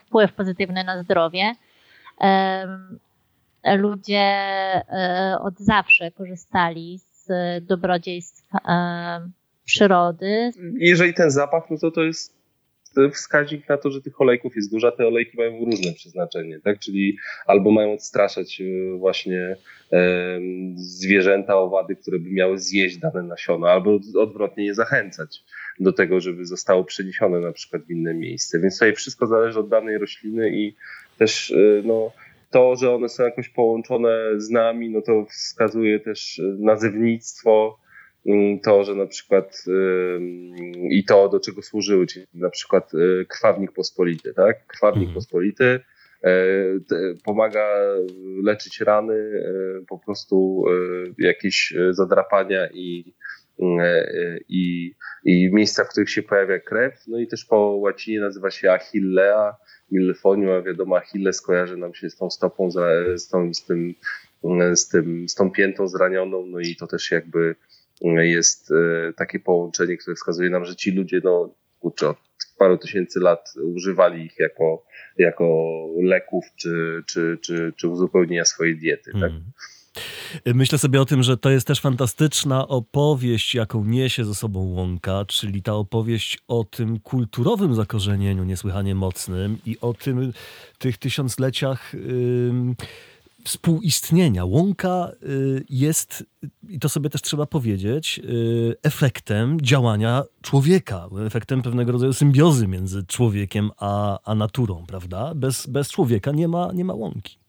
wpływ 0.00 0.32
pozytywny 0.32 0.84
na 0.84 1.02
zdrowie. 1.02 1.54
Ludzie 3.76 4.30
od 5.40 5.58
zawsze 5.58 6.10
korzystali 6.10 6.98
z 6.98 7.28
dobrodziejstw 7.66 8.50
przyrody. 9.64 10.50
Jeżeli 10.78 11.14
ten 11.14 11.30
zapach, 11.30 11.62
no 11.70 11.78
to 11.78 11.90
to 11.90 12.02
jest 12.02 12.41
wskaźnik 13.12 13.68
na 13.68 13.76
to, 13.76 13.90
że 13.90 14.02
tych 14.02 14.20
olejków 14.20 14.56
jest 14.56 14.70
dużo, 14.70 14.92
te 14.92 15.06
olejki 15.06 15.36
mają 15.36 15.64
różne 15.64 15.92
przeznaczenie, 15.92 16.60
tak? 16.60 16.78
Czyli 16.78 17.16
albo 17.46 17.70
mają 17.70 17.92
odstraszać 17.92 18.60
e, 18.60 18.98
właśnie 18.98 19.56
e, 19.92 20.40
zwierzęta, 20.74 21.56
owady, 21.56 21.96
które 21.96 22.18
by 22.18 22.30
miały 22.30 22.58
zjeść 22.58 22.98
dane 22.98 23.22
nasiona, 23.22 23.70
albo 23.70 23.98
odwrotnie 24.18 24.64
je 24.64 24.74
zachęcać 24.74 25.44
do 25.80 25.92
tego, 25.92 26.20
żeby 26.20 26.46
zostało 26.46 26.84
przeniesione 26.84 27.40
na 27.40 27.52
przykład 27.52 27.82
w 27.82 27.90
inne 27.90 28.14
miejsce. 28.14 28.60
Więc 28.60 28.74
tutaj 28.74 28.94
wszystko 28.94 29.26
zależy 29.26 29.60
od 29.60 29.68
danej 29.68 29.98
rośliny 29.98 30.50
i 30.50 30.74
też 31.18 31.50
e, 31.50 31.82
no, 31.84 32.12
to, 32.50 32.76
że 32.76 32.94
one 32.94 33.08
są 33.08 33.24
jakoś 33.24 33.48
połączone 33.48 34.18
z 34.36 34.50
nami, 34.50 34.90
no 34.90 35.02
to 35.02 35.24
wskazuje 35.24 36.00
też 36.00 36.40
nazewnictwo, 36.58 37.81
to, 38.62 38.84
że 38.84 38.94
na 38.94 39.06
przykład 39.06 39.64
i 40.90 41.04
to, 41.04 41.28
do 41.28 41.40
czego 41.40 41.62
służyły, 41.62 42.06
czyli 42.06 42.26
na 42.34 42.50
przykład 42.50 42.94
y, 42.94 43.26
krwawnik 43.28 43.72
pospolity, 43.72 44.34
tak? 44.34 44.66
Krwawnik 44.66 45.08
mhm. 45.08 45.14
pospolity 45.14 45.80
e, 46.24 46.34
pomaga 47.24 47.68
leczyć 48.42 48.80
rany, 48.80 49.14
e, 49.14 49.84
po 49.88 49.98
prostu 49.98 50.64
e, 50.68 51.24
jakieś 51.26 51.74
zadrapania 51.90 52.68
i, 52.74 53.14
i, 54.48 54.94
i 55.24 55.50
miejsca, 55.52 55.84
w 55.84 55.88
których 55.88 56.10
się 56.10 56.22
pojawia 56.22 56.58
krew. 56.58 56.94
No 57.06 57.18
i 57.18 57.26
też 57.26 57.44
po 57.44 57.56
łacinie 57.56 58.20
nazywa 58.20 58.50
się 58.50 58.72
Achillea, 58.72 59.56
Millefonium, 59.90 60.50
a 60.50 60.62
wiadomo 60.62 60.96
Achilles 60.96 61.40
kojarzy 61.40 61.76
nam 61.76 61.94
się 61.94 62.10
z 62.10 62.16
tą 62.16 62.30
stopą, 62.30 62.70
z, 63.14 63.28
tą, 63.28 63.54
z, 63.54 63.64
tym, 63.64 63.94
z, 64.74 64.88
tym, 64.88 65.28
z 65.28 65.34
tą 65.34 65.50
piętą 65.50 65.88
zranioną, 65.88 66.46
no 66.46 66.60
i 66.60 66.76
to 66.76 66.86
też 66.86 67.10
jakby 67.10 67.54
jest 68.02 68.70
e, 68.70 69.12
takie 69.12 69.40
połączenie, 69.40 69.96
które 69.96 70.16
wskazuje 70.16 70.50
nam, 70.50 70.64
że 70.64 70.76
ci 70.76 70.90
ludzie, 70.90 71.20
no 71.24 71.54
kurczę, 71.80 72.08
od 72.08 72.16
paru 72.58 72.78
tysięcy 72.78 73.20
lat 73.20 73.52
używali 73.74 74.24
ich 74.24 74.38
jako, 74.38 74.84
jako 75.18 75.68
leków 76.02 76.44
czy, 76.56 77.02
czy, 77.06 77.38
czy, 77.40 77.72
czy 77.76 77.88
uzupełnienia 77.88 78.44
swojej 78.44 78.76
diety. 78.76 79.12
Tak? 79.12 79.20
Hmm. 79.20 79.42
Myślę 80.46 80.78
sobie 80.78 81.00
o 81.00 81.04
tym, 81.04 81.22
że 81.22 81.36
to 81.36 81.50
jest 81.50 81.66
też 81.66 81.80
fantastyczna 81.80 82.68
opowieść, 82.68 83.54
jaką 83.54 83.84
niesie 83.84 84.24
ze 84.24 84.34
sobą 84.34 84.60
łąka, 84.60 85.24
czyli 85.28 85.62
ta 85.62 85.74
opowieść 85.74 86.38
o 86.48 86.64
tym 86.64 87.00
kulturowym 87.00 87.74
zakorzenieniu 87.74 88.44
niesłychanie 88.44 88.94
mocnym 88.94 89.58
i 89.66 89.76
o 89.80 89.94
tym 89.94 90.32
tych 90.78 90.98
tysiącleciach. 90.98 91.94
Yy 91.94 92.74
współistnienia. 93.44 94.44
Łąka 94.44 95.10
y, 95.22 95.64
jest, 95.68 96.24
i 96.68 96.78
to 96.78 96.88
sobie 96.88 97.10
też 97.10 97.22
trzeba 97.22 97.46
powiedzieć, 97.46 98.20
y, 98.24 98.76
efektem 98.82 99.60
działania 99.60 100.24
człowieka, 100.42 101.08
efektem 101.26 101.62
pewnego 101.62 101.92
rodzaju 101.92 102.12
symbiozy 102.12 102.68
między 102.68 103.06
człowiekiem 103.06 103.70
a, 103.76 104.18
a 104.24 104.34
naturą, 104.34 104.84
prawda? 104.86 105.34
Bez, 105.34 105.66
bez 105.66 105.90
człowieka 105.90 106.32
nie 106.32 106.48
ma, 106.48 106.70
nie 106.72 106.84
ma 106.84 106.94
łąki. 106.94 107.42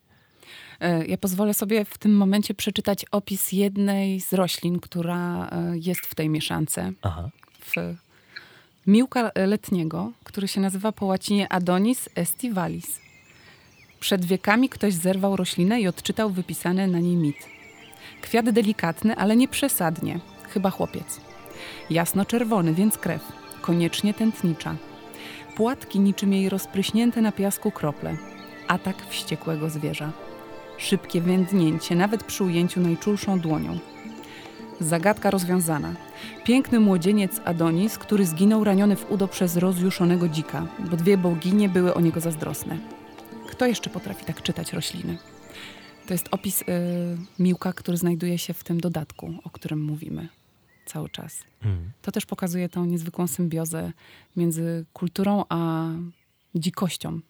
E, 0.80 1.06
ja 1.06 1.18
pozwolę 1.18 1.54
sobie 1.54 1.84
w 1.84 1.98
tym 1.98 2.16
momencie 2.16 2.54
przeczytać 2.54 3.04
opis 3.10 3.52
jednej 3.52 4.20
z 4.20 4.32
roślin, 4.32 4.80
która 4.80 5.48
e, 5.48 5.78
jest 5.78 6.00
w 6.00 6.14
tej 6.14 6.28
mieszance. 6.28 6.92
Aha. 7.02 7.30
W 7.60 7.94
miłka 8.86 9.30
letniego, 9.34 10.12
który 10.24 10.48
się 10.48 10.60
nazywa 10.60 10.92
po 10.92 11.06
łacinie 11.06 11.52
Adonis 11.52 12.08
estivalis. 12.14 13.03
Przed 14.04 14.24
wiekami 14.24 14.68
ktoś 14.68 14.94
zerwał 14.94 15.36
roślinę 15.36 15.80
i 15.80 15.88
odczytał 15.88 16.30
wypisany 16.30 16.86
na 16.86 16.98
niej 16.98 17.16
mit. 17.16 17.36
Kwiat 18.20 18.50
delikatny, 18.50 19.16
ale 19.16 19.36
nie 19.36 19.48
przesadnie, 19.48 20.20
chyba 20.48 20.70
chłopiec. 20.70 21.20
Jasno-czerwony, 21.90 22.74
więc 22.74 22.98
krew, 22.98 23.22
koniecznie 23.60 24.14
tętnicza. 24.14 24.76
Płatki 25.56 26.00
niczym 26.00 26.32
jej 26.32 26.48
rozpryśnięte 26.48 27.20
na 27.22 27.32
piasku 27.32 27.70
krople. 27.70 28.16
Atak 28.68 28.96
wściekłego 29.08 29.70
zwierza. 29.70 30.12
Szybkie 30.78 31.20
wędnięcie, 31.20 31.96
nawet 31.96 32.24
przy 32.24 32.44
ujęciu 32.44 32.80
najczulszą 32.80 33.40
dłonią. 33.40 33.78
Zagadka 34.80 35.30
rozwiązana. 35.30 35.94
Piękny 36.44 36.80
młodzieniec 36.80 37.40
Adonis, 37.44 37.98
który 37.98 38.26
zginął 38.26 38.64
raniony 38.64 38.96
w 38.96 39.10
udo 39.10 39.28
przez 39.28 39.56
rozjuszonego 39.56 40.28
dzika, 40.28 40.66
bo 40.90 40.96
dwie 40.96 41.18
boginie 41.18 41.68
były 41.68 41.94
o 41.94 42.00
niego 42.00 42.20
zazdrosne. 42.20 43.03
Kto 43.54 43.66
jeszcze 43.66 43.90
potrafi 43.90 44.24
tak 44.24 44.42
czytać 44.42 44.72
rośliny? 44.72 45.16
To 46.06 46.14
jest 46.14 46.28
opis 46.30 46.62
y, 46.62 46.64
miłka, 47.38 47.72
który 47.72 47.96
znajduje 47.96 48.38
się 48.38 48.54
w 48.54 48.64
tym 48.64 48.80
dodatku, 48.80 49.34
o 49.44 49.50
którym 49.50 49.80
mówimy 49.80 50.28
cały 50.86 51.08
czas. 51.08 51.42
Hmm. 51.62 51.90
To 52.02 52.12
też 52.12 52.26
pokazuje 52.26 52.68
tą 52.68 52.84
niezwykłą 52.84 53.26
symbiozę 53.26 53.92
między 54.36 54.84
kulturą 54.92 55.44
a 55.48 55.88
dzikością 56.54 57.20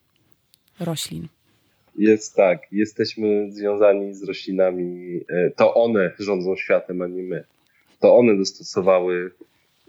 roślin. 0.80 1.28
Jest 1.98 2.36
tak, 2.36 2.72
jesteśmy 2.72 3.52
związani 3.52 4.14
z 4.14 4.22
roślinami. 4.22 5.20
E, 5.28 5.50
to 5.50 5.74
one 5.74 6.12
rządzą 6.18 6.56
światem, 6.56 7.02
a 7.02 7.06
nie 7.06 7.22
my. 7.22 7.44
To 8.00 8.16
one 8.16 8.36
dostosowały 8.36 9.30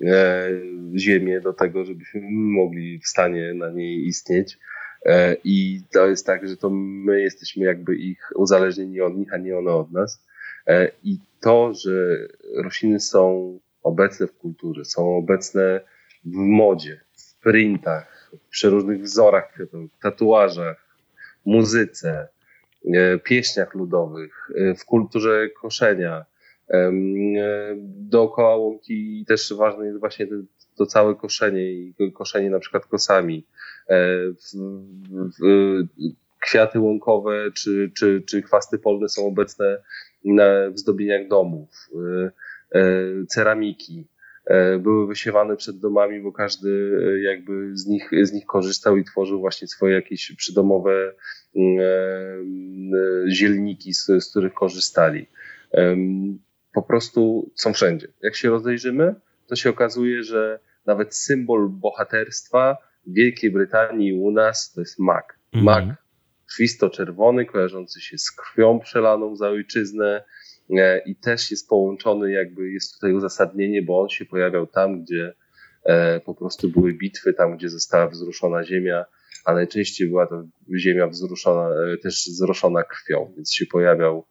e, 0.01 0.49
Ziemię 0.97 1.41
do 1.41 1.53
tego, 1.53 1.85
żebyśmy 1.85 2.21
mogli 2.31 2.99
w 2.99 3.07
stanie 3.07 3.53
na 3.53 3.69
niej 3.69 4.07
istnieć. 4.07 4.57
E, 5.05 5.35
I 5.43 5.81
to 5.93 6.07
jest 6.07 6.25
tak, 6.25 6.47
że 6.47 6.57
to 6.57 6.69
my 6.69 7.21
jesteśmy 7.21 7.65
jakby 7.65 7.95
ich 7.95 8.31
uzależnieni 8.35 9.01
od 9.01 9.17
nich, 9.17 9.33
a 9.33 9.37
nie 9.37 9.57
one 9.57 9.71
od 9.71 9.91
nas. 9.91 10.23
E, 10.67 10.91
I 11.03 11.19
to, 11.41 11.73
że 11.73 11.91
rośliny 12.55 12.99
są 12.99 13.59
obecne 13.83 14.27
w 14.27 14.37
kulturze, 14.37 14.85
są 14.85 15.17
obecne 15.17 15.81
w 16.25 16.35
modzie, 16.35 17.01
w 17.17 17.39
printach, 17.39 18.31
w 18.33 18.49
przeróżnych 18.49 19.01
wzorach 19.01 19.57
tatuażach, 20.01 20.97
muzyce, 21.45 22.27
e, 22.93 23.19
pieśniach 23.19 23.73
ludowych, 23.73 24.49
w 24.77 24.85
kulturze 24.85 25.49
koszenia. 25.61 26.25
Dookoła 27.85 28.55
łąki 28.55 29.25
też 29.27 29.53
ważne 29.53 29.85
jest 29.85 29.99
właśnie 29.99 30.27
to 30.75 30.85
całe 30.85 31.15
koszenie 31.15 31.73
i 31.73 31.93
koszenie 32.13 32.49
na 32.49 32.59
przykład 32.59 32.85
kosami. 32.85 33.45
E, 33.87 33.97
w, 34.31 34.57
w, 35.13 35.45
kwiaty 36.41 36.79
łąkowe 36.79 37.51
czy, 37.53 37.91
czy, 37.97 38.23
czy 38.27 38.41
chwasty 38.41 38.79
polne 38.79 39.09
są 39.09 39.27
obecne 39.27 39.81
na, 40.25 40.69
w 40.69 40.79
zdobieniach 40.79 41.27
domów, 41.27 41.69
e, 41.95 42.31
e, 42.79 43.25
ceramiki. 43.27 44.07
były 44.79 45.07
wysiewane 45.07 45.55
przed 45.55 45.79
domami, 45.79 46.21
bo 46.21 46.31
każdy 46.31 46.69
jakby 47.23 47.77
z 47.77 47.87
nich, 47.87 48.09
z 48.21 48.33
nich 48.33 48.45
korzystał 48.45 48.97
i 48.97 49.03
tworzył 49.03 49.39
właśnie 49.39 49.67
swoje 49.67 49.95
jakieś 49.95 50.31
przydomowe 50.31 51.13
zielniki, 53.27 53.93
z, 53.93 54.05
z 54.05 54.29
których 54.29 54.53
korzystali. 54.53 55.27
Po 56.73 56.81
prostu 56.81 57.51
są 57.55 57.73
wszędzie. 57.73 58.07
Jak 58.21 58.35
się 58.35 58.49
rozejrzymy, 58.49 59.15
to 59.47 59.55
się 59.55 59.69
okazuje, 59.69 60.23
że 60.23 60.59
nawet 60.85 61.15
symbol 61.15 61.69
bohaterstwa 61.69 62.77
w 63.07 63.13
Wielkiej 63.13 63.51
Brytanii 63.51 64.13
u 64.13 64.31
nas 64.31 64.73
to 64.73 64.81
jest 64.81 64.99
mak. 64.99 65.39
Mhm. 65.53 65.87
Mak 65.87 66.05
krwisto-czerwony, 66.55 67.45
kojarzący 67.45 68.01
się 68.01 68.17
z 68.17 68.31
krwią 68.31 68.79
przelaną 68.79 69.35
za 69.35 69.49
ojczyznę 69.49 70.23
e, 70.77 70.99
i 70.99 71.15
też 71.15 71.51
jest 71.51 71.69
połączony, 71.69 72.31
jakby 72.31 72.71
jest 72.71 72.93
tutaj 72.93 73.13
uzasadnienie, 73.13 73.81
bo 73.81 74.01
on 74.01 74.09
się 74.09 74.25
pojawiał 74.25 74.67
tam, 74.67 75.01
gdzie 75.03 75.33
e, 75.83 76.19
po 76.19 76.35
prostu 76.35 76.69
były 76.69 76.93
bitwy, 76.93 77.33
tam, 77.33 77.57
gdzie 77.57 77.69
została 77.69 78.07
wzruszona 78.07 78.63
ziemia, 78.63 79.05
a 79.45 79.53
najczęściej 79.53 80.09
była 80.09 80.27
to 80.27 80.43
ziemia 80.77 81.07
wzruszona, 81.07 81.69
e, 81.69 81.97
też 81.97 82.13
wzruszona 82.27 82.83
krwią, 82.83 83.33
więc 83.35 83.53
się 83.53 83.65
pojawiał 83.65 84.25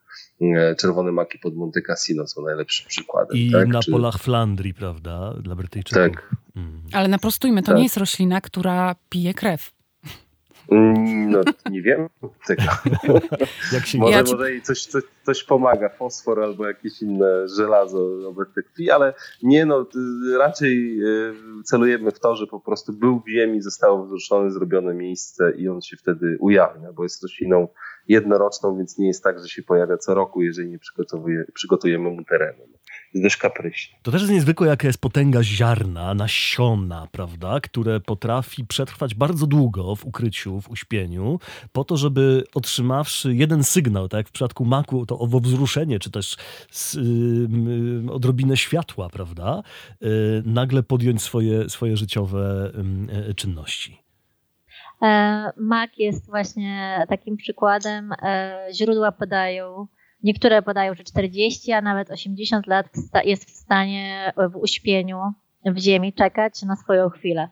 czerwone 0.79 1.13
maki 1.13 1.39
pod 1.39 1.57
Monte 1.57 1.83
Cassino 1.83 2.27
są 2.27 2.43
najlepszym 2.43 2.89
przykładem. 2.89 3.37
I 3.37 3.51
tak? 3.51 3.69
na 3.69 3.83
Czy... 3.83 3.91
polach 3.91 4.19
Flandrii, 4.19 4.75
prawda, 4.75 5.35
dla 5.43 5.55
Brytyjczyków. 5.55 6.03
Tak. 6.03 6.37
Mm. 6.57 6.83
Ale 6.93 7.09
naprostujmy, 7.09 7.63
to 7.63 7.67
tak. 7.67 7.77
nie 7.77 7.83
jest 7.83 7.97
roślina, 7.97 8.41
która 8.41 8.95
pije 9.09 9.35
krew. 9.35 9.71
Mm, 10.71 11.31
no, 11.31 11.41
nie 11.71 11.83
wiem 11.83 12.09
tego. 12.47 12.63
Jak 13.73 13.87
się 13.87 13.99
może, 13.99 14.17
ja 14.17 14.25
ci... 14.25 14.33
może 14.33 14.51
jej 14.51 14.63
coś, 14.63 14.87
coś, 14.87 15.03
coś, 15.25 15.45
pomaga, 15.45 15.89
fosfor 15.89 16.43
albo 16.43 16.67
jakieś 16.67 17.03
inne 17.03 17.49
żelazo 17.49 18.29
obecne 18.29 18.63
krwi, 18.63 18.91
ale 18.91 19.15
nie 19.43 19.67
no, 19.67 19.87
raczej 20.39 21.01
e, 21.01 21.35
celujemy 21.65 22.11
w 22.11 22.21
to, 22.21 22.37
że 22.37 22.47
po 22.47 22.61
prostu 22.61 22.93
był 22.93 23.21
w 23.21 23.29
ziemi, 23.29 23.63
zostało 23.63 24.05
wzruszone, 24.05 24.51
zrobione 24.51 24.95
miejsce 24.95 25.53
i 25.57 25.69
on 25.69 25.81
się 25.81 25.97
wtedy 25.97 26.37
ujawnia, 26.41 26.93
bo 26.93 27.03
jest 27.03 27.23
rośliną 27.23 27.69
jednoroczną, 28.09 28.77
więc 28.77 28.99
nie 28.99 29.07
jest 29.07 29.25
tak, 29.25 29.41
że 29.41 29.49
się 29.49 29.63
pojawia 29.63 29.97
co 29.97 30.15
roku, 30.15 30.43
jeżeli 30.43 30.71
nie 30.71 30.79
przygotujemy 31.55 32.11
mu 32.11 32.25
terenu 32.25 32.75
kapryśny. 33.41 33.99
To 34.03 34.11
też 34.11 34.21
jest 34.21 34.33
niezwykłe, 34.33 34.69
jaka 34.69 34.87
jest 34.87 34.99
potęga 34.99 35.43
ziarna, 35.43 36.15
nasiona, 36.15 37.09
prawda, 37.13 37.61
które 37.61 38.01
potrafi 38.01 38.65
przetrwać 38.65 39.15
bardzo 39.15 39.47
długo 39.47 39.97
w 39.97 40.05
ukryciu, 40.05 40.61
w 40.61 40.71
uśpieniu, 40.71 41.39
po 41.73 41.85
to, 41.85 41.97
żeby 41.97 42.45
otrzymawszy 42.55 43.35
jeden 43.35 43.65
sygnał, 43.65 44.09
tak 44.09 44.19
jak 44.19 44.29
w 44.29 44.33
przypadku 44.33 44.65
maku, 44.65 45.07
to 45.07 45.14
owo 45.19 45.41
wzruszenie, 45.41 45.99
czy 45.99 46.11
też 46.11 46.37
yy, 46.95 48.13
odrobinę 48.13 48.57
światła, 48.57 49.09
prawda, 49.09 49.63
yy, 50.01 50.09
nagle 50.47 50.83
podjąć 50.83 51.23
swoje, 51.23 51.69
swoje 51.69 51.97
życiowe 51.97 52.73
yy, 53.27 53.35
czynności. 53.35 54.05
E, 55.03 55.51
mak 55.57 55.99
jest 55.99 56.27
właśnie 56.27 57.05
takim 57.09 57.37
przykładem. 57.37 58.13
E, 58.13 58.67
źródła 58.73 59.13
podają 59.13 59.87
Niektóre 60.25 60.63
podają, 60.63 60.95
że 60.95 61.05
40, 61.05 61.73
a 61.73 61.81
nawet 61.81 62.11
80 62.11 62.67
lat 62.67 62.87
jest 63.25 63.45
w 63.45 63.51
stanie 63.51 64.33
w 64.53 64.57
uśpieniu 64.57 65.19
w 65.67 65.79
ziemi 65.79 66.13
czekać 66.13 66.63
na 66.63 66.77
swoją 66.77 67.09
chwilę. 67.09 67.49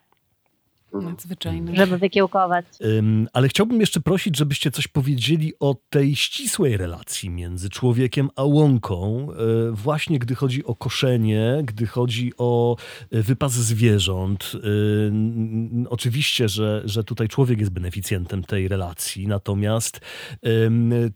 Nadzwyczajne. 1.00 1.76
Żeby 1.76 1.98
wykiełkować. 1.98 2.66
Um, 2.80 3.28
ale 3.32 3.48
chciałbym 3.48 3.80
jeszcze 3.80 4.00
prosić, 4.00 4.36
żebyście 4.36 4.70
coś 4.70 4.88
powiedzieli 4.88 5.52
o 5.60 5.76
tej 5.90 6.16
ścisłej 6.16 6.76
relacji 6.76 7.30
między 7.30 7.70
człowiekiem 7.70 8.30
a 8.36 8.44
łąką, 8.44 9.28
e, 9.30 9.72
właśnie 9.72 10.18
gdy 10.18 10.34
chodzi 10.34 10.64
o 10.64 10.74
koszenie, 10.74 11.62
gdy 11.64 11.86
chodzi 11.86 12.32
o 12.38 12.76
e, 13.10 13.22
wypas 13.22 13.52
zwierząt. 13.52 14.52
E, 14.54 14.58
oczywiście, 15.88 16.48
że, 16.48 16.82
że 16.84 17.04
tutaj 17.04 17.28
człowiek 17.28 17.60
jest 17.60 17.72
beneficjentem 17.72 18.44
tej 18.44 18.68
relacji, 18.68 19.26
natomiast 19.26 20.00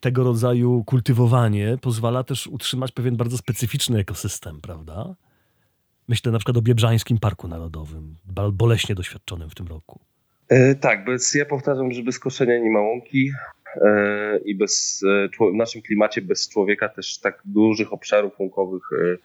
tego 0.01 0.25
rodzaju 0.25 0.85
kultywowanie 0.85 1.79
pozwala 1.81 2.25
też 2.25 2.47
utrzymać 2.47 2.93
pewien 2.93 3.17
bardzo 3.17 3.39
specyficzny 3.39 3.99
ekosystem, 3.99 4.61
prawda? 4.61 5.15
Myślę 6.09 6.33
na 6.33 6.39
przykład 6.39 6.57
o 6.57 6.63
Biebrzańskim 6.63 7.19
Parku 7.19 7.49
Narodowym, 7.49 8.17
boleśnie 8.53 8.95
doświadczonym 8.95 9.51
w 9.51 9.55
tym 9.55 9.67
roku. 9.67 10.01
E, 10.49 10.75
tak, 10.75 11.05
bez, 11.05 11.35
ja 11.35 11.45
powtarzam, 11.45 11.93
że 11.93 12.03
bez 12.03 12.19
koszenia 12.19 12.59
nie 12.59 12.71
ma 12.71 12.81
łąki 12.81 13.31
e, 13.77 14.39
i 14.39 14.55
bez, 14.55 15.03
e, 15.09 15.29
w 15.29 15.55
naszym 15.55 15.83
klimacie 15.83 16.23
bez 16.23 16.49
człowieka 16.49 16.89
też 16.89 17.19
tak 17.19 17.43
dużych 17.45 17.93
obszarów 17.93 18.41
łąkowych 18.41 18.83
e, 18.93 19.17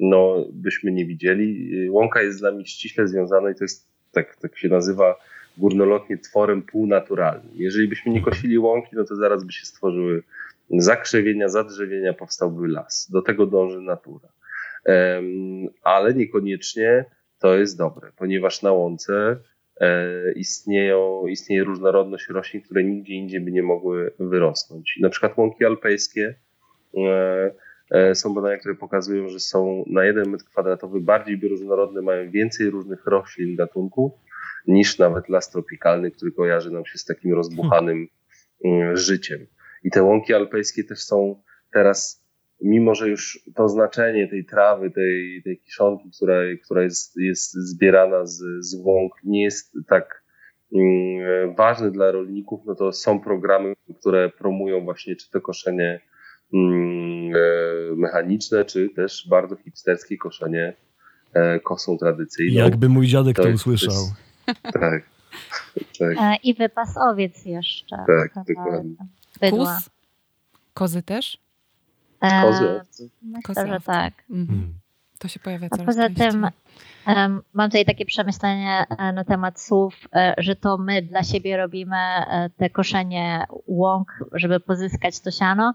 no, 0.00 0.44
byśmy 0.52 0.92
nie 0.92 1.06
widzieli. 1.06 1.70
Łąka 1.90 2.22
jest 2.22 2.38
z 2.38 2.42
nami 2.42 2.66
ściśle 2.66 3.08
związana 3.08 3.50
i 3.50 3.54
to 3.54 3.64
jest, 3.64 3.88
tak, 4.12 4.36
tak 4.36 4.58
się 4.58 4.68
nazywa 4.68 5.16
górnolotnie, 5.58 6.18
tworem 6.18 6.62
półnaturalnym. 6.62 7.52
Jeżeli 7.54 7.88
byśmy 7.88 8.12
nie 8.12 8.22
kosili 8.22 8.58
łąki, 8.58 8.88
no 8.92 9.04
to 9.04 9.16
zaraz 9.16 9.44
by 9.44 9.52
się 9.52 9.66
stworzyły 9.66 10.22
zakrzewienia, 10.70 11.48
zadrzewienia, 11.48 12.12
powstałby 12.12 12.68
las. 12.68 13.10
Do 13.10 13.22
tego 13.22 13.46
dąży 13.46 13.80
natura 13.80 14.28
ale 15.82 16.14
niekoniecznie 16.14 17.04
to 17.40 17.54
jest 17.54 17.78
dobre, 17.78 18.12
ponieważ 18.16 18.62
na 18.62 18.72
łące 18.72 19.36
e, 19.80 20.32
istnieją, 20.32 21.26
istnieje 21.26 21.64
różnorodność 21.64 22.28
roślin, 22.28 22.62
które 22.62 22.84
nigdzie 22.84 23.14
indziej 23.14 23.40
by 23.40 23.52
nie 23.52 23.62
mogły 23.62 24.12
wyrosnąć. 24.18 24.98
Na 25.00 25.08
przykład 25.08 25.38
łąki 25.38 25.64
alpejskie 25.64 26.34
e, 26.96 27.50
e, 27.90 28.14
są 28.14 28.34
badania, 28.34 28.58
które 28.58 28.74
pokazują, 28.74 29.28
że 29.28 29.40
są 29.40 29.84
na 29.86 30.04
jeden 30.04 30.30
metr 30.30 30.44
kwadratowy 30.44 31.00
bardziej 31.00 31.38
bioróżnorodne, 31.38 32.02
mają 32.02 32.30
więcej 32.30 32.70
różnych 32.70 33.06
roślin 33.06 33.56
gatunków 33.56 34.12
niż 34.66 34.98
nawet 34.98 35.28
las 35.28 35.50
tropikalny, 35.50 36.10
który 36.10 36.32
kojarzy 36.32 36.70
nam 36.70 36.86
się 36.86 36.98
z 36.98 37.04
takim 37.04 37.34
rozbuchanym 37.34 38.08
mm, 38.64 38.96
życiem. 38.96 39.46
I 39.84 39.90
te 39.90 40.02
łąki 40.02 40.34
alpejskie 40.34 40.84
też 40.84 40.98
są 40.98 41.42
teraz 41.72 42.19
mimo 42.62 42.94
że 42.94 43.08
już 43.08 43.44
to 43.54 43.68
znaczenie 43.68 44.28
tej 44.28 44.44
trawy, 44.44 44.90
tej, 44.90 45.42
tej 45.44 45.58
kiszonki, 45.58 46.10
która, 46.16 46.34
która 46.64 46.82
jest, 46.82 47.16
jest 47.16 47.52
zbierana 47.52 48.26
z, 48.26 48.42
z 48.60 48.74
łąk, 48.74 49.12
nie 49.24 49.42
jest 49.42 49.72
tak 49.88 50.24
mm, 50.74 51.54
ważne 51.54 51.90
dla 51.90 52.10
rolników, 52.10 52.60
no 52.66 52.74
to 52.74 52.92
są 52.92 53.20
programy, 53.20 53.74
które 54.00 54.28
promują 54.28 54.84
właśnie 54.84 55.16
czy 55.16 55.30
to 55.30 55.40
koszenie 55.40 56.00
mm, 56.54 57.32
e, 57.34 57.96
mechaniczne, 57.96 58.64
czy 58.64 58.88
też 58.96 59.26
bardzo 59.30 59.56
hipsterskie 59.56 60.18
koszenie 60.18 60.76
e, 61.34 61.60
kosą 61.60 61.98
tradycyjną. 61.98 62.64
Jakby 62.64 62.88
mój 62.88 63.06
dziadek 63.06 63.36
to, 63.36 63.42
to 63.42 63.48
usłyszał. 63.48 63.94
Jest, 63.94 64.62
tak. 64.62 65.02
tak. 65.98 66.16
E, 66.20 66.36
I 66.42 66.54
wypas 66.54 66.96
owiec 66.96 67.44
jeszcze. 67.44 67.96
Tak, 68.06 68.44
dokładnie. 68.48 68.94
Kus? 69.50 69.90
Kozy 70.74 71.02
też? 71.02 71.49
Kozy, 72.20 72.80
Myślę, 73.22 73.66
że 73.66 73.80
tak. 73.80 74.14
Mhm. 74.30 74.46
Hmm. 74.46 74.74
To 75.18 75.28
się 75.28 75.40
pojawia 75.40 75.68
coraz 75.68 75.82
A 75.82 75.86
poza 75.86 76.08
częściej. 76.08 76.30
tym 76.30 76.48
um, 77.06 77.42
mam 77.52 77.70
tutaj 77.70 77.84
takie 77.84 78.04
przemyślenie 78.04 78.84
e, 78.98 79.12
na 79.12 79.24
temat 79.24 79.60
słów, 79.60 79.94
e, 80.14 80.34
że 80.38 80.56
to 80.56 80.78
my 80.78 81.02
dla 81.02 81.22
siebie 81.22 81.56
robimy 81.56 81.96
e, 81.96 82.50
te 82.56 82.70
koszenie 82.70 83.44
łąk, 83.66 84.24
żeby 84.32 84.60
pozyskać 84.60 85.20
to 85.20 85.30
siano. 85.30 85.74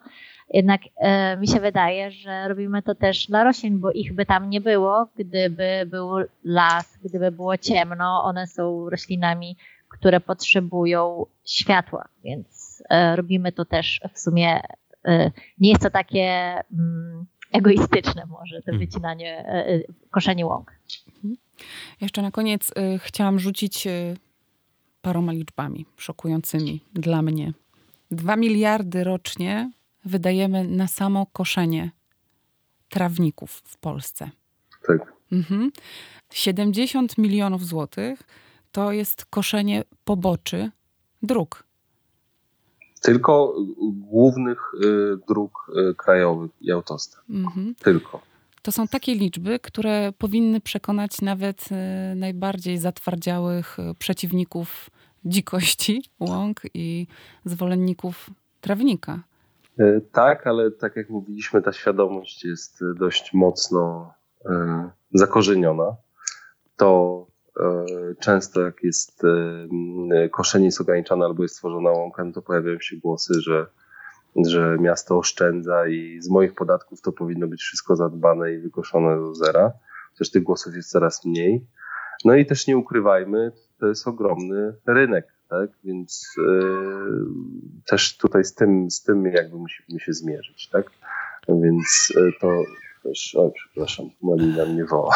Jednak 0.54 0.82
e, 0.98 1.38
mi 1.38 1.48
się 1.48 1.60
wydaje, 1.60 2.12
że 2.12 2.48
robimy 2.48 2.82
to 2.82 2.96
też 2.96 3.28
dla 3.28 3.44
roślin, 3.44 3.80
bo 3.80 3.92
ich 3.92 4.14
by 4.14 4.26
tam 4.26 4.50
nie 4.50 4.62
było, 4.62 5.08
gdyby 5.18 5.86
był 5.86 6.10
las, 6.44 6.98
gdyby 7.04 7.32
było 7.32 7.58
ciemno. 7.58 8.24
One 8.24 8.48
są 8.48 8.90
roślinami, 8.90 9.58
które 9.90 10.20
potrzebują 10.20 11.26
światła, 11.46 12.08
więc 12.24 12.84
e, 12.90 13.16
robimy 13.16 13.52
to 13.52 13.66
też 13.66 14.02
w 14.14 14.20
sumie 14.20 14.62
nie 15.58 15.70
jest 15.70 15.82
to 15.82 15.90
takie 15.90 16.56
mm, 16.74 17.26
egoistyczne 17.52 18.26
może, 18.26 18.62
to 18.62 18.72
mhm. 18.72 18.80
wycinanie, 18.80 19.46
y, 19.68 19.72
y, 19.72 19.86
koszenie 20.12 20.46
łąk. 20.46 20.72
Mhm. 21.08 21.38
Jeszcze 22.02 22.22
na 22.22 22.32
koniec 22.32 22.72
chciałam 23.00 23.40
rzucić 23.40 23.88
paroma 25.02 25.32
liczbami 25.32 25.86
szokującymi 25.98 26.82
dla 26.94 27.22
mnie. 27.22 27.54
Dwa 28.12 28.36
miliardy 28.36 29.04
rocznie 29.04 29.72
wydajemy 30.06 30.64
na 30.64 30.88
samo 30.88 31.26
koszenie 31.26 31.92
trawników 32.90 33.52
w 33.52 33.78
Polsce. 33.78 34.30
Tak. 34.88 35.14
Mhm. 35.32 35.72
70 36.34 37.18
milionów 37.18 37.66
złotych 37.66 38.24
to 38.72 38.92
jest 38.92 39.26
koszenie 39.26 39.84
poboczy 40.04 40.72
dróg. 41.24 41.64
Tylko 43.06 43.56
głównych 43.92 44.72
y, 44.84 45.18
dróg 45.28 45.72
y, 45.92 45.96
krajowych 45.96 46.52
i 46.62 46.72
autostrad. 46.72 47.24
Mhm. 47.30 47.76
Tylko. 47.84 48.22
To 48.62 48.72
są 48.72 48.88
takie 48.88 49.16
liczby, 49.16 49.60
które 49.60 50.14
powinny 50.18 50.62
przekonać 50.62 51.22
nawet 51.22 51.66
y, 51.72 52.16
najbardziej 52.16 52.78
zatwardziałych 52.78 53.78
przeciwników 54.00 54.90
dzikości 55.26 56.04
łąk 56.20 56.62
i 56.74 57.08
zwolenników 57.46 58.30
trawnika. 58.62 59.24
Tak, 60.12 60.48
ale 60.48 60.72
tak 60.72 60.96
jak 60.96 61.10
mówiliśmy, 61.10 61.62
ta 61.62 61.74
świadomość 61.74 62.46
jest 62.46 62.80
dość 63.00 63.34
mocno 63.34 64.14
zakorzeniona, 65.14 65.96
to 66.78 67.28
często 68.20 68.62
jak 68.62 68.84
jest 68.84 69.22
koszenie 70.32 70.66
jest 70.66 70.82
albo 71.10 71.44
jest 71.44 71.56
stworzona 71.56 71.92
łąka, 71.92 72.24
no 72.24 72.32
to 72.32 72.42
pojawiają 72.42 72.80
się 72.80 72.98
głosy, 72.98 73.34
że, 73.42 73.68
że 74.46 74.78
miasto 74.80 75.18
oszczędza 75.18 75.88
i 75.88 76.22
z 76.22 76.30
moich 76.30 76.54
podatków 76.54 77.02
to 77.02 77.12
powinno 77.12 77.48
być 77.48 77.62
wszystko 77.62 77.96
zadbane 77.96 78.54
i 78.54 78.58
wykoszone 78.58 79.16
do 79.16 79.36
zera. 79.36 79.72
Chociaż 80.12 80.32
tych 80.32 80.44
głosów 80.44 80.76
jest 80.76 80.90
coraz 80.90 81.26
mniej. 81.26 81.66
No 82.26 82.36
i 82.36 82.46
też 82.46 82.68
nie 82.68 82.78
ukrywajmy, 82.78 83.52
to 83.80 83.88
jest 83.88 84.08
ogromny 84.08 84.74
rynek, 84.86 85.28
tak? 85.50 85.70
Więc 85.84 86.34
yy, 86.38 87.26
też 87.86 88.18
tutaj 88.18 88.44
z 88.44 88.54
tym, 88.54 88.92
z 88.92 89.04
tym 89.04 89.26
jakby 89.26 89.58
musimy 89.58 90.00
się 90.00 90.14
zmierzyć, 90.14 90.70
tak? 90.70 90.92
Więc 91.50 92.14
to 92.42 92.64
też, 93.06 93.36
oj, 93.36 93.52
przepraszam, 93.54 94.10
Malina 94.22 94.66
mnie 94.66 94.86
woła. 94.86 95.16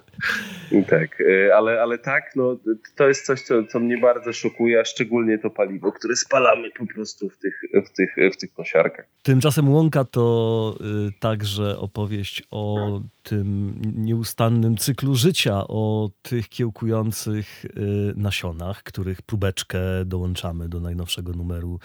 tak, 0.90 1.20
e, 1.20 1.56
ale, 1.56 1.82
ale 1.82 1.98
tak, 1.98 2.32
no, 2.36 2.56
to 2.96 3.08
jest 3.08 3.26
coś, 3.26 3.42
co, 3.42 3.64
co 3.64 3.80
mnie 3.80 3.98
bardzo 3.98 4.32
szokuje, 4.32 4.80
a 4.80 4.84
szczególnie 4.84 5.38
to 5.38 5.50
paliwo, 5.50 5.92
które 5.92 6.16
spalamy 6.16 6.70
po 6.78 6.86
prostu 6.86 7.28
w 7.28 7.38
tych, 7.38 7.60
w 7.86 7.96
tych, 7.96 8.16
w 8.34 8.36
tych 8.36 8.52
kosiarkach. 8.52 9.06
Tymczasem 9.22 9.68
Łąka 9.68 10.04
to 10.04 10.74
y, 11.08 11.12
także 11.20 11.78
opowieść 11.78 12.42
o 12.50 13.00
tym 13.28 13.80
nieustannym 13.96 14.76
cyklu 14.76 15.14
życia, 15.14 15.68
o 15.68 16.10
tych 16.22 16.48
kiełkujących 16.48 17.64
y, 17.64 17.68
nasionach, 18.16 18.82
których 18.82 19.22
próbeczkę 19.22 19.80
dołączamy 20.04 20.68
do 20.68 20.80
najnowszego 20.80 21.32
numeru 21.32 21.80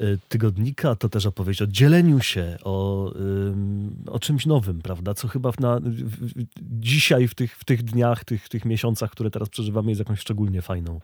y, 0.00 0.18
tygodnika. 0.28 0.96
To 0.96 1.08
też 1.08 1.26
opowieść 1.26 1.62
o 1.62 1.66
dzieleniu 1.66 2.20
się, 2.20 2.56
o, 2.64 3.12
o 4.06 4.18
czymś 4.18 4.46
nowym, 4.46 4.82
prawda? 4.82 5.14
Co 5.14 5.28
chyba 5.28 5.52
na, 5.60 5.80
dzisiaj, 6.62 7.28
w 7.28 7.34
tych, 7.34 7.56
w 7.56 7.64
tych 7.64 7.82
dniach, 7.82 8.24
tych, 8.24 8.48
tych 8.48 8.64
miesiącach, 8.64 9.10
które 9.10 9.30
teraz 9.30 9.48
przeżywamy, 9.48 9.90
jest 9.90 9.98
jakąś 9.98 10.20
szczególnie 10.20 10.62
fajną, 10.62 11.00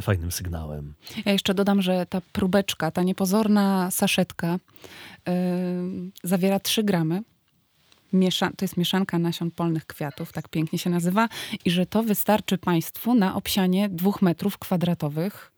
fajnym 0.00 0.32
sygnałem. 0.32 0.94
Ja 1.24 1.32
jeszcze 1.32 1.54
dodam, 1.54 1.82
że 1.82 2.06
ta 2.06 2.20
próbeczka, 2.32 2.90
ta 2.90 3.02
niepozorna 3.02 3.90
saszetka 3.90 4.58
yy, 5.26 5.32
zawiera 6.22 6.60
3 6.60 6.84
gramy 6.84 7.22
miesza, 8.12 8.50
to 8.56 8.64
jest 8.64 8.76
mieszanka 8.76 9.18
nasion 9.18 9.50
polnych 9.50 9.86
kwiatów, 9.86 10.32
tak 10.32 10.48
pięknie 10.48 10.78
się 10.78 10.90
nazywa, 10.90 11.28
i 11.64 11.70
że 11.70 11.86
to 11.86 12.02
wystarczy 12.02 12.58
Państwu 12.58 13.14
na 13.14 13.34
obsianie 13.34 13.88
dwóch 13.88 14.22
metrów 14.22 14.58
kwadratowych 14.58 15.52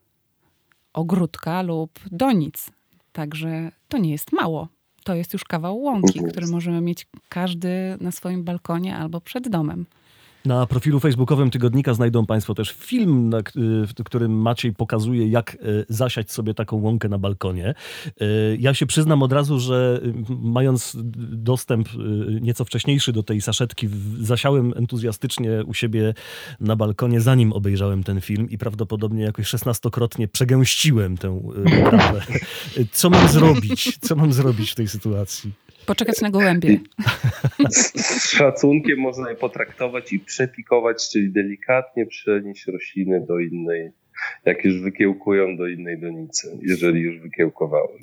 ogródka 0.92 1.62
lub 1.62 2.00
donic. 2.10 2.70
Także 3.12 3.72
to 3.88 3.98
nie 3.98 4.10
jest 4.10 4.32
mało. 4.32 4.68
To 5.04 5.14
jest 5.14 5.32
już 5.32 5.44
kawał 5.44 5.80
łąki, 5.80 6.20
który 6.30 6.46
możemy 6.46 6.80
mieć 6.80 7.06
każdy 7.28 7.96
na 8.00 8.12
swoim 8.12 8.44
balkonie 8.44 8.96
albo 8.96 9.20
przed 9.20 9.48
domem. 9.48 9.86
Na 10.44 10.66
profilu 10.66 11.00
facebookowym 11.00 11.50
Tygodnika 11.50 11.94
znajdą 11.94 12.26
Państwo 12.26 12.54
też 12.54 12.72
film, 12.72 13.28
na, 13.28 13.38
w 13.86 14.04
którym 14.04 14.32
Maciej 14.32 14.72
pokazuje, 14.72 15.28
jak 15.28 15.54
e, 15.54 15.56
zasiać 15.88 16.32
sobie 16.32 16.54
taką 16.54 16.76
łąkę 16.76 17.08
na 17.08 17.18
balkonie. 17.18 17.74
E, 18.20 18.26
ja 18.58 18.74
się 18.74 18.86
przyznam 18.86 19.22
od 19.22 19.32
razu, 19.32 19.60
że 19.60 20.00
mając 20.28 20.96
dostęp 21.32 21.88
e, 21.88 21.98
nieco 22.40 22.64
wcześniejszy 22.64 23.12
do 23.12 23.22
tej 23.22 23.40
saszetki, 23.40 23.88
zasiałem 24.20 24.72
entuzjastycznie 24.76 25.64
u 25.66 25.74
siebie 25.74 26.14
na 26.60 26.76
balkonie, 26.76 27.20
zanim 27.20 27.52
obejrzałem 27.52 28.02
ten 28.02 28.20
film 28.20 28.50
i 28.50 28.58
prawdopodobnie 28.58 29.22
jakoś 29.22 29.46
szesnastokrotnie 29.46 30.28
przegęściłem 30.28 31.16
tę 31.16 31.30
uprawę. 31.84 32.22
Co 32.92 33.10
mam 33.10 33.28
zrobić? 33.28 33.98
Co 34.00 34.16
mam 34.16 34.32
zrobić 34.32 34.70
w 34.70 34.74
tej 34.74 34.88
sytuacji? 34.88 35.61
Poczekać 35.86 36.20
na 36.20 36.30
gołębie. 36.30 36.78
Z 37.70 38.30
szacunkiem 38.30 38.98
można 38.98 39.30
je 39.30 39.36
potraktować 39.36 40.12
i 40.12 40.20
przepikować, 40.20 41.08
czyli 41.12 41.30
delikatnie 41.30 42.06
przenieść 42.06 42.66
rośliny 42.66 43.26
do 43.28 43.38
innej, 43.38 43.90
jak 44.44 44.64
już 44.64 44.80
wykiełkują, 44.80 45.56
do 45.56 45.66
innej 45.66 46.00
donicy, 46.00 46.58
jeżeli 46.62 47.00
już 47.00 47.20
wykiełkowały. 47.20 47.98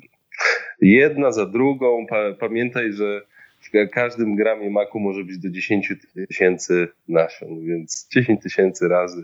Jedna 0.80 1.32
za 1.32 1.46
drugą. 1.46 2.06
Pamiętaj, 2.38 2.92
że 2.92 3.22
w 3.60 3.90
każdym 3.90 4.36
gramie 4.36 4.70
maku 4.70 5.00
może 5.00 5.24
być 5.24 5.38
do 5.38 5.50
10 5.50 5.92
tysięcy 6.28 6.88
nasion, 7.08 7.66
więc 7.66 8.08
10 8.14 8.42
tysięcy 8.42 8.88
razy. 8.88 9.22